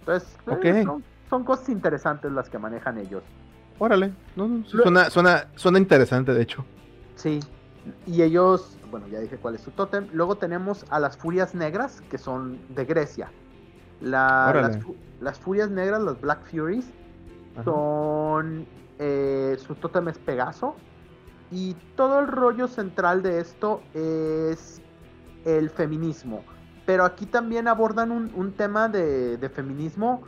Entonces, 0.00 0.36
eh, 0.64 0.84
Ok. 0.84 1.00
son, 1.30 1.44
cosas 1.44 1.68
interesantes 1.68 2.32
las 2.32 2.50
que 2.50 2.58
manejan 2.58 2.98
ellos. 2.98 3.22
Órale. 3.78 4.12
No, 4.34 4.48
no, 4.48 4.64
suena, 4.64 5.10
suena, 5.10 5.44
suena 5.54 5.78
interesante, 5.78 6.34
de 6.34 6.42
hecho. 6.42 6.64
Sí, 7.14 7.38
y 8.04 8.22
ellos, 8.22 8.78
bueno, 8.90 9.06
ya 9.06 9.20
dije 9.20 9.36
cuál 9.36 9.54
es 9.54 9.60
su 9.60 9.70
tótem. 9.70 10.08
Luego 10.12 10.34
tenemos 10.34 10.84
a 10.90 10.98
las 10.98 11.16
Furias 11.16 11.54
Negras, 11.54 12.00
que 12.10 12.18
son 12.18 12.58
de 12.74 12.84
Grecia. 12.84 13.30
La- 14.00 14.50
las, 14.52 14.78
fu- 14.82 14.96
las 15.20 15.38
Furias 15.38 15.70
Negras, 15.70 16.02
las 16.02 16.20
Black 16.20 16.44
Furies, 16.50 16.86
Ajá. 17.54 17.62
son. 17.62 18.66
eh, 18.98 19.56
su 19.64 19.76
tótem 19.76 20.08
es 20.08 20.18
Pegaso. 20.18 20.74
Y 21.50 21.76
todo 21.96 22.20
el 22.20 22.26
rollo 22.26 22.68
central 22.68 23.22
de 23.22 23.40
esto 23.40 23.82
es 23.94 24.80
el 25.44 25.70
feminismo. 25.70 26.44
Pero 26.86 27.04
aquí 27.04 27.26
también 27.26 27.68
abordan 27.68 28.10
un, 28.10 28.30
un 28.34 28.52
tema 28.52 28.88
de, 28.88 29.36
de 29.38 29.48
feminismo, 29.48 30.22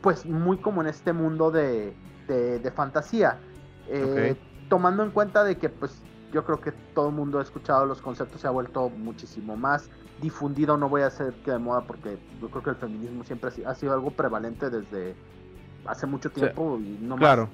pues 0.00 0.26
muy 0.26 0.58
como 0.58 0.80
en 0.82 0.88
este 0.88 1.12
mundo 1.12 1.50
de, 1.50 1.94
de- 2.28 2.58
de 2.58 2.70
fantasía. 2.70 3.40
Eh, 3.88 4.36
Tomando 4.68 5.02
en 5.02 5.10
cuenta 5.10 5.44
de 5.44 5.58
que, 5.58 5.68
pues, 5.68 6.00
yo 6.32 6.44
creo 6.46 6.60
que 6.62 6.72
todo 6.94 7.08
el 7.10 7.14
mundo 7.14 7.38
ha 7.38 7.42
escuchado 7.42 7.84
los 7.84 8.00
conceptos, 8.00 8.40
se 8.40 8.46
ha 8.46 8.50
vuelto 8.50 8.88
muchísimo 8.88 9.54
más 9.56 9.90
difundido. 10.18 10.78
No 10.78 10.88
voy 10.88 11.02
a 11.02 11.08
hacer 11.08 11.34
que 11.44 11.50
de 11.50 11.58
moda 11.58 11.82
porque 11.82 12.18
yo 12.40 12.48
creo 12.50 12.62
que 12.62 12.70
el 12.70 12.76
feminismo 12.76 13.22
siempre 13.24 13.48
ha 13.48 13.52
si- 13.52 13.64
ha 13.64 13.74
sido 13.74 13.92
algo 13.92 14.10
prevalente 14.10 14.70
desde 14.70 15.14
hace 15.84 16.06
mucho 16.06 16.30
tiempo 16.30 16.78
y 16.78 16.96
no 17.02 17.16
más 17.16 17.18
Claro. 17.18 17.48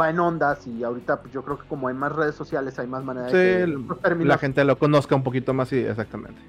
Va 0.00 0.10
en 0.10 0.20
ondas 0.20 0.66
y 0.66 0.82
ahorita 0.84 1.20
pues, 1.22 1.32
yo 1.32 1.42
creo 1.44 1.58
que 1.58 1.66
como 1.66 1.88
hay 1.88 1.94
más 1.94 2.12
redes 2.12 2.34
sociales 2.34 2.78
hay 2.78 2.86
más 2.86 3.02
manera 3.04 3.28
Sí, 3.28 3.36
de 3.36 3.42
que 3.42 3.62
el- 3.62 3.72
los 3.86 4.00
términos- 4.00 4.28
la 4.28 4.38
gente 4.38 4.64
lo 4.64 4.78
conozca 4.78 5.14
un 5.14 5.22
poquito 5.22 5.52
más, 5.54 5.68
sí, 5.68 5.78
exactamente. 5.78 6.40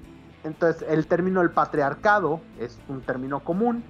entonces 0.44 0.84
el 0.88 1.06
término 1.06 1.40
el 1.42 1.50
patriarcado 1.50 2.40
es 2.58 2.78
un 2.88 3.02
término 3.02 3.40
común. 3.40 3.84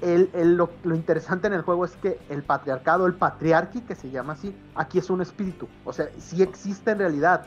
El, 0.00 0.30
el- 0.34 0.56
lo, 0.56 0.70
lo 0.82 0.94
interesante 0.96 1.46
en 1.46 1.52
el 1.52 1.62
juego 1.62 1.84
es 1.84 1.96
que 1.96 2.18
el 2.28 2.42
patriarcado 2.42 3.06
el 3.06 3.14
patriarqui 3.14 3.82
que 3.82 3.94
se 3.94 4.10
llama 4.10 4.32
así 4.32 4.56
aquí 4.74 4.98
es 4.98 5.10
un 5.10 5.20
espíritu. 5.22 5.68
O 5.84 5.92
sea 5.92 6.08
sí 6.18 6.42
existe 6.42 6.90
en 6.90 6.98
realidad 6.98 7.46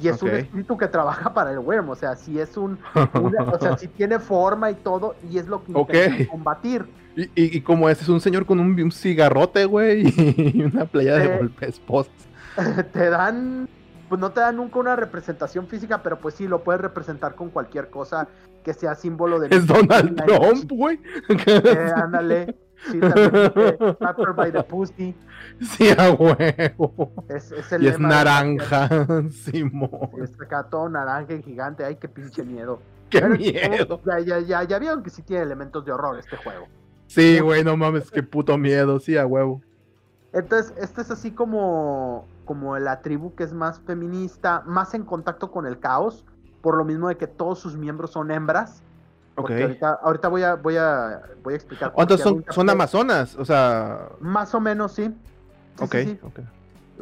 y 0.00 0.08
es 0.08 0.22
un 0.22 0.30
espíritu 0.30 0.76
que 0.76 0.88
trabaja 0.88 1.32
para 1.34 1.50
el 1.52 1.58
worm 1.58 1.90
o 1.90 1.94
sea 1.94 2.14
sí 2.16 2.38
es 2.38 2.56
un 2.56 2.78
una- 3.20 3.42
o 3.44 3.58
sea 3.58 3.76
sí 3.78 3.88
tiene 3.88 4.18
forma 4.18 4.70
y 4.70 4.74
todo 4.76 5.14
y 5.30 5.38
es 5.38 5.46
lo 5.48 5.62
que 5.64 5.72
Ok. 5.74 5.90
intenta 5.94 6.30
combatir 6.30 6.86
Y, 7.16 7.22
y, 7.24 7.56
y 7.58 7.60
como 7.60 7.88
ese 7.90 8.02
es 8.04 8.08
un 8.08 8.20
señor 8.20 8.46
con 8.46 8.58
un, 8.58 8.80
un 8.80 8.90
cigarrote, 8.90 9.66
güey, 9.66 10.02
y 10.16 10.62
una 10.62 10.86
playa 10.86 11.16
de 11.16 11.36
golpes 11.36 11.78
post. 11.80 12.10
te 12.92 13.10
dan, 13.10 13.68
pues 14.08 14.18
no 14.18 14.30
te 14.32 14.40
dan 14.40 14.56
nunca 14.56 14.78
una 14.78 14.96
representación 14.96 15.66
física, 15.66 16.02
pero 16.02 16.18
pues 16.18 16.36
sí 16.36 16.48
lo 16.48 16.64
puedes 16.64 16.80
representar 16.80 17.34
con 17.34 17.50
cualquier 17.50 17.90
cosa 17.90 18.28
que 18.64 18.72
sea 18.72 18.94
símbolo 18.94 19.38
de... 19.40 19.54
Es 19.54 19.66
Donald 19.66 20.22
Trump, 20.24 20.70
güey. 20.72 20.98
Eh, 21.28 21.92
ándale. 21.96 22.56
Sí, 22.90 22.98
también 23.00 23.30
dice 23.32 24.32
by 24.36 24.52
the 24.52 24.62
Pussy. 24.64 25.14
Sí, 25.60 25.90
a 25.96 26.10
huevo. 26.10 27.12
Es, 27.28 27.52
es 27.52 27.72
el 27.72 27.84
Y 27.84 27.88
es 27.88 28.00
naranja, 28.00 28.88
Simón. 29.30 30.10
Es 30.20 30.32
acá 30.40 30.64
todo 30.64 30.88
naranja 30.88 31.34
y 31.34 31.42
gigante. 31.42 31.84
Ay, 31.84 31.96
qué 31.96 32.08
pinche 32.08 32.42
miedo. 32.42 32.80
Qué 33.10 33.20
Pero, 33.20 33.36
miedo. 33.36 34.00
Ya, 34.04 34.18
ya, 34.20 34.40
ya, 34.40 34.64
ya 34.64 34.78
vieron 34.78 35.02
que 35.02 35.10
sí 35.10 35.22
tiene 35.22 35.42
elementos 35.42 35.84
de 35.84 35.92
horror 35.92 36.18
este 36.18 36.36
juego. 36.36 36.66
Sí, 37.06 37.40
güey, 37.40 37.62
no 37.62 37.76
mames, 37.76 38.10
qué 38.10 38.22
puto 38.22 38.56
miedo, 38.56 38.98
sí, 38.98 39.18
a 39.18 39.26
huevo. 39.26 39.60
Entonces, 40.32 40.72
este 40.78 41.02
es 41.02 41.10
así 41.10 41.30
como, 41.32 42.26
como 42.46 42.78
la 42.78 43.02
tribu 43.02 43.34
que 43.34 43.44
es 43.44 43.52
más 43.52 43.80
feminista, 43.80 44.62
más 44.66 44.94
en 44.94 45.04
contacto 45.04 45.50
con 45.50 45.66
el 45.66 45.78
caos, 45.78 46.24
por 46.62 46.78
lo 46.78 46.84
mismo 46.84 47.08
de 47.08 47.18
que 47.18 47.26
todos 47.26 47.58
sus 47.58 47.76
miembros 47.76 48.12
son 48.12 48.30
hembras. 48.30 48.82
Ok. 49.34 49.46
Porque 49.48 49.62
ahorita, 49.62 49.98
ahorita 50.02 50.28
voy 50.28 50.42
a, 50.42 50.54
voy 50.56 50.76
a, 50.76 51.22
voy 51.42 51.54
a 51.54 51.56
explicar. 51.56 51.92
Oh, 51.94 52.02
entonces 52.02 52.22
son, 52.24 52.44
son 52.50 52.68
amazonas, 52.68 53.34
o 53.36 53.44
sea, 53.44 54.08
Más 54.20 54.54
o 54.54 54.60
menos, 54.60 54.92
sí. 54.92 55.04
Sí, 55.78 55.84
ok, 55.84 55.92
sí, 55.94 56.04
sí. 56.04 56.18
ok. 56.22 56.40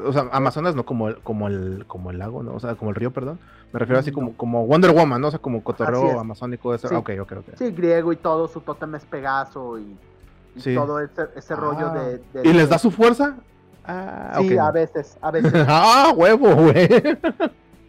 O 0.06 0.12
sea, 0.12 0.28
Amazonas 0.32 0.74
no 0.76 0.86
como 0.86 1.08
el, 1.08 1.18
como 1.18 1.48
el, 1.48 1.84
como 1.88 2.10
el 2.12 2.18
lago, 2.18 2.42
¿no? 2.42 2.54
O 2.54 2.60
sea, 2.60 2.76
como 2.76 2.90
el 2.90 2.96
río, 2.96 3.10
perdón. 3.12 3.38
Me 3.72 3.78
refiero 3.80 3.98
así 3.98 4.10
No. 4.10 4.14
como, 4.14 4.36
como 4.36 4.66
Wonder 4.66 4.92
Woman, 4.92 5.20
¿no? 5.20 5.26
O 5.28 5.30
sea, 5.30 5.40
como 5.40 5.62
cotorreo 5.62 6.18
amazónico. 6.20 6.72
Ese. 6.74 6.88
Sí. 6.88 6.94
Ok, 6.94 7.10
ok, 7.20 7.32
ok. 7.38 7.44
Sí, 7.58 7.70
griego 7.72 8.12
y 8.12 8.16
todo, 8.16 8.46
su 8.48 8.60
tótem 8.60 8.94
es 8.94 9.04
Pegaso 9.04 9.78
y, 9.78 9.96
y 10.54 10.60
Sí. 10.60 10.74
todo 10.74 11.00
ese, 11.00 11.28
ese 11.36 11.54
rollo 11.56 11.88
Ah. 11.88 11.98
de, 11.98 12.18
de- 12.32 12.48
¿Y 12.48 12.52
les 12.52 12.68
da 12.68 12.78
su 12.78 12.90
fuerza? 12.92 13.34
Ah, 13.84 14.36
Sí, 14.38 14.56
a 14.56 14.70
veces, 14.70 15.18
a 15.20 15.30
veces. 15.32 15.52
ah, 15.68 16.12
huevo, 16.16 16.54
güey. 16.54 16.88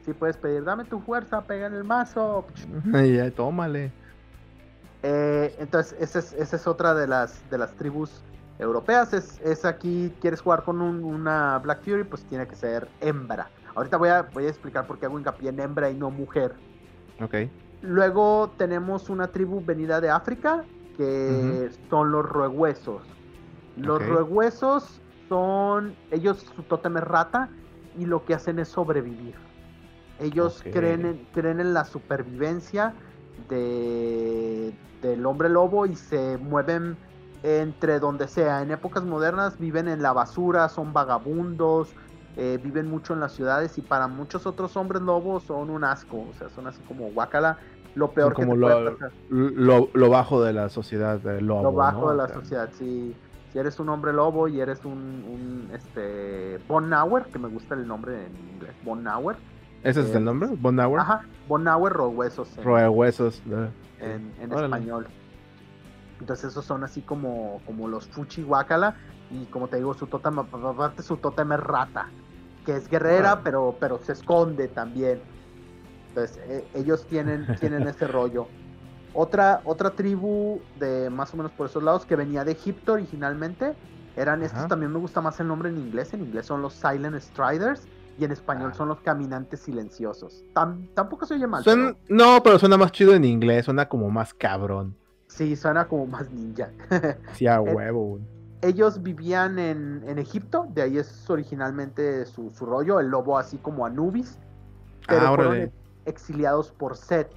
sí 0.03 0.13
puedes 0.13 0.35
pedir, 0.37 0.63
dame 0.63 0.83
tu 0.85 0.99
fuerza, 0.99 1.41
pega 1.41 1.67
en 1.67 1.75
el 1.75 1.83
mazo. 1.83 2.45
ya, 2.91 3.29
tómale. 3.31 3.91
Eh, 5.03 5.55
entonces, 5.59 5.95
esa 5.99 6.19
es, 6.19 6.33
esa 6.33 6.55
es 6.55 6.67
otra 6.67 6.93
de 6.93 7.07
las, 7.07 7.49
de 7.49 7.57
las 7.57 7.73
tribus 7.75 8.21
europeas. 8.59 9.13
Es, 9.13 9.39
es 9.41 9.65
aquí, 9.65 10.13
quieres 10.21 10.41
jugar 10.41 10.63
con 10.63 10.81
un- 10.81 11.03
una 11.03 11.57
Black 11.59 11.83
Fury, 11.83 12.03
pues 12.03 12.23
tiene 12.25 12.47
que 12.47 12.55
ser 12.55 12.87
hembra. 12.99 13.49
Ahorita 13.75 13.97
voy 13.97 14.09
a, 14.09 14.23
voy 14.23 14.45
a 14.45 14.49
explicar 14.49 14.85
por 14.85 14.99
qué 14.99 15.05
hago 15.07 15.17
hincapié 15.17 15.49
en 15.49 15.59
hembra 15.59 15.89
y 15.89 15.95
no 15.95 16.11
mujer. 16.11 16.53
Ok. 17.21 17.35
Luego 17.81 18.51
tenemos 18.57 19.09
una 19.09 19.27
tribu 19.27 19.63
venida 19.65 19.99
de 20.01 20.09
África, 20.09 20.63
que 20.97 21.71
son 21.89 22.11
los 22.11 22.23
ruehuesos. 22.25 23.01
Los 23.77 24.01
Ok. 24.01 24.07
ruehuesos 24.09 25.01
son, 25.29 25.95
ellos 26.11 26.45
su 26.55 26.61
tótem 26.63 26.97
es 26.97 27.03
rata 27.03 27.49
y 27.97 28.05
lo 28.05 28.23
que 28.25 28.35
hacen 28.35 28.59
es 28.59 28.67
sobrevivir. 28.67 29.33
Ellos 30.19 30.61
creen, 30.71 31.05
en, 31.05 31.25
creen 31.33 31.59
en 31.59 31.73
la 31.73 31.85
supervivencia 31.85 32.93
de, 33.47 34.77
del 35.01 35.25
hombre 35.25 35.49
lobo 35.49 35.85
y 35.85 35.95
se 35.95 36.37
mueven 36.37 36.99
entre 37.41 37.99
donde 37.99 38.27
sea. 38.27 38.61
En 38.61 38.71
épocas 38.71 39.03
modernas 39.05 39.57
viven 39.57 39.87
en 39.87 40.01
la 40.01 40.13
basura, 40.13 40.69
son 40.69 40.93
vagabundos, 40.93 41.95
eh, 42.35 42.59
viven 42.61 42.87
mucho 42.87 43.13
en 43.13 43.19
las 43.19 43.33
ciudades 43.35 43.77
y 43.77 43.81
para 43.81 44.07
muchos 44.07 44.45
otros 44.45 44.75
hombres 44.77 45.01
lobos 45.01 45.45
son 45.45 45.69
un 45.69 45.83
asco, 45.83 46.27
o 46.29 46.33
sea, 46.33 46.49
son 46.49 46.67
así 46.67 46.83
como 46.83 47.11
guacala, 47.11 47.57
lo 47.93 48.13
peor 48.13 48.33
como 48.33 48.37
que 48.37 48.45
te 48.47 48.57
lo- 48.57 48.67
puede 48.67 48.77
pasar. 48.77 49.11
Lo, 49.29 49.91
lo 49.93 50.09
bajo 50.09 50.43
de 50.43 50.51
la 50.53 50.67
sociedad 50.69 51.19
del 51.21 51.45
lobo. 51.45 51.61
Lo 51.61 51.73
bajo 51.73 52.09
¿no? 52.09 52.11
de 52.11 52.17
la 52.17 52.27
sociedad, 52.27 52.71
si, 52.73 53.19
si 53.47 53.59
eres 53.59 53.79
un 53.79 53.89
hombre 53.89 54.13
lobo 54.13 54.47
y 54.47 54.59
eres 54.61 54.83
un, 54.85 55.23
un 55.23 55.69
este 55.73 56.57
Bonauer, 56.59 57.29
que 57.31 57.39
me 57.39 57.49
gusta 57.49 57.75
el 57.75 57.85
nombre 57.87 58.25
en 58.25 58.49
inglés, 58.49 58.77
Bonauer. 58.81 59.41
¿Ese 59.83 60.01
es 60.01 60.09
Eh, 60.13 60.17
el 60.17 60.25
nombre? 60.25 60.49
Bonauer. 60.59 60.99
Ajá, 61.01 61.25
Bonauer 61.47 61.93
Rohuesos 61.93 62.57
en, 62.57 62.63
Roe 62.63 62.87
huesos. 62.89 63.41
eh. 63.49 63.69
en, 63.99 64.31
en 64.41 64.51
español. 64.53 65.07
Entonces 66.19 66.51
esos 66.51 66.65
son 66.65 66.83
así 66.83 67.01
como, 67.01 67.61
como 67.65 67.87
los 67.87 68.07
Fuchi 68.07 68.43
Wakala 68.43 68.95
y 69.31 69.45
como 69.45 69.67
te 69.67 69.77
digo, 69.77 69.93
su 69.93 70.07
tótem, 70.07 70.37
aparte 70.39 71.01
su 71.03 71.17
tótem 71.17 71.51
es 71.53 71.59
rata, 71.59 72.09
que 72.65 72.75
es 72.75 72.87
guerrera, 72.89 73.41
pero, 73.43 73.75
pero 73.79 73.97
se 73.99 74.11
esconde 74.13 74.67
también. 74.67 75.19
Entonces 76.09 76.37
eh, 76.47 76.67
ellos 76.75 77.07
tienen, 77.07 77.47
tienen 77.59 77.87
ese 77.87 78.07
rollo. 78.07 78.47
Otra, 79.13 79.61
otra 79.65 79.91
tribu 79.91 80.61
de 80.79 81.09
más 81.09 81.33
o 81.33 81.37
menos 81.37 81.51
por 81.53 81.67
esos 81.67 81.81
lados 81.83 82.05
que 82.05 82.15
venía 82.15 82.45
de 82.45 82.51
Egipto 82.53 82.93
originalmente, 82.93 83.73
eran 84.15 84.43
estos 84.43 84.67
también 84.67 84.91
me 84.91 84.99
gusta 84.99 85.21
más 85.21 85.39
el 85.39 85.47
nombre 85.47 85.69
en 85.69 85.77
inglés, 85.77 86.13
en 86.13 86.21
inglés 86.21 86.45
son 86.45 86.61
los 86.61 86.73
Silent 86.73 87.19
Striders 87.19 87.87
y 88.19 88.23
en 88.25 88.31
español 88.31 88.71
Ah. 88.73 88.77
son 88.77 88.89
los 88.89 88.99
caminantes 89.01 89.61
silenciosos. 89.61 90.43
Tam- 90.53 90.87
tampoco 90.93 91.25
se 91.25 91.33
oye 91.35 91.47
mal. 91.47 91.63
Suena- 91.63 91.95
pero- 92.07 92.15
No, 92.17 92.43
pero 92.43 92.59
suena 92.59 92.77
más 92.77 92.91
chido 92.91 93.13
en 93.13 93.23
inglés, 93.25 93.65
suena 93.65 93.87
como 93.89 94.09
más 94.09 94.33
cabrón. 94.33 94.95
Sí, 95.27 95.55
suena 95.55 95.87
como 95.87 96.05
más 96.07 96.29
ninja. 96.31 96.69
Sí, 97.33 97.47
a 97.47 97.55
Eh, 97.55 97.59
huevo. 97.59 98.19
Ellos 98.61 99.01
vivían 99.01 99.57
en, 99.57 100.03
en 100.05 100.19
Egipto, 100.19 100.67
de 100.69 100.83
ahí 100.83 100.97
es 100.97 101.27
originalmente 101.29 102.25
su, 102.27 102.51
su 102.51 102.65
rollo, 102.65 102.99
el 102.99 103.07
lobo 103.07 103.37
así 103.39 103.57
como 103.57 103.85
Anubis, 103.87 104.37
pero 105.07 105.21
Ah, 105.27 105.35
fueron 105.35 105.71
exiliados 106.05 106.71
por 106.71 106.95
Set. 106.95 107.31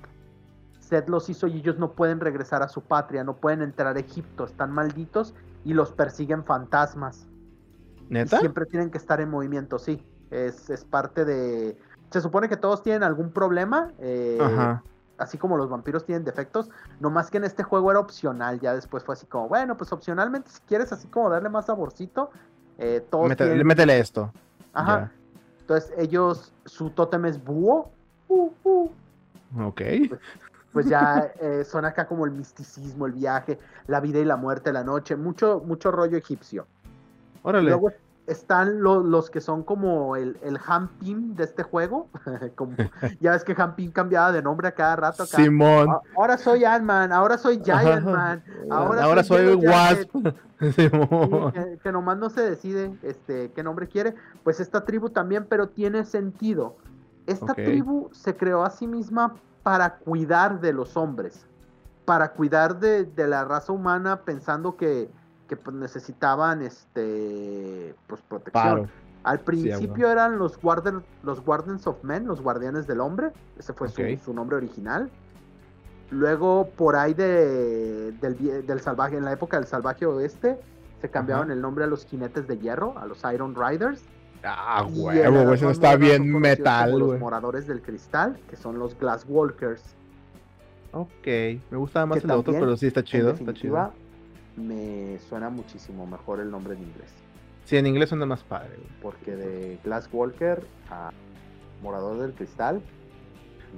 Set 0.81 1.09
los 1.09 1.31
hizo 1.31 1.47
y 1.47 1.59
ellos 1.59 1.79
no 1.79 1.93
pueden 1.93 2.21
regresar 2.21 2.63
a 2.63 2.69
su 2.69 2.83
patria, 2.83 3.25
no 3.25 3.37
pueden 3.37 3.63
entrar 3.63 3.97
a 3.97 4.01
Egipto, 4.01 4.45
están 4.45 4.71
malditos 4.71 5.35
y 5.65 5.73
los 5.73 5.93
persiguen 5.93 6.45
fantasmas. 6.45 7.27
Y 8.11 8.13
¿Neta? 8.13 8.39
siempre 8.41 8.67
tienen 8.67 8.91
que 8.91 8.99
estar 8.99 9.19
en 9.23 9.31
movimiento, 9.31 9.79
sí. 9.79 10.05
Es, 10.31 10.71
es 10.71 10.85
parte 10.85 11.25
de... 11.25 11.77
Se 12.11 12.21
supone 12.21 12.49
que 12.49 12.57
todos 12.57 12.83
tienen 12.83 13.03
algún 13.03 13.31
problema, 13.31 13.93
eh, 13.99 14.39
Ajá. 14.41 14.83
así 15.19 15.37
como 15.39 15.57
los 15.57 15.69
vampiros 15.69 16.05
tienen 16.05 16.25
defectos, 16.25 16.71
no 17.01 17.11
más 17.11 17.31
que 17.31 17.39
en 17.39 17.45
este 17.45 17.63
juego 17.63 17.91
era 17.91 18.01
opcional, 18.01 18.61
ya 18.61 18.75
después 18.75 19.03
fue 19.05 19.15
así 19.15 19.27
como, 19.27 19.49
bueno, 19.49 19.77
pues 19.77 19.93
opcionalmente 19.93 20.51
si 20.51 20.61
quieres 20.61 20.93
así 20.93 21.09
como 21.09 21.29
darle 21.31 21.49
más 21.49 21.67
saborcito, 21.67 22.31
eh, 22.79 23.05
todos 23.11 23.29
Métele, 23.29 23.51
tienen- 23.51 23.67
métele 23.67 23.99
esto. 23.99 24.33
Ajá, 24.73 25.11
entonces 25.61 25.93
ellos, 25.97 26.53
su 26.65 26.91
tótem 26.91 27.25
es 27.27 27.43
búho, 27.43 27.91
uh, 28.29 28.51
uh. 28.65 28.91
Ok. 29.65 29.81
pues 30.73 30.87
ya 30.87 31.33
eh, 31.41 31.65
son 31.65 31.85
acá 31.85 32.07
como 32.07 32.25
el 32.27 32.33
misticismo, 32.33 33.07
el 33.07 33.13
viaje, 33.13 33.59
la 33.87 34.01
vida 34.01 34.19
y 34.19 34.25
la 34.25 34.37
muerte, 34.37 34.73
la 34.73 34.83
noche, 34.85 35.15
mucho, 35.17 35.63
mucho 35.65 35.91
rollo 35.93 36.17
egipcio. 36.17 36.67
Órale. 37.43 37.69
Luego 37.71 37.93
están 38.27 38.81
lo- 38.83 39.03
los 39.03 39.29
que 39.31 39.41
son 39.43 39.63
como 39.65 40.17
el, 40.17 40.39
el 40.43 40.59
Ham 40.67 40.89
Team 40.99 41.35
de 41.35 41.45
este 41.45 41.63
juego. 41.63 42.09
como, 42.57 42.75
ya 43.21 43.33
ves 43.33 43.45
que 43.45 43.55
Ham 43.57 43.77
Team 43.77 43.91
cambiaba 43.93 44.33
de 44.33 44.43
nombre 44.43 44.69
a 44.69 44.73
cada 44.73 44.97
rato. 44.97 45.25
acá. 45.25 45.37
Simón. 45.37 45.89
"Ah, 45.91 46.01
Ahora 46.17 46.39
soy 46.39 46.65
Ant-Man, 46.65 47.13
ahora 47.13 47.37
soy 47.39 47.61
Giant 47.63 48.05
Man. 48.07 48.43
ahora 48.71 49.03
Ahora, 49.05 49.23
soy 49.25 49.47
soy 49.47 49.67
Wasp. 49.67 50.17
Simón. 50.75 51.53
que, 51.53 51.79
que 51.83 51.93
nomás 51.93 52.17
no 52.17 52.31
se 52.31 52.41
decide 52.43 52.95
este, 53.03 53.51
qué 53.53 53.63
nombre 53.63 53.89
quiere. 53.89 54.15
Pues 54.43 54.61
esta 54.61 54.85
tribu 54.85 55.11
también, 55.11 55.47
pero 55.49 55.69
tiene 55.69 56.05
sentido. 56.05 56.77
Esta 57.27 57.55
tribu 57.55 58.09
se 58.13 58.37
creó 58.37 58.65
a 58.65 58.71
sí 58.71 58.87
misma 58.87 59.35
para 59.63 59.95
cuidar 59.97 60.61
de 60.61 60.73
los 60.75 60.97
hombres, 60.97 61.47
para 62.05 62.33
cuidar 62.33 62.79
de, 62.81 63.05
de 63.05 63.27
la 63.27 63.45
raza 63.47 63.73
humana, 63.73 64.21
pensando 64.21 64.77
que, 64.77 65.11
que, 65.57 65.63
pues, 65.63 65.77
necesitaban 65.77 66.63
este, 66.63 67.95
pues, 68.07 68.21
protección. 68.23 68.63
Paro. 68.63 68.89
Al 69.23 69.39
Sí, 69.39 69.45
principio 69.45 70.11
eran 70.11 70.39
los, 70.39 70.61
guarden, 70.61 71.03
los 71.23 71.41
Guardians 71.41 71.87
of 71.87 72.03
Men, 72.05 72.27
los 72.27 72.43
guardianes 72.43 72.87
del 72.87 73.01
hombre. 73.01 73.31
Ese 73.59 73.73
fue 73.73 73.89
su- 73.89 74.35
nombre 74.35 74.57
original. 74.57 75.09
Luego, 76.11 76.69
por 76.77 76.95
ahí 76.97 77.15
de, 77.15 78.13
del, 78.13 78.81
salvaje, 78.81 79.17
en 79.17 79.25
la 79.25 79.33
época 79.33 79.57
del 79.57 79.67
salvaje 79.67 80.05
oeste, 80.05 80.61
se 81.01 81.09
cambiaron 81.09 81.51
el 81.51 81.61
nombre 81.61 81.85
a 81.85 81.87
los 81.87 82.05
jinetes 82.05 82.47
de 82.47 82.59
hierro, 82.59 82.99
a 82.99 83.07
los 83.07 83.23
Iron 83.33 83.55
Riders. 83.55 84.03
Ah, 84.45 84.87
huevo. 84.93 85.55
Eso 85.55 85.71
está 85.71 85.97
bien 85.97 86.31
metal, 86.39 86.91
güey. 86.93 87.13
Los 87.13 87.21
moradores 87.21 87.67
del 87.67 87.81
cristal, 87.81 88.39
que 88.51 88.57
son 88.57 88.79
los 88.79 88.97
Glass 88.99 89.25
Walkers. 89.27 89.83
Ok. 90.93 91.27
Me 91.71 91.79
gustaba 91.79 92.05
más 92.07 92.19
el 92.23 92.31
otro, 92.31 92.43
también, 92.45 92.61
pero 92.63 92.77
sí 92.77 92.87
está 92.89 93.03
chido. 93.03 93.31
Está 93.31 93.55
chido. 93.55 93.91
Me 94.57 95.19
suena 95.29 95.51
muchísimo 95.51 96.07
mejor 96.07 96.41
el 96.41 96.51
nombre 96.51 96.75
en 96.75 96.83
inglés. 96.83 97.13
Sí, 97.65 97.77
en 97.77 97.87
inglés 97.87 98.11
suena 98.11 98.27
más 98.27 98.43
padre, 98.43 98.77
güey. 98.77 98.89
Porque 99.01 99.35
de 99.37 99.79
Glass 99.83 100.09
Walker 100.13 100.67
a 100.91 101.11
Morador 101.83 102.19
del 102.19 102.33
Cristal. 102.33 102.83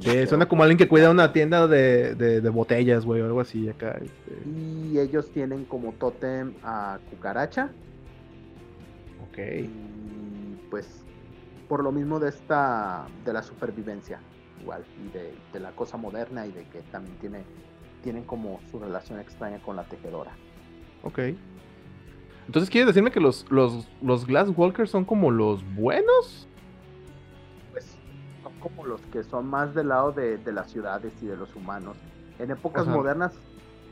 Sí, 0.01 0.27
suena 0.27 0.47
como 0.47 0.63
alguien 0.63 0.77
que 0.77 0.89
cuida 0.89 1.11
una 1.11 1.33
tienda 1.33 1.67
de, 1.67 2.15
de, 2.15 2.41
de 2.41 2.51
botellas, 2.51 3.07
güey, 3.07 3.23
o 3.23 3.27
algo 3.27 3.41
así 3.41 3.69
acá. 3.69 3.93
este. 3.93 4.49
Y 4.49 4.99
ellos 4.99 5.31
tienen 5.31 5.65
como 5.65 5.93
tótem 5.93 6.55
a 6.63 6.99
cucaracha. 7.11 7.71
Ok. 9.31 9.39
Y 9.39 10.59
pues 10.71 11.03
por 11.69 11.83
lo 11.83 11.93
mismo 11.93 12.21
de 12.21 12.29
esta 12.29 13.07
de 13.25 13.33
la 13.33 13.43
supervivencia 13.43 14.21
igual 14.61 14.85
y 15.05 15.13
de, 15.13 15.35
de 15.53 15.61
la 15.61 15.73
cosa 15.73 15.97
moderna 15.97 16.47
y 16.47 16.53
de 16.53 16.65
que 16.65 16.81
también 16.93 17.17
tiene 17.19 17.45
tienen 18.03 18.25
como 18.25 18.61
su 18.71 18.79
relación 18.79 19.19
extraña 19.19 19.61
con 19.63 19.77
la 19.77 19.85
tejedora. 19.85 20.33
Ok. 21.03 21.21
Entonces, 22.47 22.71
¿quieres 22.71 22.87
decirme 22.87 23.11
que 23.11 23.21
los, 23.21 23.45
los, 23.51 23.89
los 24.01 24.27
Glass 24.27 24.51
Walkers 24.57 24.91
son 24.91 25.05
como 25.05 25.31
los 25.31 25.65
buenos? 25.75 26.47
Pues 27.73 27.97
son 28.43 28.53
como 28.61 28.87
los 28.87 29.01
que 29.13 29.25
son 29.25 29.49
más 29.49 29.75
del 29.75 29.89
lado 29.89 30.13
de, 30.13 30.39
de 30.39 30.53
las 30.53 30.71
ciudades 30.71 31.13
y 31.23 31.27
de 31.27 31.37
los 31.37 31.55
humanos. 31.57 31.97
En 32.39 32.51
épocas 32.51 32.87
modernas, 32.87 33.33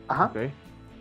ajá, 0.08 0.26
Ok. 0.26 0.50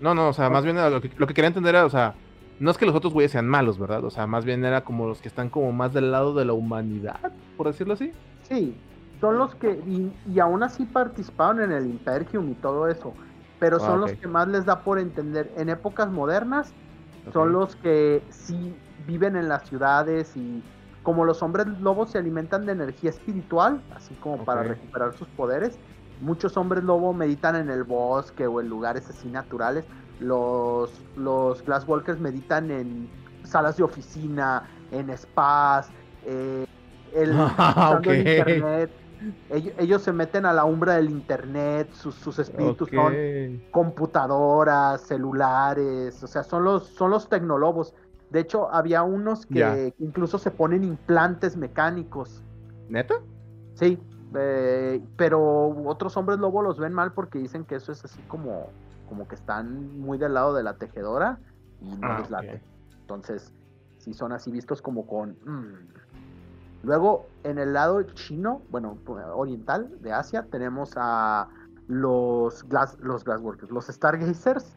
No, 0.02 0.14
no, 0.14 0.30
o 0.30 0.34
sea, 0.34 0.50
más 0.50 0.66
bien 0.66 0.76
lo 0.76 1.00
que, 1.00 1.12
lo 1.18 1.28
que 1.28 1.34
quería 1.34 1.48
entender 1.48 1.76
era, 1.76 1.86
o 1.86 1.90
sea, 1.90 2.16
no 2.60 2.72
es 2.72 2.78
que 2.78 2.86
los 2.86 2.96
otros 2.96 3.14
güeyes 3.14 3.32
sean 3.32 3.48
malos, 3.48 3.80
¿verdad? 3.80 4.04
O 4.04 4.10
sea, 4.10 4.28
más 4.28 4.44
bien 4.44 4.66
era 4.66 4.84
como 4.84 5.08
los 5.08 5.22
que 5.22 5.30
están 5.30 5.50
como 5.50 5.72
más 5.72 5.94
del 5.94 6.12
lado 6.12 6.34
de 6.34 6.44
la 6.44 6.54
humanidad, 6.54 7.32
por 7.56 7.68
decirlo 7.68 7.94
así. 7.94 8.12
Sí, 8.42 8.76
son 9.22 9.38
los 9.38 9.56
que, 9.56 9.72
y, 9.88 10.12
y 10.30 10.40
aún 10.40 10.64
así 10.64 10.86
participaron 10.86 11.62
en 11.62 11.72
el 11.72 11.86
Imperium 11.86 12.52
y 12.52 12.54
todo 12.56 12.88
eso, 12.90 13.14
pero 13.64 13.78
Ah, 13.78 13.80
son 13.80 14.02
los 14.02 14.12
que 14.12 14.28
más 14.28 14.46
les 14.50 14.66
da 14.66 14.82
por 14.82 15.00
entender. 15.00 15.50
En 15.56 15.70
épocas 15.70 16.12
modernas 16.12 16.74
son 17.32 17.54
los 17.54 17.78
que 17.78 18.22
sí 18.30 18.76
viven 19.08 19.38
en 19.38 19.48
las 19.48 19.70
ciudades 19.70 20.36
y 20.36 20.62
como 21.02 21.24
los 21.24 21.42
hombres 21.42 21.68
lobos 21.80 22.12
se 22.12 22.18
alimentan 22.18 22.66
de 22.66 22.74
energía 22.74 23.12
espiritual, 23.12 23.82
así 23.96 24.16
como 24.16 24.44
para 24.44 24.64
recuperar 24.64 25.14
sus 25.14 25.30
poderes, 25.30 25.80
muchos 26.20 26.58
hombres 26.58 26.84
lobo 26.84 27.14
meditan 27.14 27.56
en 27.56 27.70
el 27.70 27.86
bosque 27.86 28.46
o 28.48 28.60
en 28.60 28.68
lugares 28.68 29.10
así 29.10 29.30
naturales. 29.30 29.86
Los, 30.20 31.02
los 31.16 31.64
Glasswalkers 31.64 32.20
meditan 32.20 32.70
en 32.70 33.10
salas 33.46 33.78
de 33.78 33.84
oficina, 33.84 34.64
en 34.92 35.10
spas, 35.18 35.88
eh, 36.26 36.66
el, 37.14 37.30
usando 37.58 38.12
el 38.12 38.28
internet. 38.28 38.92
Ellos, 39.50 39.74
ellos 39.78 40.02
se 40.02 40.14
meten 40.14 40.46
a 40.46 40.54
la 40.54 40.66
umbra 40.66 40.96
del 40.96 41.10
internet, 41.10 41.92
sus, 41.94 42.16
sus 42.16 42.40
espíritus 42.40 42.90
son 42.90 43.14
computadoras, 43.72 45.02
celulares, 45.02 46.24
o 46.24 46.28
sea, 46.28 46.44
son 46.44 46.64
los, 46.64 46.88
son 46.88 47.12
los 47.12 47.30
tecnolobos. 47.30 47.94
De 48.30 48.40
hecho, 48.40 48.74
había 48.74 49.04
unos 49.04 49.46
que, 49.46 49.94
incluso 50.00 50.38
se 50.38 50.52
ponen 50.52 50.84
implantes 50.84 51.56
mecánicos. 51.56 52.44
¿Neta? 52.90 53.16
Sí, 53.76 54.00
eh, 54.36 55.02
pero 55.16 55.70
otros 55.86 56.18
hombres 56.18 56.40
lobo 56.40 56.62
los 56.62 56.80
ven 56.80 56.94
mal 56.94 57.14
porque 57.14 57.40
dicen 57.40 57.64
que 57.64 57.76
eso 57.76 57.92
es 57.92 58.04
así 58.04 58.22
como, 58.24 58.70
como 59.08 59.28
que 59.28 59.36
están 59.36 60.00
muy 60.00 60.18
del 60.18 60.34
lado 60.34 60.54
de 60.54 60.64
la 60.64 60.78
tejedora 60.78 61.38
y 61.82 61.96
no 61.96 62.08
Ah, 62.08 62.20
les 62.20 62.30
late. 62.32 62.62
Entonces, 63.02 63.54
sí 63.98 64.14
son 64.14 64.32
así 64.32 64.52
vistos 64.52 64.82
como 64.82 65.06
con... 65.06 65.38
mm. 65.46 65.88
Luego, 66.84 67.28
en 67.44 67.58
el 67.58 67.74
lado 67.74 68.02
chino, 68.04 68.62
bueno, 68.70 68.98
oriental 69.36 69.90
de 70.02 70.12
Asia, 70.14 70.46
tenemos 70.52 70.92
a 70.98 71.48
los 71.88 72.64
Glass, 72.68 72.98
los 73.02 73.24
Glassworkers, 73.24 73.72
los 73.72 73.88
Stargazers 73.88 74.76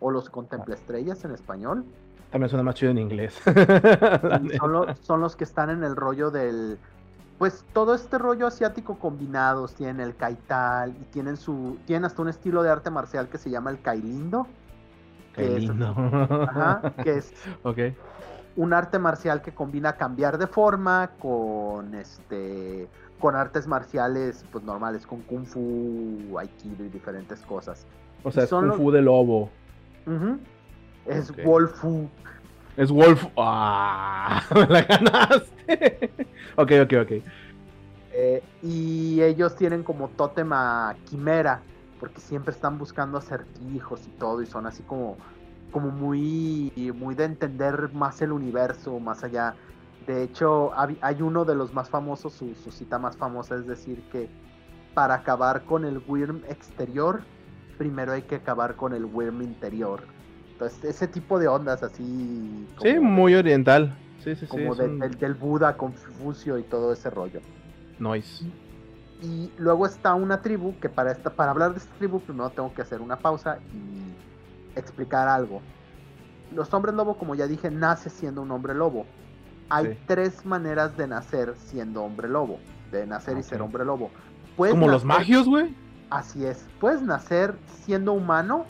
o 0.00 0.10
los 0.10 0.30
Contemplaestrellas 0.30 1.24
en 1.24 1.32
español. 1.32 1.84
También 2.30 2.48
suena 2.50 2.62
más 2.62 2.74
chido 2.76 2.90
en 2.92 2.98
inglés. 2.98 3.40
Son, 4.58 4.72
lo- 4.72 4.94
son 4.96 5.20
los 5.20 5.34
que 5.34 5.44
están 5.44 5.70
en 5.70 5.82
el 5.84 5.96
rollo 5.96 6.30
del. 6.30 6.78
Pues 7.38 7.64
todo 7.72 7.94
este 7.94 8.18
rollo 8.18 8.46
asiático 8.48 8.98
combinados. 8.98 9.74
Tienen 9.74 10.00
el 10.00 10.14
kaital 10.16 10.90
y 10.90 11.04
tienen 11.06 11.36
su. 11.36 11.78
Tienen 11.86 12.04
hasta 12.04 12.20
un 12.22 12.28
estilo 12.28 12.62
de 12.62 12.70
arte 12.70 12.90
marcial 12.90 13.28
que 13.28 13.38
se 13.38 13.48
llama 13.50 13.70
el 13.70 13.80
kailindo. 13.80 14.46
Qué 15.34 15.42
que 15.46 15.56
es- 15.56 15.60
lindo. 15.62 15.86
Ajá, 15.86 16.92
que 17.02 17.16
es 17.18 17.32
Ok. 17.62 17.78
Un 18.58 18.72
arte 18.72 18.98
marcial 18.98 19.40
que 19.40 19.52
combina 19.54 19.94
cambiar 19.96 20.36
de 20.36 20.48
forma 20.48 21.10
con 21.20 21.94
este. 21.94 22.88
Con 23.20 23.34
artes 23.34 23.66
marciales 23.66 24.44
pues 24.52 24.62
normales, 24.64 25.06
con 25.06 25.22
kung 25.22 25.44
fu, 25.44 26.38
aikido 26.38 26.84
y 26.84 26.88
diferentes 26.88 27.40
cosas. 27.42 27.86
O 28.22 28.30
sea, 28.30 28.44
es 28.44 28.50
Son 28.50 28.60
Kung 28.62 28.68
los- 28.70 28.76
Fu 28.78 28.90
de 28.90 29.02
lobo. 29.02 29.50
Es. 31.06 31.32
Wolfu. 31.44 32.08
Es 32.76 32.90
Wolf. 32.90 33.26
¡Ah! 33.36 34.42
Me 34.54 34.66
la 34.66 34.82
ganaste. 34.82 36.10
ok, 36.56 36.72
ok, 36.82 36.92
ok. 37.02 37.12
Eh, 38.12 38.42
y 38.62 39.22
ellos 39.22 39.54
tienen 39.56 39.82
como 39.84 40.08
tótem 40.08 40.52
a 40.52 40.96
Quimera, 41.06 41.60
porque 42.00 42.20
siempre 42.20 42.52
están 42.52 42.78
buscando 42.78 43.18
acertijos 43.18 44.04
y 44.06 44.10
todo, 44.10 44.42
y 44.42 44.46
son 44.46 44.66
así 44.66 44.82
como, 44.82 45.16
como 45.70 45.90
muy, 45.90 46.72
muy 46.94 47.14
de 47.14 47.24
entender 47.24 47.92
más 47.92 48.20
el 48.22 48.32
universo, 48.32 48.98
más 49.00 49.24
allá. 49.24 49.54
De 50.06 50.22
hecho, 50.22 50.70
hay 51.00 51.20
uno 51.22 51.44
de 51.44 51.54
los 51.54 51.74
más 51.74 51.90
famosos, 51.90 52.32
su, 52.32 52.54
su 52.54 52.70
cita 52.70 52.98
más 52.98 53.16
famosa 53.16 53.56
es 53.56 53.66
decir 53.66 54.02
que 54.10 54.28
para 54.94 55.14
acabar 55.14 55.62
con 55.64 55.84
el 55.84 56.00
Wyrm 56.06 56.42
exterior, 56.48 57.22
primero 57.76 58.12
hay 58.12 58.22
que 58.22 58.36
acabar 58.36 58.74
con 58.76 58.94
el 58.94 59.04
Wyrm 59.04 59.42
interior. 59.42 60.04
Entonces, 60.52 60.82
ese 60.84 61.06
tipo 61.06 61.38
de 61.38 61.46
ondas 61.46 61.82
así... 61.82 62.66
Sí, 62.82 62.98
muy 62.98 63.34
oriental. 63.34 63.96
Sí, 64.18 64.34
sí, 64.34 64.40
sí. 64.40 64.46
como 64.48 64.74
de- 64.74 64.86
un 64.88 64.98
del, 64.98 65.18
del 65.18 65.34
Buda, 65.34 65.76
Confucio 65.76 66.58
y 66.58 66.62
todo 66.64 66.92
ese 66.92 67.10
rollo. 67.10 67.40
Noise. 67.98 68.44
Y 69.22 69.50
luego 69.58 69.86
está 69.86 70.14
una 70.14 70.40
tribu 70.40 70.74
que 70.80 70.88
para 70.88 71.12
esta, 71.12 71.30
para 71.30 71.50
hablar 71.50 71.72
de 71.72 71.78
esta 71.78 71.94
tribu 71.96 72.20
primero 72.20 72.50
tengo 72.50 72.72
que 72.72 72.82
hacer 72.82 73.00
una 73.00 73.16
pausa 73.18 73.58
y 73.72 74.14
explicar 74.76 75.28
algo. 75.28 75.60
Los 76.54 76.72
hombres 76.72 76.94
lobo, 76.94 77.16
como 77.18 77.34
ya 77.34 77.46
dije, 77.46 77.70
nace 77.70 78.08
siendo 78.10 78.42
un 78.42 78.50
hombre 78.50 78.74
lobo. 78.74 79.06
Hay 79.70 79.86
Sí. 79.92 79.98
tres 80.06 80.46
maneras 80.46 80.96
de 80.96 81.06
nacer 81.06 81.54
siendo 81.58 82.02
hombre 82.02 82.28
lobo, 82.28 82.58
de 82.90 83.06
nacer 83.06 83.36
y 83.36 83.42
ser 83.42 83.60
hombre 83.60 83.84
lobo. 83.84 84.10
Puedes 84.56 84.74
Como 84.74 84.88
los 84.88 85.04
magios, 85.04 85.46
güey. 85.46 85.74
Así 86.10 86.44
es. 86.46 86.64
Puedes 86.80 87.02
nacer 87.02 87.54
siendo 87.84 88.14
humano 88.14 88.64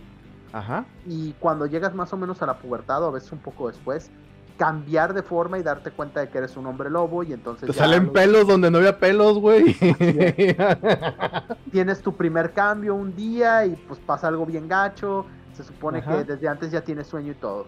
Ajá. 0.53 0.85
y 1.07 1.35
cuando 1.35 1.67
llegas 1.67 1.95
más 1.95 2.13
o 2.13 2.17
menos 2.17 2.43
a 2.43 2.47
la 2.47 2.59
pubertad 2.59 3.03
o 3.05 3.07
a 3.09 3.11
veces 3.13 3.31
un 3.31 3.39
poco 3.39 3.69
después, 3.69 4.11
cambiar 4.57 5.15
de 5.15 5.23
forma 5.23 5.57
y 5.61 5.63
darte 5.63 5.93
cuenta 5.93 6.19
de 6.19 6.31
que 6.31 6.39
eres 6.39 6.57
un 6.57 6.67
hombre 6.67 6.91
lobo 6.91 7.23
y 7.23 7.33
entonces 7.33 7.69
Te 7.69 7.73
ya 7.73 7.79
salen 7.85 8.07
los- 8.07 8.13
pelos 8.13 8.49
donde 8.49 8.73
no 8.73 8.79
había 8.79 8.99
pelos, 8.99 9.39
güey. 9.39 9.77
tienes 11.73 12.01
tu 12.03 12.13
primer 12.17 12.53
cambio 12.53 12.95
un 12.95 13.15
día 13.15 13.67
y 13.67 13.77
pues 13.77 14.01
pasa 14.01 14.29
algo 14.29 14.45
bien 14.47 14.69
gacho. 14.69 15.27
Se 15.59 15.65
supone 15.65 15.99
Ajá. 15.99 16.19
que 16.19 16.33
desde 16.33 16.47
antes 16.47 16.71
ya 16.71 16.83
tienes 16.83 17.09
sueño 17.09 17.33
y 17.33 17.35
todo. 17.35 17.67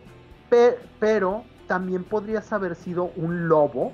Pe- 0.49 0.78
pero 1.01 1.43
también 1.66 2.05
podrías 2.05 2.53
haber 2.53 2.76
sido 2.76 3.11
un 3.16 3.49
lobo, 3.49 3.93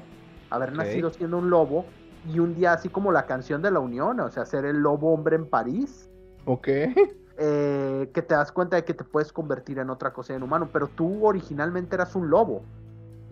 haber 0.51 0.75
nacido 0.75 1.11
siendo 1.11 1.39
un 1.39 1.49
lobo 1.49 1.87
y 2.29 2.39
un 2.41 2.55
día 2.55 2.75
así 2.75 2.91
como 2.91 3.11
la 3.11 3.25
canción 3.25 3.63
de 3.63 3.71
la 3.71 3.81
Unión, 3.81 4.21
o 4.21 4.31
sea, 4.31 4.45
ser 4.45 4.67
el 4.67 4.77
lobo 4.79 5.15
hombre 5.15 5.37
en 5.37 5.47
París. 5.47 6.11
ok. 6.45 6.69
eh, 7.39 8.11
que 8.13 8.21
te 8.23 8.35
das 8.35 8.53
cuenta 8.53 8.77
de 8.77 8.85
que 8.85 8.93
te 8.93 9.05
puedes 9.05 9.33
convertir 9.33 9.79
en 9.79 9.89
otra 9.89 10.13
cosa 10.13 10.35
en 10.35 10.43
humano, 10.43 10.69
pero 10.71 10.89
tú 10.89 11.27
originalmente 11.27 11.95
eras 11.95 12.15
un 12.15 12.29
lobo. 12.29 12.63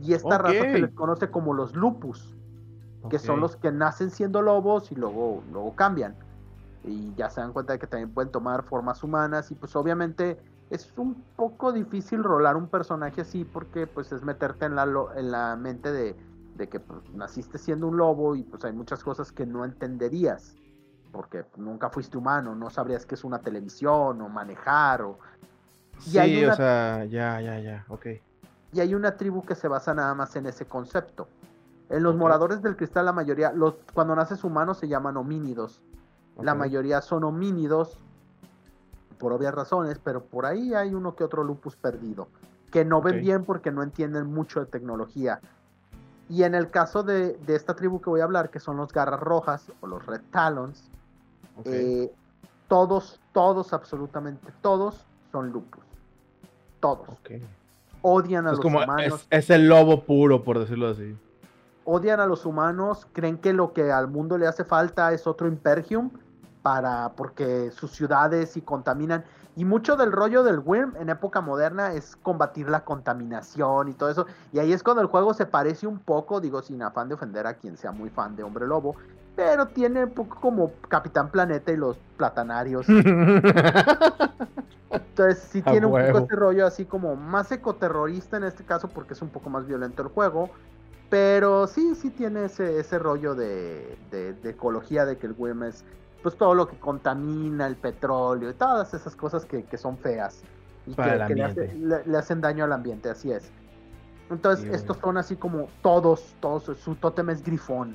Y 0.00 0.14
esta 0.14 0.38
raza 0.38 0.62
se 0.62 0.78
les 0.78 0.92
conoce 0.92 1.30
como 1.30 1.52
los 1.52 1.76
lupus, 1.76 2.34
que 3.10 3.18
son 3.18 3.40
los 3.40 3.56
que 3.56 3.70
nacen 3.70 4.10
siendo 4.10 4.40
lobos 4.40 4.90
y 4.90 4.94
luego, 4.94 5.42
luego 5.52 5.76
cambian. 5.76 6.16
Y 6.86 7.14
ya 7.14 7.30
se 7.30 7.40
dan 7.40 7.52
cuenta 7.52 7.72
de 7.74 7.78
que 7.78 7.86
también 7.86 8.12
pueden 8.12 8.30
tomar 8.30 8.64
formas 8.64 9.02
humanas 9.02 9.50
y 9.50 9.54
pues 9.54 9.74
obviamente 9.74 10.38
es 10.70 10.92
un 10.96 11.14
poco 11.36 11.72
difícil 11.72 12.22
rolar 12.24 12.56
un 12.56 12.68
personaje 12.68 13.20
así 13.20 13.44
porque 13.44 13.86
pues 13.86 14.10
es 14.12 14.22
meterte 14.22 14.64
en 14.66 14.74
la, 14.74 14.86
lo- 14.86 15.14
en 15.14 15.30
la 15.30 15.56
mente 15.56 15.92
de, 15.92 16.16
de 16.56 16.68
que 16.68 16.80
pues, 16.80 17.00
naciste 17.14 17.58
siendo 17.58 17.86
un 17.88 17.96
lobo 17.96 18.34
y 18.34 18.42
pues 18.42 18.64
hay 18.64 18.72
muchas 18.72 19.02
cosas 19.04 19.30
que 19.32 19.46
no 19.46 19.64
entenderías 19.64 20.56
porque 21.12 21.44
nunca 21.56 21.90
fuiste 21.90 22.18
humano, 22.18 22.54
no 22.56 22.70
sabrías 22.70 23.06
qué 23.06 23.14
es 23.14 23.22
una 23.24 23.38
televisión 23.40 24.20
o 24.20 24.28
manejar 24.28 25.02
o... 25.02 25.18
Y 26.06 26.10
Sí, 26.10 26.18
hay 26.18 26.42
una- 26.44 26.52
o 26.54 26.56
sea, 26.56 27.04
ya, 27.04 27.40
ya, 27.40 27.60
ya, 27.60 27.84
ok. 27.88 28.06
y 28.72 28.80
hay 28.80 28.94
una 28.96 29.16
tribu 29.16 29.42
que 29.44 29.54
se 29.54 29.68
basa 29.68 29.94
nada 29.94 30.12
más 30.14 30.34
en 30.34 30.46
ese 30.46 30.66
concepto. 30.66 31.28
En 31.88 32.02
los 32.02 32.16
moradores 32.16 32.62
del 32.62 32.76
cristal, 32.76 33.04
la 33.04 33.12
mayoría, 33.12 33.52
los, 33.52 33.74
cuando 33.92 34.16
naces 34.16 34.42
humano 34.42 34.74
se 34.74 34.88
llaman 34.88 35.16
homínidos. 35.16 35.82
La 36.40 36.54
mayoría 36.56 37.00
son 37.00 37.22
homínidos, 37.22 38.00
por 39.18 39.32
obvias 39.32 39.54
razones, 39.54 39.98
pero 40.02 40.24
por 40.24 40.46
ahí 40.46 40.74
hay 40.74 40.94
uno 40.94 41.14
que 41.16 41.24
otro 41.24 41.44
lupus 41.44 41.76
perdido, 41.76 42.28
que 42.70 42.84
no 42.84 43.00
ven 43.02 43.20
bien 43.20 43.44
porque 43.44 43.70
no 43.70 43.82
entienden 43.82 44.26
mucho 44.26 44.60
de 44.60 44.66
tecnología. 44.66 45.40
Y 46.28 46.42
en 46.44 46.54
el 46.54 46.70
caso 46.70 47.02
de, 47.02 47.34
de 47.34 47.54
esta 47.54 47.74
tribu 47.76 48.00
que 48.00 48.10
voy 48.10 48.20
a 48.20 48.24
hablar, 48.24 48.50
que 48.50 48.60
son 48.60 48.76
los 48.78 48.92
garras 48.92 49.20
rojas 49.20 49.70
o 49.80 49.86
los 49.86 50.04
red 50.06 50.20
talons, 50.30 50.90
eh, 51.64 52.10
todos, 52.68 53.20
todos, 53.32 53.72
absolutamente 53.72 54.52
todos 54.62 55.04
son 55.30 55.50
lupus. 55.50 55.84
Todos. 56.80 57.08
Odian 58.02 58.46
a 58.46 58.52
Es 58.52 58.56
los 58.56 58.60
como, 58.60 58.78
humanos. 58.82 59.26
es, 59.30 59.44
es 59.44 59.50
el 59.50 59.68
lobo 59.68 60.04
puro, 60.04 60.42
por 60.44 60.58
decirlo 60.58 60.88
así. 60.88 61.16
odian 61.84 62.20
a 62.20 62.26
los 62.26 62.46
humanos, 62.46 63.06
creen 63.12 63.38
que 63.38 63.52
lo 63.52 63.72
que 63.72 63.92
al 63.92 64.08
mundo 64.08 64.38
le 64.38 64.46
hace 64.46 64.64
falta 64.64 65.12
es 65.12 65.26
otro 65.26 65.46
Impergium 65.46 66.10
para 66.64 67.12
porque 67.14 67.70
sus 67.72 67.90
ciudades 67.92 68.56
y 68.56 68.62
contaminan 68.62 69.22
y 69.54 69.66
mucho 69.66 69.96
del 69.96 70.10
rollo 70.12 70.42
del 70.42 70.60
Wyrm 70.64 70.96
en 70.96 71.10
época 71.10 71.42
moderna 71.42 71.92
es 71.92 72.16
combatir 72.16 72.70
la 72.70 72.84
contaminación 72.84 73.88
y 73.88 73.92
todo 73.92 74.08
eso 74.08 74.26
y 74.50 74.60
ahí 74.60 74.72
es 74.72 74.82
cuando 74.82 75.02
el 75.02 75.08
juego 75.08 75.34
se 75.34 75.44
parece 75.44 75.86
un 75.86 75.98
poco, 75.98 76.40
digo 76.40 76.62
sin 76.62 76.82
afán 76.82 77.08
de 77.10 77.16
ofender 77.16 77.46
a 77.46 77.52
quien 77.54 77.76
sea 77.76 77.92
muy 77.92 78.08
fan 78.08 78.34
de 78.34 78.44
Hombre 78.44 78.66
Lobo, 78.66 78.96
pero 79.36 79.66
tiene 79.68 80.04
un 80.04 80.10
poco 80.14 80.40
como 80.40 80.72
Capitán 80.88 81.28
Planeta 81.30 81.70
y 81.70 81.76
los 81.76 81.98
platanarios. 82.16 82.86
Entonces 84.90 85.46
sí 85.50 85.62
A 85.66 85.70
tiene 85.70 85.86
un 85.86 85.92
poco 85.92 86.18
este 86.18 86.36
rollo 86.36 86.66
así 86.66 86.86
como 86.86 87.14
más 87.14 87.52
ecoterrorista 87.52 88.38
en 88.38 88.44
este 88.44 88.64
caso 88.64 88.88
porque 88.88 89.12
es 89.12 89.20
un 89.22 89.28
poco 89.28 89.50
más 89.50 89.66
violento 89.66 90.02
el 90.02 90.08
juego. 90.08 90.48
Pero 91.10 91.66
sí, 91.66 91.94
sí 91.94 92.10
tiene 92.10 92.46
ese, 92.46 92.80
ese 92.80 92.98
rollo 92.98 93.34
de, 93.34 93.98
de- 94.10 94.32
de 94.32 94.50
ecología, 94.50 95.04
de 95.04 95.18
que 95.18 95.26
el 95.26 95.34
Wyrm 95.36 95.64
es 95.64 95.84
pues 96.24 96.36
todo 96.38 96.54
lo 96.54 96.66
que 96.66 96.76
contamina, 96.78 97.66
el 97.66 97.76
petróleo 97.76 98.48
y 98.50 98.54
todas 98.54 98.94
esas 98.94 99.14
cosas 99.14 99.44
que, 99.44 99.62
que 99.64 99.76
son 99.76 99.98
feas. 99.98 100.42
Y 100.86 100.94
Para 100.94 101.26
que, 101.26 101.34
le, 101.34 101.44
hace- 101.44 101.74
le- 101.74 102.02
le 102.06 102.18
hacen 102.18 102.40
daño 102.40 102.64
al 102.64 102.72
ambiente, 102.72 103.10
así 103.10 103.30
es. 103.30 103.52
Entonces, 104.30 104.64
estos 104.72 104.96
son 104.96 105.18
así 105.18 105.36
como 105.36 105.68
todos, 105.82 106.34
todos, 106.40 106.64
su 106.78 106.94
tótem 106.94 107.28
es 107.28 107.42
grifón. 107.42 107.94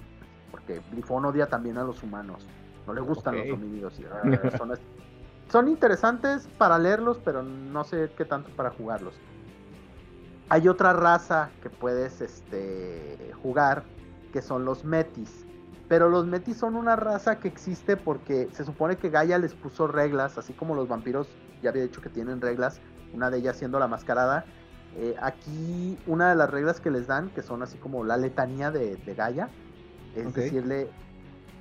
Porque 0.51 0.79
grifón 0.91 1.25
odia 1.25 1.47
también 1.47 1.79
a 1.79 1.83
los 1.83 2.03
humanos. 2.03 2.45
No 2.85 2.93
le 2.93 3.01
gustan 3.01 3.33
Ok. 3.35 3.45
los 3.47 3.53
homínidos. 3.57 3.99
y, 3.99 4.05
ah, 4.11 4.51
son, 4.57 4.71
son 5.51 5.67
interesantes 5.67 6.47
para 6.59 6.77
leerlos, 6.77 7.19
pero 7.25 7.41
no 7.41 7.83
sé 7.83 8.11
qué 8.15 8.25
tanto 8.25 8.51
para 8.51 8.69
jugarlos. 8.69 9.15
Hay 10.49 10.67
otra 10.67 10.93
raza 10.93 11.49
que 11.63 11.69
puedes 11.71 12.21
este, 12.21 13.31
jugar, 13.41 13.83
que 14.31 14.41
son 14.43 14.65
los 14.65 14.83
metis. 14.85 15.45
Pero 15.89 16.07
los 16.07 16.25
metis 16.27 16.55
son 16.57 16.75
una 16.75 16.95
raza 16.95 17.39
que 17.39 17.47
existe 17.47 17.97
porque 17.97 18.47
se 18.53 18.63
supone 18.63 18.95
que 18.97 19.09
Gaia 19.09 19.37
les 19.39 19.53
puso 19.55 19.87
reglas, 19.87 20.37
así 20.37 20.53
como 20.53 20.75
los 20.75 20.87
vampiros 20.87 21.27
ya 21.61 21.71
había 21.71 21.81
dicho 21.83 21.99
que 21.99 22.09
tienen 22.09 22.39
reglas, 22.41 22.79
una 23.13 23.29
de 23.31 23.39
ellas 23.39 23.57
siendo 23.57 23.79
la 23.79 23.87
mascarada. 23.87 24.45
Eh, 24.97 25.15
aquí 25.21 25.97
una 26.07 26.29
de 26.29 26.35
las 26.35 26.49
reglas 26.49 26.79
que 26.79 26.91
les 26.91 27.07
dan, 27.07 27.29
que 27.31 27.41
son 27.41 27.63
así 27.63 27.77
como 27.79 28.03
la 28.03 28.17
letanía 28.17 28.69
de, 28.71 28.95
de 28.97 29.15
Gaia, 29.15 29.49
es 30.15 30.25
decirle, 30.33 30.89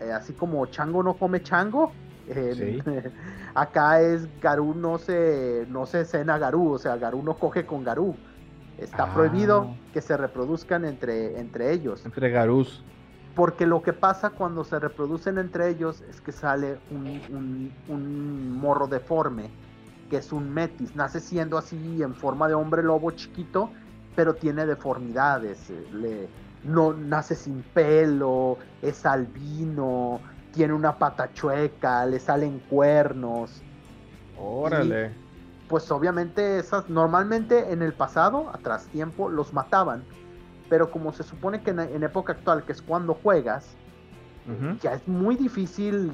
eh, 0.01 0.13
así 0.13 0.35
como 0.35 0.65
chango 0.67 1.03
no 1.03 1.15
come 1.15 1.43
chango, 1.43 1.93
eh, 2.29 2.53
Sí. 2.85 2.93
acá 3.55 4.01
es 4.03 4.29
Garú 4.43 4.75
no 4.75 4.99
se, 4.99 5.67
no 5.71 5.87
se 5.87 6.05
cena 6.05 6.37
Garú, 6.39 6.73
o 6.73 6.79
sea, 6.79 6.97
Garú 6.97 7.23
no 7.23 7.35
coge 7.35 7.65
con 7.65 7.83
Garú. 7.83 8.15
Está 8.77 9.05
Ah. 9.05 9.15
prohibido 9.15 9.75
que 9.93 10.01
se 10.03 10.17
reproduzcan 10.17 10.85
entre, 10.85 11.39
entre 11.41 11.73
ellos. 11.73 12.05
Entre 12.05 12.29
Garús. 12.31 12.85
Porque 13.39 13.67
lo 13.67 13.83
que 13.83 13.93
pasa 13.93 14.31
cuando 14.31 14.65
se 14.65 14.81
reproducen 14.81 15.39
entre 15.39 15.69
ellos 15.69 16.03
es 16.11 16.21
que 16.21 16.33
sale 16.33 16.81
un, 16.91 17.23
un- 17.31 17.73
un 17.87 18.51
morro 18.51 18.89
deforme, 18.89 19.49
que 20.11 20.17
es 20.17 20.33
un 20.33 20.53
metis. 20.53 20.97
Nace 20.97 21.21
siendo 21.21 21.57
así 21.57 22.03
en 22.03 22.17
forma 22.17 22.49
de 22.49 22.55
hombre 22.55 22.83
lobo 22.83 23.13
chiquito, 23.13 23.71
pero 24.17 24.35
tiene 24.35 24.67
deformidades. 24.67 25.71
eh, 25.71 25.87
Le, 25.93 26.29
no 26.65 26.93
nace 26.93 27.37
sin 27.37 27.63
pelo, 27.63 28.59
es 28.83 29.07
albino, 29.07 30.19
tiene 30.53 30.73
una 30.73 30.99
pata 30.99 31.33
chueca, 31.33 32.05
le 32.07 32.19
salen 32.19 32.59
cuernos. 32.69 33.63
Órale. 34.37 35.13
Pues 35.69 35.89
obviamente 35.93 36.59
esas 36.59 36.91
normalmente 36.91 37.73
en 37.73 37.83
el 37.83 37.93
pasado, 37.93 38.51
atrás 38.53 38.89
tiempo, 38.89 39.29
los 39.29 39.53
mataban. 39.53 40.03
Pero 40.69 40.91
como 40.91 41.13
se 41.13 41.23
supone 41.23 41.63
que 41.63 41.71
en, 41.71 41.81
en 41.81 42.03
época 42.03 42.33
actual, 42.33 42.65
que 42.65 42.73
es 42.73 42.83
cuando 42.83 43.15
juegas, 43.15 43.77
ya 44.83 44.95
es 44.95 45.07
muy 45.07 45.37
difícil 45.37 46.13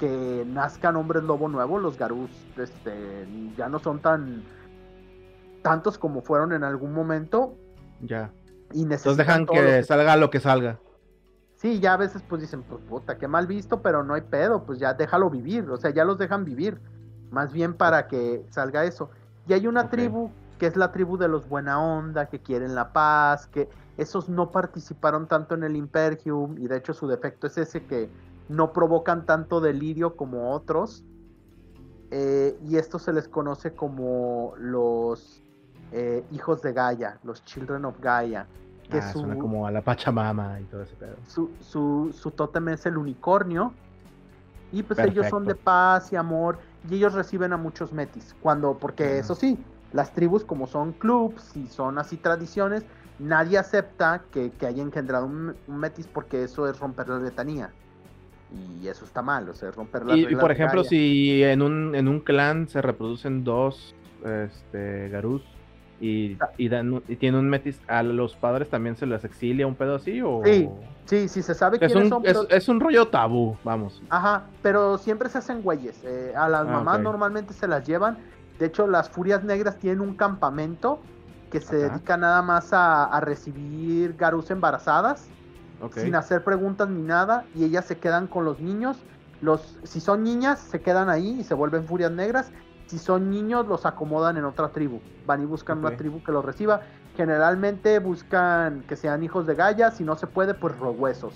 que 0.00 0.44
nazcan 0.48 0.96
hombres 0.96 1.22
lobo 1.22 1.48
nuevos. 1.48 1.80
Los 1.80 1.96
Garús 1.96 2.30
este, 2.56 3.26
ya 3.56 3.68
no 3.68 3.78
son 3.78 4.00
tan 4.00 4.42
tantos 5.62 5.98
como 5.98 6.22
fueron 6.22 6.52
en 6.52 6.64
algún 6.64 6.92
momento. 6.92 7.54
Ya. 8.00 8.30
Y 8.72 8.82
Entonces 8.82 9.16
dejan 9.16 9.46
que 9.46 9.82
salga 9.82 10.16
lo 10.16 10.30
que 10.30 10.40
salga. 10.40 10.78
Sí, 11.56 11.80
ya 11.80 11.94
a 11.94 11.96
veces 11.96 12.22
pues 12.28 12.42
dicen, 12.42 12.62
pues 12.62 12.80
puta, 12.82 13.18
qué 13.18 13.26
mal 13.26 13.46
visto, 13.46 13.80
pero 13.80 14.04
no 14.04 14.14
hay 14.14 14.20
pedo, 14.20 14.64
pues 14.64 14.78
ya 14.78 14.94
déjalo 14.94 15.30
vivir, 15.30 15.68
o 15.70 15.76
sea, 15.76 15.90
ya 15.90 16.04
los 16.04 16.18
dejan 16.18 16.44
vivir, 16.44 16.80
más 17.30 17.52
bien 17.52 17.74
para 17.74 18.08
que 18.08 18.44
salga 18.50 18.84
eso. 18.84 19.10
Y 19.48 19.54
hay 19.54 19.66
una 19.66 19.84
Ok. 19.84 19.90
tribu 19.90 20.30
que 20.58 20.66
es 20.66 20.76
la 20.76 20.92
tribu 20.92 21.16
de 21.16 21.28
los 21.28 21.48
buena 21.48 21.80
onda, 21.80 22.26
que 22.26 22.40
quieren 22.40 22.74
la 22.74 22.92
paz, 22.92 23.46
que 23.46 23.68
esos 23.96 24.28
no 24.28 24.50
participaron 24.50 25.26
tanto 25.26 25.54
en 25.54 25.64
el 25.64 25.76
Impergium, 25.76 26.58
y 26.58 26.66
de 26.68 26.76
hecho 26.76 26.92
su 26.94 27.06
defecto 27.06 27.46
es 27.46 27.58
ese 27.58 27.84
que 27.84 28.10
no 28.48 28.72
provocan 28.72 29.26
tanto 29.26 29.60
delirio 29.60 30.16
como 30.16 30.52
otros. 30.52 31.04
Eh, 32.10 32.56
y 32.64 32.76
esto 32.76 32.98
se 32.98 33.12
les 33.12 33.26
conoce 33.26 33.74
como 33.74 34.54
los 34.58 35.42
eh, 35.92 36.24
hijos 36.30 36.62
de 36.62 36.72
Gaia, 36.72 37.18
los 37.24 37.44
Children 37.44 37.84
of 37.84 38.00
Gaia. 38.00 38.46
Que 38.88 38.98
Ah, 38.98 39.12
su, 39.12 39.18
suena 39.20 39.36
como 39.36 39.66
a 39.66 39.72
la 39.72 39.82
Pachamama 39.82 40.60
y 40.60 40.64
todo 40.64 40.82
ese 40.82 40.94
pedo. 40.94 41.16
su, 41.26 41.50
su, 41.60 42.14
su 42.16 42.30
tótem 42.30 42.68
es 42.68 42.86
el 42.86 42.96
unicornio. 42.96 43.72
Y 44.72 44.82
pues 44.82 44.98
ellos 45.00 45.26
son 45.28 45.44
de 45.44 45.54
paz 45.54 46.12
y 46.12 46.16
amor. 46.16 46.58
Y 46.88 46.96
ellos 46.96 47.14
reciben 47.14 47.52
a 47.52 47.56
muchos 47.56 47.92
metis. 47.92 48.34
Cuando, 48.40 48.78
porque 48.78 49.18
eso 49.18 49.34
sí, 49.34 49.58
las 49.92 50.12
tribus 50.12 50.44
como 50.44 50.66
son 50.66 50.92
clubs 50.92 51.56
y 51.56 51.66
son 51.66 51.98
así 51.98 52.16
tradiciones, 52.16 52.84
nadie 53.18 53.58
acepta 53.58 54.22
que, 54.30 54.50
que 54.50 54.66
haya 54.66 54.82
engendrado 54.82 55.26
un, 55.26 55.54
un 55.66 55.76
metis 55.78 56.06
porque 56.06 56.42
eso 56.44 56.68
es 56.68 56.78
romper 56.78 57.08
la 57.08 57.18
letanía. 57.18 57.70
Y 58.80 58.86
eso 58.88 59.04
está 59.04 59.22
mal, 59.22 59.48
o 59.48 59.54
sea, 59.54 59.70
es 59.70 59.74
romper 59.74 60.04
las 60.06 60.16
Y, 60.16 60.26
y 60.32 60.36
por 60.36 60.52
ejemplo, 60.52 60.84
si 60.84 61.42
en 61.42 61.62
un, 61.62 61.94
en 61.94 62.06
un 62.08 62.20
clan 62.20 62.68
se 62.68 62.80
reproducen 62.80 63.42
dos 63.42 63.94
este, 64.24 65.08
Garús 65.08 65.42
y, 66.00 66.36
y, 66.58 66.68
dan, 66.68 66.92
un- 66.92 67.02
y 67.08 67.16
tienen 67.16 67.40
un 67.40 67.48
metis, 67.48 67.80
¿a 67.88 68.02
los 68.02 68.36
padres 68.36 68.68
también 68.68 68.96
se 68.96 69.06
les 69.06 69.24
exilia 69.24 69.66
un 69.66 69.74
pedo 69.74 69.96
así? 69.96 70.20
O... 70.22 70.42
Sí, 70.44 70.68
Sí, 71.06 71.28
sí, 71.28 71.40
se 71.40 71.54
sabe 71.54 71.78
Es 71.80 71.92
quiénes 71.92 72.04
un, 72.04 72.08
son, 72.10 72.26
es, 72.26 72.32
pero- 72.36 72.48
es 72.50 72.68
un 72.68 72.80
rollo 72.80 73.06
tabú, 73.06 73.56
vamos. 73.62 74.02
Ajá, 74.10 74.42
pero 74.60 74.98
siempre 74.98 75.28
se 75.28 75.38
hacen 75.38 75.62
güeyes. 75.62 76.02
eh, 76.04 76.32
a 76.36 76.48
las 76.48 76.62
Ah, 76.62 76.70
mamás 76.72 77.00
normalmente 77.00 77.54
se 77.54 77.68
las 77.68 77.86
llevan. 77.86 78.18
De 78.58 78.66
hecho, 78.66 78.86
las 78.86 79.10
Furias 79.10 79.44
Negras 79.44 79.78
tienen 79.78 80.00
un 80.00 80.14
campamento 80.14 81.00
que 81.50 81.60
se 81.60 81.84
Ajá. 81.84 81.94
dedica 81.94 82.16
nada 82.16 82.42
más 82.42 82.72
a, 82.72 83.04
a 83.04 83.20
recibir 83.20 84.16
garús 84.16 84.50
embarazadas, 84.50 85.28
sin 85.94 86.14
hacer 86.14 86.42
preguntas 86.42 86.88
ni 86.88 87.02
nada, 87.02 87.44
y 87.54 87.64
ellas 87.64 87.84
se 87.84 87.98
quedan 87.98 88.26
con 88.26 88.44
los 88.44 88.60
niños. 88.60 88.98
Los, 89.40 89.78
si 89.84 90.00
son 90.00 90.24
niñas, 90.24 90.58
se 90.58 90.80
quedan 90.80 91.08
ahí 91.08 91.40
y 91.40 91.44
se 91.44 91.54
vuelven 91.54 91.86
Furias 91.86 92.10
Negras. 92.10 92.50
Si 92.86 92.98
son 92.98 93.30
niños, 93.30 93.66
los 93.66 93.84
acomodan 93.84 94.36
en 94.36 94.44
otra 94.44 94.68
tribu. 94.68 95.00
Van 95.26 95.42
y 95.42 95.46
buscan 95.46 95.78
una 95.78 95.96
tribu 95.96 96.22
que 96.22 96.32
los 96.32 96.44
reciba. 96.44 96.82
Generalmente 97.16 97.98
buscan 97.98 98.82
que 98.82 98.96
sean 98.96 99.22
hijos 99.22 99.46
de 99.46 99.54
Gaia. 99.54 99.90
Si 99.90 100.04
no 100.04 100.16
se 100.16 100.26
puede, 100.26 100.54
pues 100.54 100.76
rohuesos. 100.78 101.34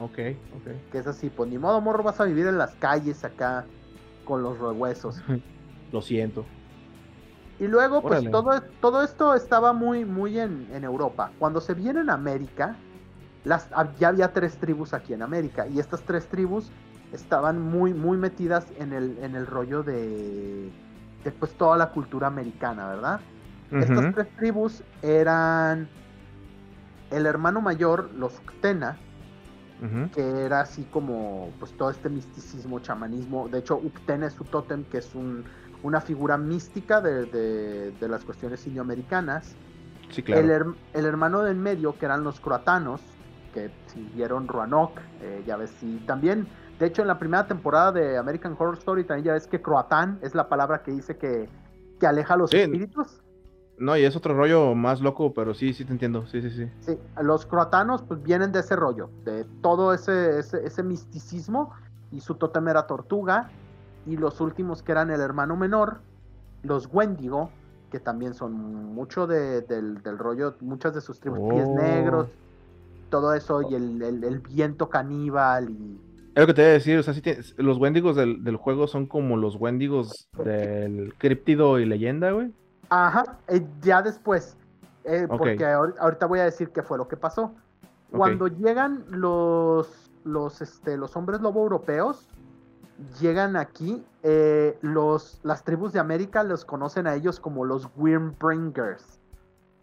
Ok, 0.00 0.18
ok. 0.54 0.92
Que 0.92 0.98
es 0.98 1.06
así, 1.06 1.30
pues 1.30 1.48
ni 1.48 1.58
modo, 1.58 1.80
morro, 1.80 2.02
vas 2.02 2.20
a 2.20 2.24
vivir 2.24 2.46
en 2.46 2.58
las 2.58 2.74
calles 2.74 3.24
acá 3.24 3.64
con 4.24 4.42
los 4.42 4.58
rehuesos. 4.58 5.22
Lo 5.96 6.02
siento. 6.02 6.44
Y 7.58 7.68
luego, 7.68 8.02
pues 8.02 8.20
todo, 8.30 8.60
todo 8.82 9.02
esto 9.02 9.34
estaba 9.34 9.72
muy, 9.72 10.04
muy 10.04 10.38
en, 10.38 10.68
en 10.72 10.84
Europa. 10.84 11.32
Cuando 11.38 11.62
se 11.62 11.72
viene 11.72 12.00
en 12.00 12.10
América, 12.10 12.76
las, 13.44 13.70
ya 13.98 14.08
había 14.08 14.32
tres 14.34 14.58
tribus 14.58 14.92
aquí 14.92 15.14
en 15.14 15.22
América. 15.22 15.66
Y 15.66 15.78
estas 15.80 16.02
tres 16.02 16.28
tribus 16.28 16.70
estaban 17.12 17.58
muy, 17.62 17.94
muy 17.94 18.18
metidas 18.18 18.66
en 18.78 18.92
el, 18.92 19.16
en 19.22 19.36
el 19.36 19.46
rollo 19.46 19.82
de, 19.82 20.70
de 21.24 21.30
pues 21.32 21.54
toda 21.54 21.78
la 21.78 21.88
cultura 21.92 22.26
americana, 22.26 22.88
¿verdad? 22.88 23.20
Estas 23.72 24.14
tres 24.14 24.28
tribus 24.36 24.82
eran 25.00 25.88
el 27.10 27.24
hermano 27.24 27.62
mayor, 27.62 28.10
los 28.14 28.38
Uctena, 28.38 28.98
que 30.14 30.44
era 30.44 30.60
así 30.60 30.84
como 30.90 31.50
pues 31.58 31.72
todo 31.72 31.90
este 31.90 32.08
misticismo, 32.08 32.80
chamanismo. 32.80 33.48
De 33.48 33.58
hecho, 33.60 33.76
Uctena 33.76 34.26
es 34.26 34.34
su 34.34 34.44
tótem, 34.44 34.84
que 34.84 34.98
es 34.98 35.14
un- 35.14 35.44
una 35.82 36.00
figura 36.00 36.36
mística 36.38 37.00
de, 37.00 37.26
de- 37.26 37.90
de 37.92 38.08
las 38.08 38.24
cuestiones 38.24 38.66
indioamericanas. 38.66 39.56
Sí, 40.10 40.22
claro. 40.22 40.42
El, 40.42 40.50
her- 40.50 40.74
el 40.94 41.06
hermano 41.06 41.42
del 41.42 41.56
medio, 41.56 41.96
que 41.98 42.06
eran 42.06 42.24
los 42.24 42.40
croatanos, 42.40 43.02
que 43.52 43.70
siguieron 43.86 44.48
Roanoke, 44.48 45.00
eh, 45.22 45.42
ya 45.46 45.56
ves, 45.56 45.74
y 45.82 45.98
también, 46.00 46.46
de 46.78 46.86
hecho, 46.86 47.02
en 47.02 47.08
la 47.08 47.18
primera 47.18 47.46
temporada 47.46 47.90
de 47.92 48.18
American 48.18 48.54
Horror 48.58 48.74
Story 48.78 49.04
también 49.04 49.24
ya 49.24 49.32
ves 49.32 49.46
que 49.46 49.62
croatán 49.62 50.18
es 50.22 50.34
la 50.34 50.48
palabra 50.48 50.82
que 50.82 50.90
dice 50.92 51.16
que, 51.16 51.48
que 51.98 52.06
aleja 52.06 52.34
a 52.34 52.36
los 52.36 52.50
Sí. 52.50 52.58
espíritus. 52.58 53.22
No, 53.78 53.96
y 53.96 54.04
es 54.04 54.16
otro 54.16 54.34
rollo 54.34 54.74
más 54.74 55.00
loco, 55.00 55.34
pero 55.34 55.52
sí, 55.54 55.74
sí 55.74 55.84
te 55.84 55.92
entiendo. 55.92 56.26
Sí, 56.26 56.40
sí, 56.40 56.50
sí. 56.50 56.70
Sí, 56.80 56.98
los 57.20 57.44
croatanos 57.46 58.02
pues 58.02 58.22
vienen 58.22 58.52
de 58.52 58.60
ese 58.60 58.74
rollo, 58.76 59.10
de 59.24 59.44
todo 59.62 59.92
ese, 59.92 60.38
ese, 60.38 60.64
ese 60.64 60.82
misticismo 60.82 61.72
y 62.10 62.20
su 62.20 62.36
tótem 62.36 62.68
era 62.68 62.86
tortuga 62.86 63.50
y 64.06 64.16
los 64.16 64.40
últimos 64.40 64.82
que 64.82 64.92
eran 64.92 65.10
el 65.10 65.20
hermano 65.20 65.56
menor, 65.56 65.98
los 66.62 66.88
Wendigo, 66.92 67.50
que 67.90 68.00
también 68.00 68.34
son 68.34 68.52
mucho 68.94 69.26
de- 69.26 69.62
del, 69.62 70.02
del 70.02 70.18
rollo, 70.18 70.54
muchas 70.60 70.94
de 70.94 71.00
sus 71.00 71.20
tribus, 71.20 71.40
pies 71.52 71.66
Oh. 71.68 71.74
negros, 71.76 72.28
todo 73.10 73.34
eso 73.34 73.62
y 73.62 73.74
el, 73.74 74.02
el- 74.02 74.24
el 74.24 74.38
viento 74.40 74.88
caníbal 74.88 75.70
y... 75.70 76.00
Es 76.34 76.40
lo 76.42 76.46
que 76.48 76.54
te 76.54 76.62
iba 76.62 76.70
a 76.70 76.74
decir, 76.74 76.98
o 76.98 77.02
sea, 77.02 77.14
sí 77.14 77.22
tienes- 77.22 77.54
los 77.56 77.78
Wendigos 77.78 78.14
del, 78.16 78.44
del 78.44 78.56
juego 78.56 78.86
son 78.86 79.06
como 79.06 79.36
los 79.36 79.56
Wendigos 79.56 80.28
del 80.44 81.14
Críptido 81.18 81.78
y 81.78 81.86
Leyenda, 81.86 82.32
güey. 82.32 82.52
Ajá, 82.90 83.38
eh, 83.48 83.66
ya 83.80 84.02
después, 84.02 84.56
eh, 85.04 85.26
porque 85.28 85.64
ahor- 85.64 85.94
ahorita 85.98 86.26
voy 86.26 86.40
a 86.40 86.44
decir 86.44 86.70
qué 86.70 86.82
fue 86.82 86.98
lo 86.98 87.08
que 87.08 87.16
pasó. 87.16 87.52
Cuando 88.10 88.46
llegan 88.48 89.04
los, 89.10 90.10
los, 90.24 90.60
este, 90.62 90.96
los 90.96 91.16
hombres 91.16 91.40
lobo 91.40 91.62
europeos, 91.62 92.28
llegan 93.20 93.56
aquí, 93.56 94.04
eh, 94.22 94.78
los, 94.82 95.38
las 95.42 95.64
tribus 95.64 95.92
de 95.92 96.00
América 96.00 96.42
los 96.42 96.64
conocen 96.64 97.06
a 97.06 97.14
ellos 97.14 97.40
como 97.40 97.64
los 97.64 97.88
Wyrmbringers, 97.96 99.18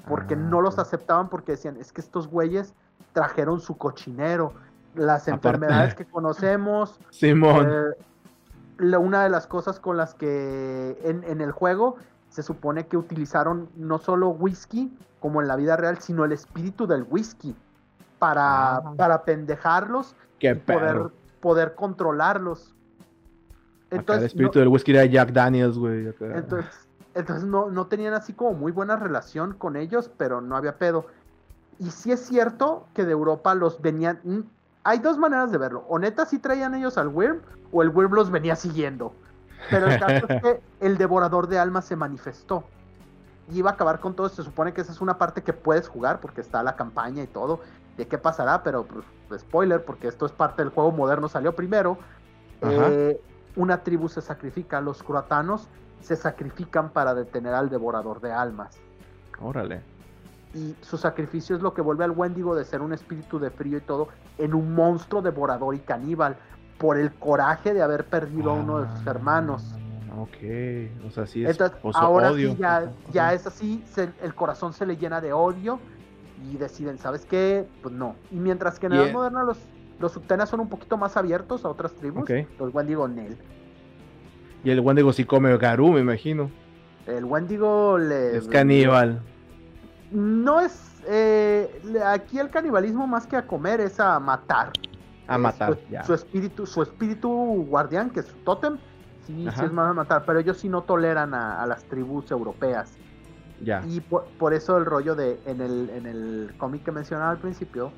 porque 0.08 0.34
Ah, 0.34 0.38
no 0.38 0.62
los 0.62 0.80
aceptaban 0.80 1.30
porque 1.30 1.54
decían, 1.54 1.78
es 1.78 1.92
que 1.92 2.02
estos 2.02 2.28
güeyes 2.28 2.74
trajeron 3.14 3.60
su 3.60 3.78
cochinero, 3.78 4.54
las 4.96 5.28
Aparte- 5.28 5.32
enfermedades 5.50 5.96
que 5.96 6.06
conocemos, 6.06 7.00
Simón. 7.12 7.68
eh, 7.70 7.84
la- 8.80 9.00
una 9.00 9.24
de 9.24 9.30
las 9.30 9.48
cosas 9.48 9.80
con 9.80 9.98
las 9.98 10.14
que 10.16 10.98
en, 11.04 11.24
en 11.24 11.42
el 11.42 11.52
juego 11.52 11.96
se 12.30 12.42
supone 12.44 12.88
que 12.88 12.98
utilizaron 12.98 13.70
no 13.76 14.00
solo 14.00 14.30
whisky 14.30 14.92
como 15.20 15.42
en 15.42 15.48
la 15.48 15.56
vida 15.56 15.78
real, 15.78 16.00
sino 16.00 16.26
el 16.26 16.32
espíritu 16.32 16.88
del 16.88 17.06
whisky 17.10 17.56
para, 18.20 18.78
Ah. 18.78 18.94
para 18.98 19.24
pendejarlos 19.24 20.16
Qué 20.40 20.50
y 20.52 20.56
poder, 20.56 21.12
poder 21.42 21.76
controlarlos. 21.76 22.74
Acá 23.94 24.00
el 24.00 24.00
Entonces, 24.00 24.26
espíritu 24.28 24.60
no, 24.60 24.60
del 24.62 24.68
whisky 24.70 24.92
era 24.92 25.06
Jack 25.06 25.32
Daniels, 25.32 25.78
güey. 25.78 26.08
entonces, 26.20 26.72
entonces 27.16 27.46
no, 27.46 27.70
no 27.70 27.88
tenían 27.88 28.14
así 28.14 28.34
como 28.34 28.54
muy 28.54 28.72
buena 28.72 28.96
relación 28.96 29.54
con 29.54 29.76
ellos, 29.76 30.10
pero 30.18 30.42
no 30.42 30.56
había 30.56 30.78
pedo. 30.78 31.08
Y 31.80 31.90
sí 31.92 32.12
es 32.12 32.22
cierto 32.26 32.88
que 32.94 33.06
de 33.06 33.12
Europa 33.12 33.54
los 33.56 33.82
venían... 33.82 34.20
mm, 34.24 34.40
Hay 34.84 35.00
dos 35.00 35.18
maneras 35.18 35.52
de 35.52 35.58
verlo. 35.58 35.86
O 35.90 36.00
neta 36.00 36.26
sí 36.26 36.40
traían 36.40 36.76
ellos 36.76 36.98
al 36.98 37.08
Wyrm, 37.10 37.40
o 37.72 37.82
el 37.84 37.90
Wyrm 37.90 38.14
los 38.14 38.30
venía 38.30 38.56
siguiendo. 38.56 39.14
Pero 39.70 39.88
el 39.88 40.00
caso 40.00 40.26
es 40.28 40.42
que 40.42 40.62
el 40.86 40.98
devorador 40.98 41.48
de 41.48 41.58
almas 41.60 41.86
se 41.86 41.96
manifestó. 41.96 42.64
Y 43.52 43.60
iba 43.60 43.72
a 43.72 43.74
acabar 43.74 44.00
con 44.00 44.14
todo. 44.16 44.30
Se 44.30 44.44
supone 44.44 44.74
que 44.74 44.82
esa 44.82 44.92
es 44.92 45.02
una 45.02 45.18
parte 45.18 45.42
que 45.42 45.54
puedes 45.54 45.88
jugar 45.88 46.20
porque 46.20 46.42
está 46.42 46.64
la 46.64 46.76
campaña 46.76 47.24
y 47.24 47.28
todo. 47.28 47.62
De 47.98 48.08
qué 48.08 48.18
pasará, 48.18 48.64
pero 48.64 48.86
pues, 49.28 49.42
spoiler, 49.42 49.84
porque 49.84 50.08
esto 50.08 50.26
es 50.26 50.32
parte 50.32 50.62
del 50.64 50.72
juego 50.72 50.92
moderno, 50.92 51.28
salió 51.28 51.56
primero. 51.56 51.98
Eh, 52.62 53.20
una 53.56 53.84
tribu 53.84 54.10
se 54.10 54.22
sacrifica, 54.22 54.82
los 54.82 55.04
croatanos 55.04 55.68
se 56.02 56.16
sacrifican 56.16 56.90
para 56.90 57.14
detener 57.14 57.54
al 57.54 57.70
devorador 57.70 58.20
de 58.22 58.32
almas. 58.32 58.78
Órale. 59.42 59.82
Y 60.54 60.76
su 60.82 60.98
sacrificio 60.98 61.56
es 61.56 61.62
lo 61.62 61.74
que 61.74 61.82
vuelve 61.82 62.04
al 62.04 62.12
Wendigo 62.12 62.56
de 62.56 62.64
ser 62.66 62.82
un 62.82 62.94
espíritu 62.94 63.40
de 63.40 63.50
frío 63.50 63.78
y 63.78 63.82
todo 63.82 64.10
en 64.38 64.54
un 64.54 64.74
monstruo 64.76 65.22
devorador 65.22 65.74
y 65.76 65.80
caníbal 65.80 66.36
por 66.78 66.98
el 66.98 67.14
coraje 67.14 67.74
de 67.74 67.82
haber 67.82 68.06
perdido 68.06 68.52
a 68.52 68.54
uno 68.54 68.82
de 68.82 68.98
sus 68.98 69.08
hermanos. 69.08 69.74
Ah, 69.76 69.80
Ok. 70.22 71.08
O 71.08 71.10
sea, 71.10 71.26
sí 71.26 71.44
es 71.44 71.50
Entonces, 71.52 71.76
oso- 71.82 71.98
ahora 71.98 72.32
odio. 72.32 72.52
sí 72.52 72.58
ya, 72.60 72.92
ya 73.12 73.34
es 73.34 73.48
así, 73.48 73.84
se- 73.88 74.12
el 74.22 74.36
corazón 74.36 74.72
se 74.74 74.86
le 74.86 74.96
llena 74.98 75.22
de 75.22 75.34
odio 75.34 75.80
y 76.44 76.58
deciden, 76.58 77.00
¿sabes 77.00 77.26
qué? 77.26 77.68
Pues 77.82 77.96
no. 77.96 78.16
Y 78.30 78.36
mientras 78.36 78.78
que 78.78 78.86
en 78.86 78.92
la 78.96 79.04
edad 79.06 79.14
moderna 79.14 79.44
los, 79.44 79.58
los 80.00 80.16
Uctenas 80.18 80.50
son 80.50 80.60
un 80.60 80.70
poquito 80.70 80.98
más 80.98 81.16
abiertos 81.18 81.66
a 81.66 81.70
otras 81.70 81.94
tribus, 81.94 82.24
Ok. 82.24 82.32
los 82.60 82.74
Wendigo 82.74 83.08
Nel. 83.08 83.38
Y 84.64 84.70
el 84.72 84.80
Wendigo 84.80 85.12
sí 85.14 85.26
come 85.26 85.56
Garú, 85.58 85.92
me 85.92 86.00
imagino. 86.02 86.50
El 87.06 87.26
Wendigo 87.26 87.98
le... 87.98 88.38
Es 88.38 88.48
caníbal. 88.48 89.22
No 90.12 90.62
es... 90.62 91.02
eh, 91.08 91.82
aquí 92.06 92.40
el 92.40 92.50
canibalismo 92.50 93.06
más 93.08 93.28
que 93.28 93.36
a 93.36 93.46
comer 93.46 93.82
es 93.82 94.00
a 94.00 94.20
matar. 94.20 94.72
A 95.28 95.36
Eh, 95.36 95.38
matar, 95.38 95.74
Su, 95.74 95.80
ya. 95.92 96.04
su 96.04 96.14
espíritu, 96.14 96.66
su 96.66 96.82
espíritu 96.82 97.66
guardián, 97.68 98.10
que 98.10 98.22
es 98.22 98.26
su 98.28 98.36
tótem, 98.46 98.78
sí, 99.26 99.48
sí 99.56 99.66
es 99.66 99.72
más 99.72 99.90
a 99.90 99.94
matar, 99.94 100.24
pero 100.26 100.40
ellos 100.40 100.58
sí 100.58 100.70
no 100.70 100.84
toleran 100.84 101.34
a, 101.34 101.62
a 101.62 101.66
las 101.68 101.84
tribus 101.86 102.30
europeas. 102.32 102.94
Ya. 103.62 103.82
Y 103.88 104.02
por, 104.02 104.26
por 104.38 104.54
eso 104.54 104.78
el 104.78 104.86
rollo 104.86 105.16
de, 105.16 105.40
en 105.46 105.62
el, 105.62 105.90
en 105.90 106.06
el 106.06 106.54
cómic 106.58 106.84
que 106.84 106.92
mencionaba 106.92 107.32
al 107.32 107.38
principio, 107.38 107.92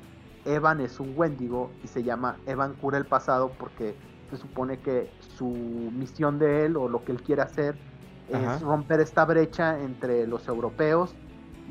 Evan 0.46 0.80
es 0.80 1.00
un 1.00 1.12
Wendigo 1.16 1.70
y 1.82 1.88
se 1.88 2.02
llama 2.02 2.36
Evan 2.46 2.74
cura 2.74 2.98
el 2.98 3.06
pasado 3.06 3.52
porque 3.58 3.94
se 4.30 4.36
supone 4.36 4.78
que 4.78 5.10
su 5.20 5.46
misión 5.46 6.38
de 6.38 6.64
él 6.66 6.76
o 6.76 6.88
lo 6.88 7.04
que 7.04 7.12
él 7.12 7.22
quiere 7.22 7.42
hacer 7.42 7.76
Ajá. 8.32 8.56
es 8.56 8.62
romper 8.62 9.00
esta 9.00 9.24
brecha 9.24 9.78
entre 9.80 10.26
los 10.26 10.48
europeos 10.48 11.14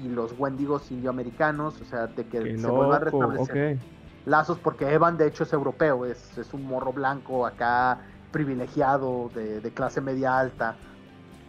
y 0.04 0.10
los 0.10 0.38
Wendigos 0.38 0.92
indioamericanos, 0.92 1.82
o 1.82 1.86
sea, 1.86 2.08
de 2.08 2.26
que 2.26 2.44
Qué 2.44 2.58
se 2.58 2.68
vuelvan 2.68 3.02
a 3.02 3.06
loco. 3.06 3.20
restablecer 3.20 3.80
lazos 4.26 4.58
porque 4.60 4.92
Evan 4.92 5.18
de 5.18 5.28
hecho 5.28 5.44
es 5.44 5.54
europeo, 5.54 6.06
es, 6.06 6.38
es 6.38 6.54
un 6.54 6.66
morro 6.66 6.92
blanco 6.92 7.46
acá 7.46 8.00
privilegiado 8.32 9.30
de, 9.34 9.62
de 9.62 9.72
clase 9.72 10.02
media 10.02 10.38
alta, 10.40 10.76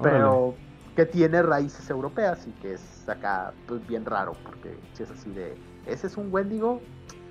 pero 0.02 0.54
que 0.94 1.06
tiene 1.06 1.42
raíces 1.42 1.88
europeas 1.90 2.46
y 2.46 2.50
que 2.52 2.74
es 2.74 3.08
acá 3.08 3.52
pues 3.66 3.86
bien 3.86 4.04
raro 4.04 4.32
porque 4.44 4.78
si 4.94 5.02
es 5.02 5.10
así 5.10 5.30
de 5.30 5.54
ese 5.86 6.06
es 6.06 6.16
un 6.16 6.32
Wendigo 6.32 6.80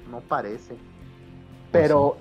no 0.10 0.22
parece. 0.22 0.78
Pero 1.72 2.18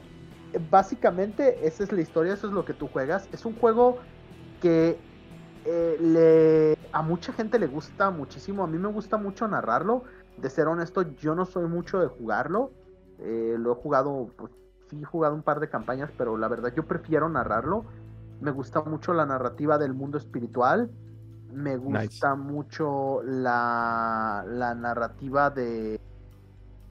eh, 0.53 0.61
básicamente 0.71 1.67
esa 1.67 1.85
es 1.85 1.93
la 1.93 2.01
historia 2.01 2.35
eso 2.35 2.49
es 2.49 2.53
lo 2.53 2.65
que 2.65 2.75
tú 2.75 2.89
juegas. 2.89 3.29
Es 3.33 3.45
un 3.45 3.55
juego 3.57 3.99
que 4.61 4.99
eh, 5.65 5.97
le 6.01 6.79
a 6.93 7.03
mucha 7.03 7.33
gente 7.33 7.59
le 7.59 7.67
gusta 7.67 8.11
muchísimo. 8.11 8.65
A 8.65 8.67
mí 8.67 8.79
me 8.79 8.89
gusta 8.89 9.17
mucho 9.17 9.47
narrarlo. 9.49 10.05
De 10.37 10.51
ser 10.51 10.67
honesto 10.67 11.03
yo 11.17 11.35
no 11.35 11.47
soy 11.47 11.67
mucho 11.67 12.01
de 12.01 12.09
jugarlo. 12.09 12.73
Eh, 13.21 13.57
lo 13.59 13.73
he 13.73 13.75
jugado 13.77 14.29
pues 14.37 14.51
sí 14.91 15.01
he 15.01 15.05
jugado 15.05 15.35
un 15.35 15.43
par 15.43 15.61
de 15.61 15.69
campañas 15.69 16.11
pero 16.19 16.37
la 16.37 16.49
verdad 16.49 16.73
yo 16.75 16.87
prefiero 16.87 17.29
narrarlo. 17.29 17.85
Me 18.41 18.51
gusta 18.51 18.83
mucho 18.83 19.15
la 19.15 19.27
narrativa 19.27 19.79
del 19.79 19.95
mundo 19.95 20.19
espiritual. 20.19 20.91
Me 21.53 21.77
gusta 21.77 22.35
Nice. 22.35 22.37
mucho 22.37 23.23
la, 23.23 24.45
la 24.49 24.75
narrativa 24.75 25.51
de 25.51 26.01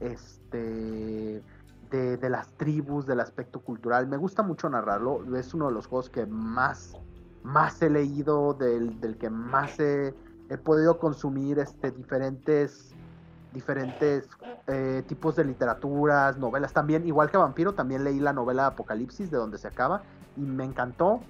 este 0.04 1.42
de, 1.90 2.16
de 2.16 2.30
las 2.30 2.48
tribus, 2.54 3.06
del 3.06 3.20
aspecto 3.20 3.60
cultural. 3.60 4.06
Me 4.06 4.16
gusta 4.16 4.42
mucho 4.42 4.68
narrarlo. 4.68 5.36
Es 5.36 5.54
uno 5.54 5.68
de 5.68 5.72
los 5.72 5.86
juegos 5.86 6.10
que 6.10 6.26
más, 6.26 6.96
más 7.42 7.80
he 7.82 7.90
leído, 7.90 8.54
del, 8.54 9.00
del 9.00 9.16
que 9.16 9.30
más 9.30 9.78
he, 9.78 10.14
podido 10.62 10.98
consumir 10.98 11.58
este, 11.58 11.90
diferentes, 11.90 12.94
diferentes 13.52 14.28
eh, 14.68 15.02
tipos 15.06 15.36
de 15.36 15.44
literaturas, 15.44 16.38
novelas. 16.38 16.72
También, 16.72 17.06
igual 17.06 17.30
que 17.30 17.36
Vampiro, 17.36 17.74
también 17.74 18.04
leí 18.04 18.20
la 18.20 18.32
novela 18.32 18.66
Apocalipsis, 18.66 19.30
de 19.30 19.36
donde 19.36 19.58
se 19.58 19.68
acaba, 19.68 20.02
y 20.36 20.42
me 20.42 20.64
encantó. 20.64 21.20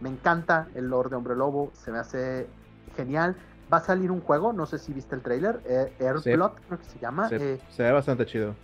Me 0.00 0.08
encanta 0.08 0.68
el 0.74 0.88
lore 0.88 1.10
de 1.10 1.16
Hombre 1.16 1.36
Lobo, 1.36 1.70
se 1.74 1.92
me 1.92 1.98
hace 1.98 2.48
genial. 2.96 3.36
Va 3.72 3.78
a 3.78 3.80
salir 3.80 4.10
un 4.10 4.20
juego, 4.20 4.52
no 4.52 4.66
sé 4.66 4.78
si 4.78 4.92
viste 4.92 5.14
el 5.14 5.22
trailer, 5.22 5.60
eh, 5.66 5.92
Airblood, 6.00 6.52
creo 6.66 6.78
que 6.78 6.84
se 6.84 6.98
llama. 6.98 7.28
Se, 7.28 7.36
eh, 7.54 7.58
se 7.70 7.82
ve 7.82 7.92
bastante 7.92 8.26
chido. 8.26 8.54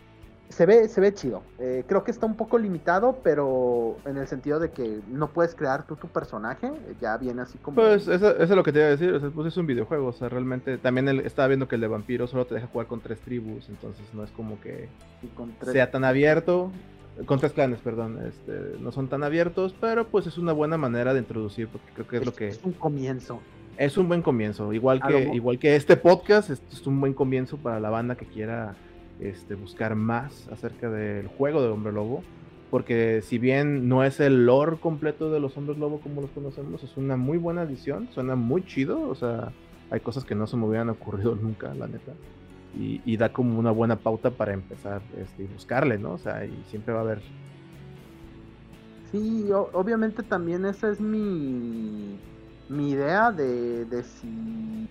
se 0.48 0.64
ve, 0.64 0.88
se 0.88 1.00
ve 1.00 1.12
chido. 1.12 1.42
Eh, 1.58 1.84
creo 1.88 2.04
que 2.04 2.10
está 2.12 2.24
un 2.26 2.36
poco 2.36 2.56
limitado, 2.56 3.18
pero 3.24 3.96
en 4.04 4.16
el 4.16 4.28
sentido 4.28 4.60
de 4.60 4.70
que 4.70 5.00
no 5.08 5.28
puedes 5.32 5.54
crear 5.56 5.84
tú 5.86 5.96
tu 5.96 6.06
personaje, 6.08 6.70
ya 7.00 7.16
viene 7.16 7.42
así 7.42 7.58
como... 7.58 7.74
Pues 7.76 8.06
eso, 8.06 8.30
eso 8.30 8.42
es 8.42 8.50
lo 8.50 8.62
que 8.62 8.72
te 8.72 8.78
iba 8.78 8.86
a 8.86 8.90
decir, 8.90 9.12
o 9.12 9.18
sea, 9.20 9.30
pues 9.30 9.48
es 9.48 9.56
un 9.56 9.66
videojuego, 9.66 10.06
o 10.06 10.12
sea, 10.12 10.28
realmente 10.28 10.78
también 10.78 11.08
el- 11.08 11.20
estaba 11.20 11.48
viendo 11.48 11.66
que 11.66 11.74
el 11.74 11.80
de 11.80 11.88
vampiro 11.88 12.26
solo 12.28 12.46
te 12.46 12.54
deja 12.54 12.68
jugar 12.68 12.86
con 12.86 13.00
tres 13.00 13.20
tribus, 13.20 13.68
entonces 13.68 14.06
no 14.14 14.22
es 14.22 14.30
como 14.30 14.60
que 14.60 14.88
tres- 15.58 15.72
sea 15.72 15.90
tan 15.90 16.04
abierto, 16.04 16.70
con 17.26 17.40
tres 17.40 17.52
clanes, 17.52 17.80
perdón, 17.80 18.24
este, 18.26 18.52
no 18.80 18.92
son 18.92 19.08
tan 19.08 19.24
abiertos, 19.24 19.74
pero 19.80 20.06
pues 20.06 20.26
es 20.28 20.38
una 20.38 20.52
buena 20.52 20.76
manera 20.76 21.12
de 21.12 21.18
introducir, 21.20 21.68
porque 21.68 21.90
creo 21.92 22.06
que 22.06 22.16
es 22.18 22.26
lo 22.26 22.32
que... 22.32 22.48
es 22.48 22.62
un 22.62 22.72
comienzo. 22.72 23.40
Es 23.78 23.98
un 23.98 24.08
buen 24.08 24.22
comienzo, 24.22 24.72
igual 24.72 25.00
que, 25.02 25.12
lo 25.12 25.34
igual 25.34 25.58
que 25.58 25.76
este 25.76 25.96
podcast, 25.96 26.50
es, 26.50 26.62
es 26.72 26.86
un 26.86 26.98
buen 27.00 27.12
comienzo 27.12 27.58
para 27.58 27.78
la 27.78 27.90
banda 27.90 28.16
que 28.16 28.24
quiera 28.26 28.74
este, 29.20 29.54
buscar 29.54 29.94
más 29.94 30.48
acerca 30.48 30.90
del 30.90 31.26
juego 31.28 31.60
de 31.62 31.68
Hombre 31.68 31.92
Lobo, 31.92 32.22
porque 32.70 33.20
si 33.22 33.38
bien 33.38 33.88
no 33.88 34.02
es 34.02 34.18
el 34.20 34.46
lore 34.46 34.76
completo 34.78 35.30
de 35.30 35.40
los 35.40 35.56
Hombres 35.56 35.78
Lobo 35.78 36.00
como 36.00 36.22
los 36.22 36.30
conocemos, 36.30 36.82
es 36.82 36.96
una 36.96 37.16
muy 37.16 37.36
buena 37.38 37.62
edición, 37.62 38.08
suena 38.12 38.34
muy 38.34 38.64
chido, 38.64 39.08
o 39.08 39.14
sea, 39.14 39.52
hay 39.90 40.00
cosas 40.00 40.24
que 40.24 40.34
no 40.34 40.46
se 40.46 40.56
me 40.56 40.64
hubieran 40.64 40.88
ocurrido 40.88 41.34
nunca, 41.40 41.74
la 41.74 41.86
neta, 41.86 42.12
y, 42.78 43.02
y 43.04 43.16
da 43.18 43.30
como 43.30 43.58
una 43.58 43.70
buena 43.72 43.96
pauta 43.96 44.30
para 44.30 44.54
empezar 44.54 45.02
este, 45.22 45.42
y 45.44 45.46
buscarle, 45.46 45.98
¿no? 45.98 46.12
O 46.12 46.18
sea, 46.18 46.44
y 46.46 46.62
siempre 46.70 46.94
va 46.94 47.00
a 47.00 47.02
haber... 47.02 47.20
Sí, 49.12 49.50
o- 49.52 49.70
obviamente 49.72 50.22
también 50.22 50.64
esa 50.66 50.90
es 50.90 51.00
mi, 51.00 52.18
mi 52.68 52.90
idea 52.90 53.30
de, 53.32 53.84
de 53.84 54.02
si, 54.02 54.88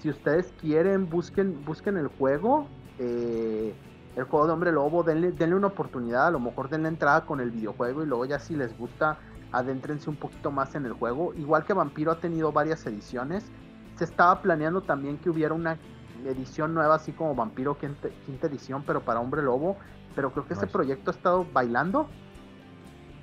si 0.00 0.10
ustedes 0.10 0.52
quieren, 0.60 1.08
busquen, 1.08 1.64
busquen 1.64 1.96
el 1.96 2.08
juego, 2.08 2.66
eh, 2.98 3.74
el 4.16 4.24
juego 4.24 4.46
de 4.46 4.52
Hombre 4.52 4.72
Lobo, 4.72 5.02
denle, 5.02 5.32
denle 5.32 5.56
una 5.56 5.68
oportunidad, 5.68 6.26
a 6.26 6.30
lo 6.30 6.40
mejor 6.40 6.68
denle 6.68 6.88
entrada 6.88 7.24
con 7.24 7.40
el 7.40 7.50
videojuego 7.50 8.02
y 8.02 8.06
luego 8.06 8.24
ya 8.24 8.38
si 8.38 8.56
les 8.56 8.76
gusta, 8.76 9.18
adéntrense 9.52 10.10
un 10.10 10.16
poquito 10.16 10.50
más 10.50 10.74
en 10.74 10.86
el 10.86 10.92
juego. 10.92 11.32
Igual 11.34 11.64
que 11.64 11.72
Vampiro 11.72 12.12
ha 12.12 12.20
tenido 12.20 12.52
varias 12.52 12.84
ediciones, 12.86 13.44
se 13.96 14.04
estaba 14.04 14.40
planeando 14.42 14.80
también 14.82 15.18
que 15.18 15.30
hubiera 15.30 15.54
una 15.54 15.78
edición 16.24 16.74
nueva, 16.74 16.96
así 16.96 17.12
como 17.12 17.34
Vampiro 17.34 17.78
quinta, 17.78 18.08
quinta 18.26 18.46
edición, 18.48 18.82
pero 18.86 19.00
para 19.02 19.20
Hombre 19.20 19.42
Lobo, 19.42 19.76
pero 20.14 20.32
creo 20.32 20.46
que 20.46 20.54
ese 20.54 20.66
Nice. 20.66 20.72
proyecto 20.72 21.10
ha 21.10 21.14
estado 21.14 21.46
bailando 21.52 22.08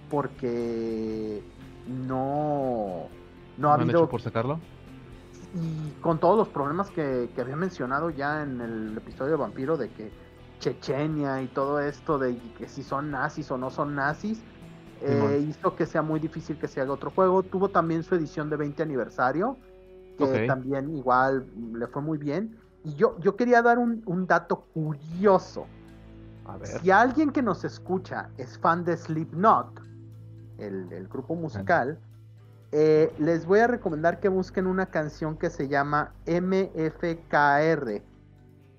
porque 0.10 1.44
no, 1.88 3.08
no 3.58 3.70
ha 3.70 3.76
han 3.76 3.90
hecho 3.90 4.10
por 4.10 4.22
sacarlo? 4.22 4.60
y 5.56 5.92
con 6.02 6.20
todos 6.20 6.38
los 6.38 6.50
problemas 6.50 6.90
que, 6.92 7.30
que 7.34 7.42
había 7.42 7.56
mencionado 7.56 8.10
ya 8.10 8.44
en 8.44 8.60
el 8.60 8.98
episodio 8.98 9.32
de 9.32 9.38
Vampiro 9.38 9.78
de 9.78 9.90
que 9.90 10.12
Chechenia 10.60 11.42
y 11.42 11.48
todo 11.48 11.80
esto 11.80 12.20
de 12.20 12.38
que 12.58 12.68
si 12.68 12.84
son 12.84 13.12
nazis 13.12 13.50
o 13.52 13.58
no 13.58 13.70
son 13.70 13.96
nazis 13.96 14.44
eh, 15.02 15.46
hizo 15.48 15.76
que 15.76 15.86
sea 15.86 16.02
muy 16.02 16.20
difícil 16.20 16.58
que 16.58 16.68
se 16.68 16.82
haga 16.82 16.94
otro 16.94 17.12
juego. 17.12 17.44
Tuvo 17.44 17.70
también 17.70 18.04
su 18.04 18.16
edición 18.16 18.50
de 18.50 18.58
20 18.58 18.82
aniversario 18.84 19.58
que 20.18 20.48
también 20.48 20.96
igual 20.96 21.46
le 21.74 21.88
fue 21.88 22.02
muy 22.02 22.18
bien. 22.18 22.58
Y 22.84 22.94
yo, 22.96 23.20
yo 23.20 23.36
quería 23.36 23.62
dar 23.62 23.78
un, 23.78 24.02
un 24.06 24.26
dato 24.26 24.62
curioso. 24.74 25.68
A 26.46 26.58
ver. 26.58 26.68
si 26.68 26.92
alguien 26.92 27.32
que 27.32 27.42
nos 27.42 27.66
escucha 27.66 28.30
es 28.38 28.58
fan 28.60 28.86
de 28.86 28.96
Slipknot, 28.96 29.82
el, 30.60 30.92
el 30.92 31.08
grupo 31.08 31.36
musical, 31.36 32.00
eh, 32.78 33.10
les 33.20 33.46
voy 33.46 33.60
a 33.60 33.68
recomendar 33.68 34.20
que 34.20 34.28
busquen 34.28 34.68
una 34.68 34.88
canción 34.88 35.38
que 35.38 35.50
se 35.50 35.70
llama 35.70 36.12
MFKR, 36.28 38.02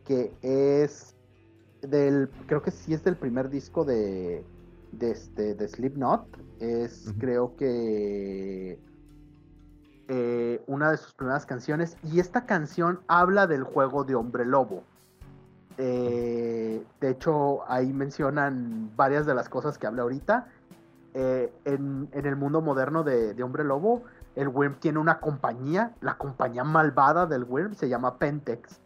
que 0.05 0.35
es 0.43 1.15
del, 1.81 2.29
creo 2.47 2.61
que 2.61 2.71
sí 2.71 2.93
es 2.93 3.03
del 3.05 3.17
primer 3.17 3.49
disco 3.49 3.87
de, 3.87 4.45
de, 4.93 5.11
este, 5.13 5.55
de 5.55 5.67
Slipknot, 5.67 6.27
es 6.61 7.11
creo 7.19 7.57
que 7.57 8.79
eh, 10.09 10.63
una 10.67 10.91
de 10.91 10.99
sus 10.99 11.15
primeras 11.15 11.47
canciones, 11.47 11.97
y 12.03 12.21
esta 12.21 12.45
canción 12.45 13.01
habla 13.09 13.47
del 13.47 13.63
juego 13.63 14.05
de 14.05 14.15
Hombre 14.15 14.45
Lobo. 14.45 14.85
Eh, 15.79 16.85
de 17.01 17.11
hecho, 17.11 17.67
ahí 17.67 17.95
mencionan 17.95 18.95
varias 18.95 19.25
de 19.25 19.35
las 19.35 19.49
cosas 19.49 19.79
que 19.79 19.87
hablé 19.87 20.03
ahorita. 20.03 20.49
Eh, 21.19 21.51
en, 21.65 22.11
en 22.13 22.27
el 22.27 22.37
mundo 22.37 22.61
moderno 22.61 23.03
de, 23.03 23.33
de 23.33 23.43
Hombre 23.43 23.65
Lobo, 23.65 24.03
el 24.35 24.49
Worm 24.49 24.75
tiene 24.81 24.99
una 24.99 25.19
compañía, 25.19 25.93
la 26.03 26.19
compañía 26.19 26.63
malvada 26.63 27.25
del 27.25 27.45
Worm 27.45 27.75
se 27.75 27.89
llama 27.89 28.19
Pentex. 28.19 28.79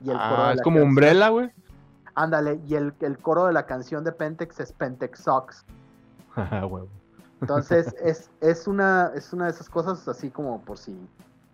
Y 0.00 0.10
el 0.10 0.16
coro 0.18 0.36
Ah, 0.42 0.48
de 0.48 0.54
es 0.56 0.60
como 0.62 0.74
canción- 0.76 0.88
Umbrella, 0.90 1.28
güey. 1.30 1.50
Ándale, 2.14 2.60
y 2.66 2.74
el, 2.74 2.92
el 3.00 3.16
coro 3.18 3.46
de 3.46 3.54
la 3.54 3.64
canción 3.64 4.04
de 4.04 4.12
Pentex 4.12 4.60
es 4.60 4.72
Pentex 4.72 5.20
Sucks. 5.20 5.64
Ah. 6.36 6.68
Entonces, 7.40 7.94
es, 8.04 8.30
es, 8.42 8.66
una, 8.68 9.10
es 9.14 9.32
una 9.32 9.46
de 9.46 9.52
esas 9.52 9.70
cosas 9.70 10.06
así 10.08 10.28
como 10.30 10.60
por 10.62 10.76
si 10.78 10.94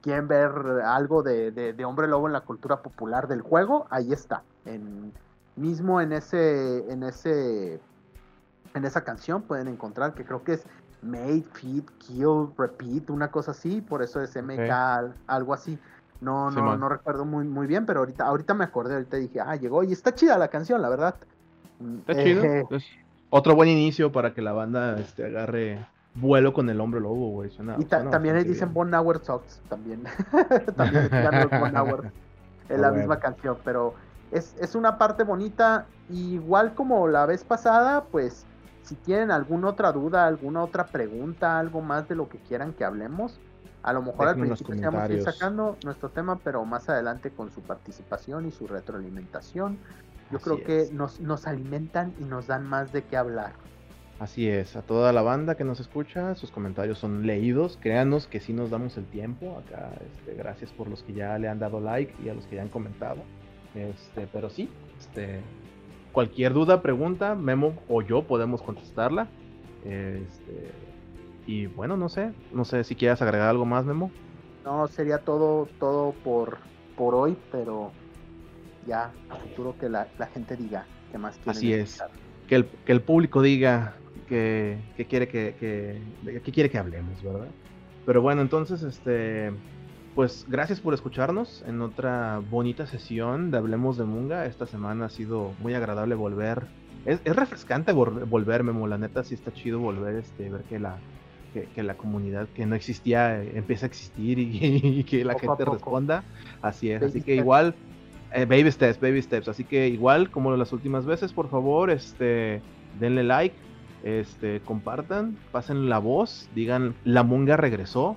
quieren 0.03 0.27
ver 0.27 0.51
algo 0.85 1.23
de, 1.23 1.53
de- 1.53 1.73
de 1.73 1.85
Hombre 1.85 2.09
Lobo 2.09 2.27
en 2.27 2.33
la 2.33 2.41
cultura 2.41 2.83
popular 2.83 3.29
del 3.29 3.43
juego, 3.43 3.87
ahí 3.91 4.13
está. 4.13 4.43
En, 4.65 5.13
mismo 5.57 6.01
en 6.01 6.13
ese, 6.13 6.91
en 6.91 7.03
ese, 7.05 7.79
en 8.75 8.85
esa 8.85 9.03
canción 9.05 9.43
pueden 9.43 9.69
encontrar 9.69 10.15
que 10.15 10.25
creo 10.25 10.43
que 10.45 10.55
es 10.55 10.65
Made, 11.03 11.45
Feed, 11.55 11.85
Kill, 11.99 12.49
Repeat, 12.57 13.11
una 13.11 13.31
cosa 13.31 13.53
así, 13.53 13.81
por 13.81 14.03
eso 14.03 14.21
es 14.23 14.37
MK, 14.37 15.13
algo 15.27 15.55
así. 15.55 15.79
No, 16.21 16.51
no, 16.51 16.77
no 16.77 16.89
recuerdo 16.91 17.25
muy, 17.25 17.47
muy 17.47 17.67
bien, 17.67 17.87
pero 17.87 18.01
ahorita, 18.01 18.27
ahorita 18.27 18.53
me 18.53 18.65
acordé, 18.65 18.95
ahorita 18.95 19.17
dije, 19.17 19.41
ah, 19.41 19.57
llegó 19.57 19.83
y 19.83 19.93
está 19.93 20.15
chida 20.15 20.37
la 20.37 20.49
canción, 20.49 20.83
la 20.83 20.91
verdad. 20.91 21.15
Está 22.01 22.13
Eh, 22.13 22.23
chido. 22.25 22.45
eh, 22.45 22.65
Otro 23.31 23.55
buen 23.55 23.69
inicio 23.71 24.13
para 24.13 24.35
que 24.35 24.43
la 24.43 24.53
banda 24.53 24.99
este, 24.99 25.25
agarre 25.25 25.87
vuelo 26.15 26.53
con 26.53 26.69
el 26.69 26.79
hombre 26.81 27.01
lobo, 27.01 27.31
güey. 27.31 27.51
Suena, 27.51 27.77
Y 27.79 27.85
ta- 27.87 27.99
suena 27.99 28.11
también 28.11 28.35
bastante 28.35 28.53
dicen. 28.53 28.75
Bon 28.75 28.93
Hour 28.93 29.25
Socks, 29.25 29.61
también. 29.71 30.03
también 30.77 31.49
Bon 31.59 31.75
Hour 31.77 32.11
en 32.69 32.81
la 32.83 32.91
misma 32.91 33.19
canción, 33.19 33.57
pero 33.65 33.95
es, 34.33 34.55
es 34.61 34.75
una 34.75 34.99
parte 34.99 35.25
bonita. 35.25 35.87
Igual 36.09 36.75
como 36.75 37.07
la 37.09 37.27
vez 37.27 37.45
pasada, 37.45 38.05
pues 38.05 38.45
si 38.83 38.95
tienen 38.97 39.31
alguna 39.31 39.69
otra 39.69 39.93
duda, 39.93 40.27
alguna 40.27 40.63
otra 40.63 40.87
pregunta, 40.87 41.59
algo 41.59 41.81
más 41.81 42.09
de 42.09 42.17
lo 42.17 42.29
que 42.29 42.39
quieran 42.39 42.73
que 42.73 42.85
hablemos, 42.85 43.39
a 43.83 43.93
lo 43.93 44.03
mejor 44.03 44.29
al 44.29 44.37
principio 44.37 44.77
vamos 44.91 45.09
a 45.09 45.13
ir 45.13 45.23
sacando 45.23 45.77
nuestro 45.85 46.11
tema, 46.11 46.39
pero 46.43 46.65
más 46.65 46.89
adelante 46.89 47.31
con 47.31 47.51
su 47.51 47.63
participación 47.63 48.47
y 48.47 48.51
su 48.51 48.67
retroalimentación. 48.67 49.79
Yo 50.31 50.37
Así 50.37 50.45
creo 50.45 50.65
que 50.65 50.91
nos, 50.93 51.21
nos 51.21 51.47
alimentan 51.47 52.13
y 52.21 52.25
nos 52.25 52.47
dan 52.47 52.67
más 52.67 52.93
de 52.93 53.03
qué 53.05 53.17
hablar. 53.17 53.53
Así 54.19 54.49
es, 54.49 54.77
a 54.77 54.83
toda 54.83 55.15
la 55.15 55.23
banda 55.23 55.55
que 55.55 55.65
nos 55.65 55.81
escucha, 55.81 56.35
sus 56.35 56.51
comentarios 56.51 56.99
son 56.99 57.27
leídos. 57.27 57.79
Créanos 57.81 58.27
que 58.27 58.39
sí 58.39 58.53
nos 58.53 58.69
damos 58.69 58.99
el 58.99 59.07
tiempo. 59.07 59.59
Acá, 59.59 59.93
este, 60.15 60.35
gracias 60.35 60.71
por 60.73 60.89
los 60.89 61.03
que 61.03 61.15
ya 61.15 61.39
le 61.39 61.49
han 61.49 61.59
dado 61.59 61.81
like 61.81 62.15
y 62.23 62.29
a 62.29 62.35
los 62.35 62.45
que 62.45 62.57
ya 62.57 62.63
han 62.63 62.69
comentado. 62.69 63.23
Este, 63.75 64.27
pero 64.33 64.51
sí, 64.51 64.69
este, 64.99 65.41
cualquier 66.13 66.53
duda, 66.53 66.83
pregunta, 66.83 67.35
Memo 67.35 67.75
o 67.89 68.03
yo 68.03 68.23
podemos 68.23 68.63
contestarla. 68.63 69.29
Este, 69.85 70.71
y 71.47 71.67
bueno, 71.67 71.97
no 71.97 72.09
sé, 72.09 72.33
no 72.53 72.65
sé 72.65 72.85
si 72.85 72.95
quieras 72.95 73.23
agregar 73.23 73.49
algo 73.49 73.65
más, 73.65 73.85
Memo. 73.85 74.11
No, 74.65 74.87
sería 74.89 75.19
todo, 75.19 75.69
todo 75.79 76.13
por, 76.25 76.59
por 76.97 77.15
hoy, 77.15 77.37
pero 77.51 77.93
ya 78.87 79.13
a 79.29 79.37
futuro 79.37 79.75
que 79.79 79.89
la, 79.89 80.09
la 80.19 80.27
gente 80.27 80.57
diga 80.57 80.87
que 81.11 81.19
más 81.19 81.37
quieren 81.37 81.51
Así 81.51 81.73
es. 81.73 82.03
Que 82.49 82.57
el, 82.57 82.67
que 82.67 82.93
el 82.93 83.01
público 83.01 83.43
diga 83.43 83.95
que, 84.29 84.79
que 84.97 85.07
quiere 85.07 85.29
que, 85.29 85.55
que, 85.59 86.53
quiere 86.53 86.71
que 86.71 86.79
hablemos, 86.79 87.23
¿verdad? 87.23 87.49
Pero 88.07 88.23
bueno, 88.23 88.43
entonces, 88.43 88.83
este, 88.83 89.53
pues 90.15 90.45
gracias 90.49 90.81
por 90.81 90.93
escucharnos 90.95 91.63
en 91.67 91.81
otra 91.81 92.41
bonita 92.51 92.87
sesión 92.87 93.51
de 93.51 93.59
Hablemos 93.59 93.97
de 93.97 94.05
Munga. 94.05 94.47
Esta 94.47 94.67
semana 94.67 95.07
ha 95.07 95.11
sido 95.11 95.53
muy 95.61 95.75
agradable 95.75 96.15
volver. 96.15 96.67
Es, 97.07 97.21
es 97.25 97.37
refrescante 97.37 97.93
vol- 97.95 98.29
volver, 98.29 98.63
Memo, 98.65 98.87
la 98.87 98.99
neta 98.99 99.25
sí 99.25 99.35
está 99.35 99.53
chido 99.53 99.79
volver, 99.79 100.17
este, 100.17 100.51
ver 100.51 100.63
que 100.65 100.79
la, 100.79 100.97
que, 101.55 101.65
que 101.75 101.83
la 101.83 101.95
comunidad 101.97 102.49
que 102.55 102.67
no 102.67 102.75
existía 102.75 103.43
eh, 103.43 103.53
empieza 103.55 103.87
a 103.87 103.89
existir 103.89 104.39
y, 104.39 104.59
y 105.01 105.05
que 105.05 105.25
la 105.25 105.35
Poco 105.35 105.57
gente 105.57 105.65
responda. 105.65 106.25
Así 106.61 106.91
es, 106.91 107.01
Baby 107.01 107.11
así 107.11 107.23
que 107.23 107.33
steps. 107.35 107.39
igual 107.39 107.75
eh, 108.33 108.45
baby 108.45 108.71
steps, 108.71 109.01
baby 109.01 109.23
steps. 109.23 109.49
Así 109.49 109.65
que 109.65 109.89
igual 109.89 110.31
como 110.31 110.55
las 110.57 110.73
últimas 110.73 111.07
veces, 111.07 111.33
por 111.33 111.49
favor, 111.49 111.91
este, 111.91 112.61
denle 112.99 113.23
like, 113.25 113.57
este, 114.03 114.61
compartan, 114.61 115.37
pasen 115.53 115.89
la 115.89 115.99
voz, 115.99 116.49
digan 116.55 116.95
la 117.05 117.23
munga 117.23 117.57
regresó, 117.57 118.17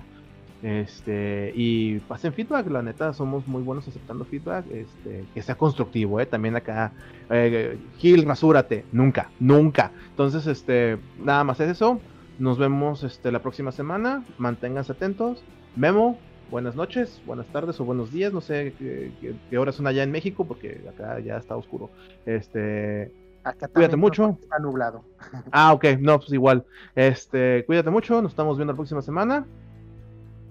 este, 0.64 1.52
y 1.54 1.98
pasen 2.00 2.32
feedback. 2.32 2.68
La 2.70 2.82
neta, 2.82 3.12
somos 3.12 3.46
muy 3.46 3.62
buenos 3.62 3.86
aceptando 3.86 4.24
feedback, 4.24 4.64
este, 4.72 5.24
que 5.34 5.42
sea 5.42 5.54
constructivo, 5.56 6.20
eh. 6.20 6.26
También 6.26 6.56
acá, 6.56 6.92
eh, 7.30 7.78
Gil, 7.98 8.24
rasúrate, 8.24 8.84
nunca, 8.90 9.30
nunca. 9.38 9.92
Entonces, 10.10 10.46
este, 10.46 10.98
nada 11.22 11.44
más 11.44 11.60
es 11.60 11.68
eso. 11.70 12.00
Nos 12.38 12.58
vemos, 12.58 13.04
este, 13.04 13.30
la 13.30 13.40
próxima 13.42 13.70
semana. 13.72 14.24
Manténganse 14.38 14.92
atentos. 14.92 15.44
Memo, 15.76 16.18
buenas 16.50 16.74
noches, 16.74 17.20
buenas 17.26 17.46
tardes 17.48 17.78
o 17.80 17.84
buenos 17.84 18.10
días, 18.12 18.32
no 18.32 18.40
sé 18.40 18.74
qué, 18.78 19.12
qué- 19.20 19.34
qué 19.50 19.58
horas 19.58 19.74
son 19.74 19.86
allá 19.86 20.02
en 20.02 20.10
México, 20.12 20.44
porque 20.46 20.80
acá 20.88 21.18
ya 21.20 21.36
está 21.36 21.56
oscuro. 21.56 21.90
Este, 22.26 23.12
Acá 23.44 23.68
Cuídate 23.68 23.96
mucho. 23.96 24.38
Está 24.40 24.58
nublado. 24.58 25.04
Ah, 25.52 25.74
ok, 25.74 25.84
no, 26.00 26.18
pues 26.18 26.32
igual. 26.32 26.64
Este, 26.94 27.62
cuídate 27.66 27.90
mucho, 27.90 28.22
nos 28.22 28.32
estamos 28.32 28.56
viendo 28.56 28.72
la 28.72 28.76
próxima 28.76 29.02
semana. 29.02 29.44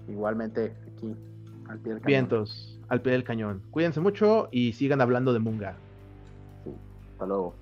Igualmente 0.08 0.74
aquí, 0.92 1.14
al 1.68 1.78
pie 1.78 1.92
del 1.94 2.02
cañón. 2.02 2.06
Vientos, 2.06 2.78
al 2.88 3.00
pie 3.00 3.12
del 3.12 3.24
cañón. 3.24 3.62
Cuídense 3.70 4.00
mucho 4.00 4.48
y 4.52 4.72
sigan 4.72 5.00
hablando 5.00 5.32
de 5.32 5.38
Munga. 5.38 5.76
Hasta 7.12 7.26
luego. 7.26 7.54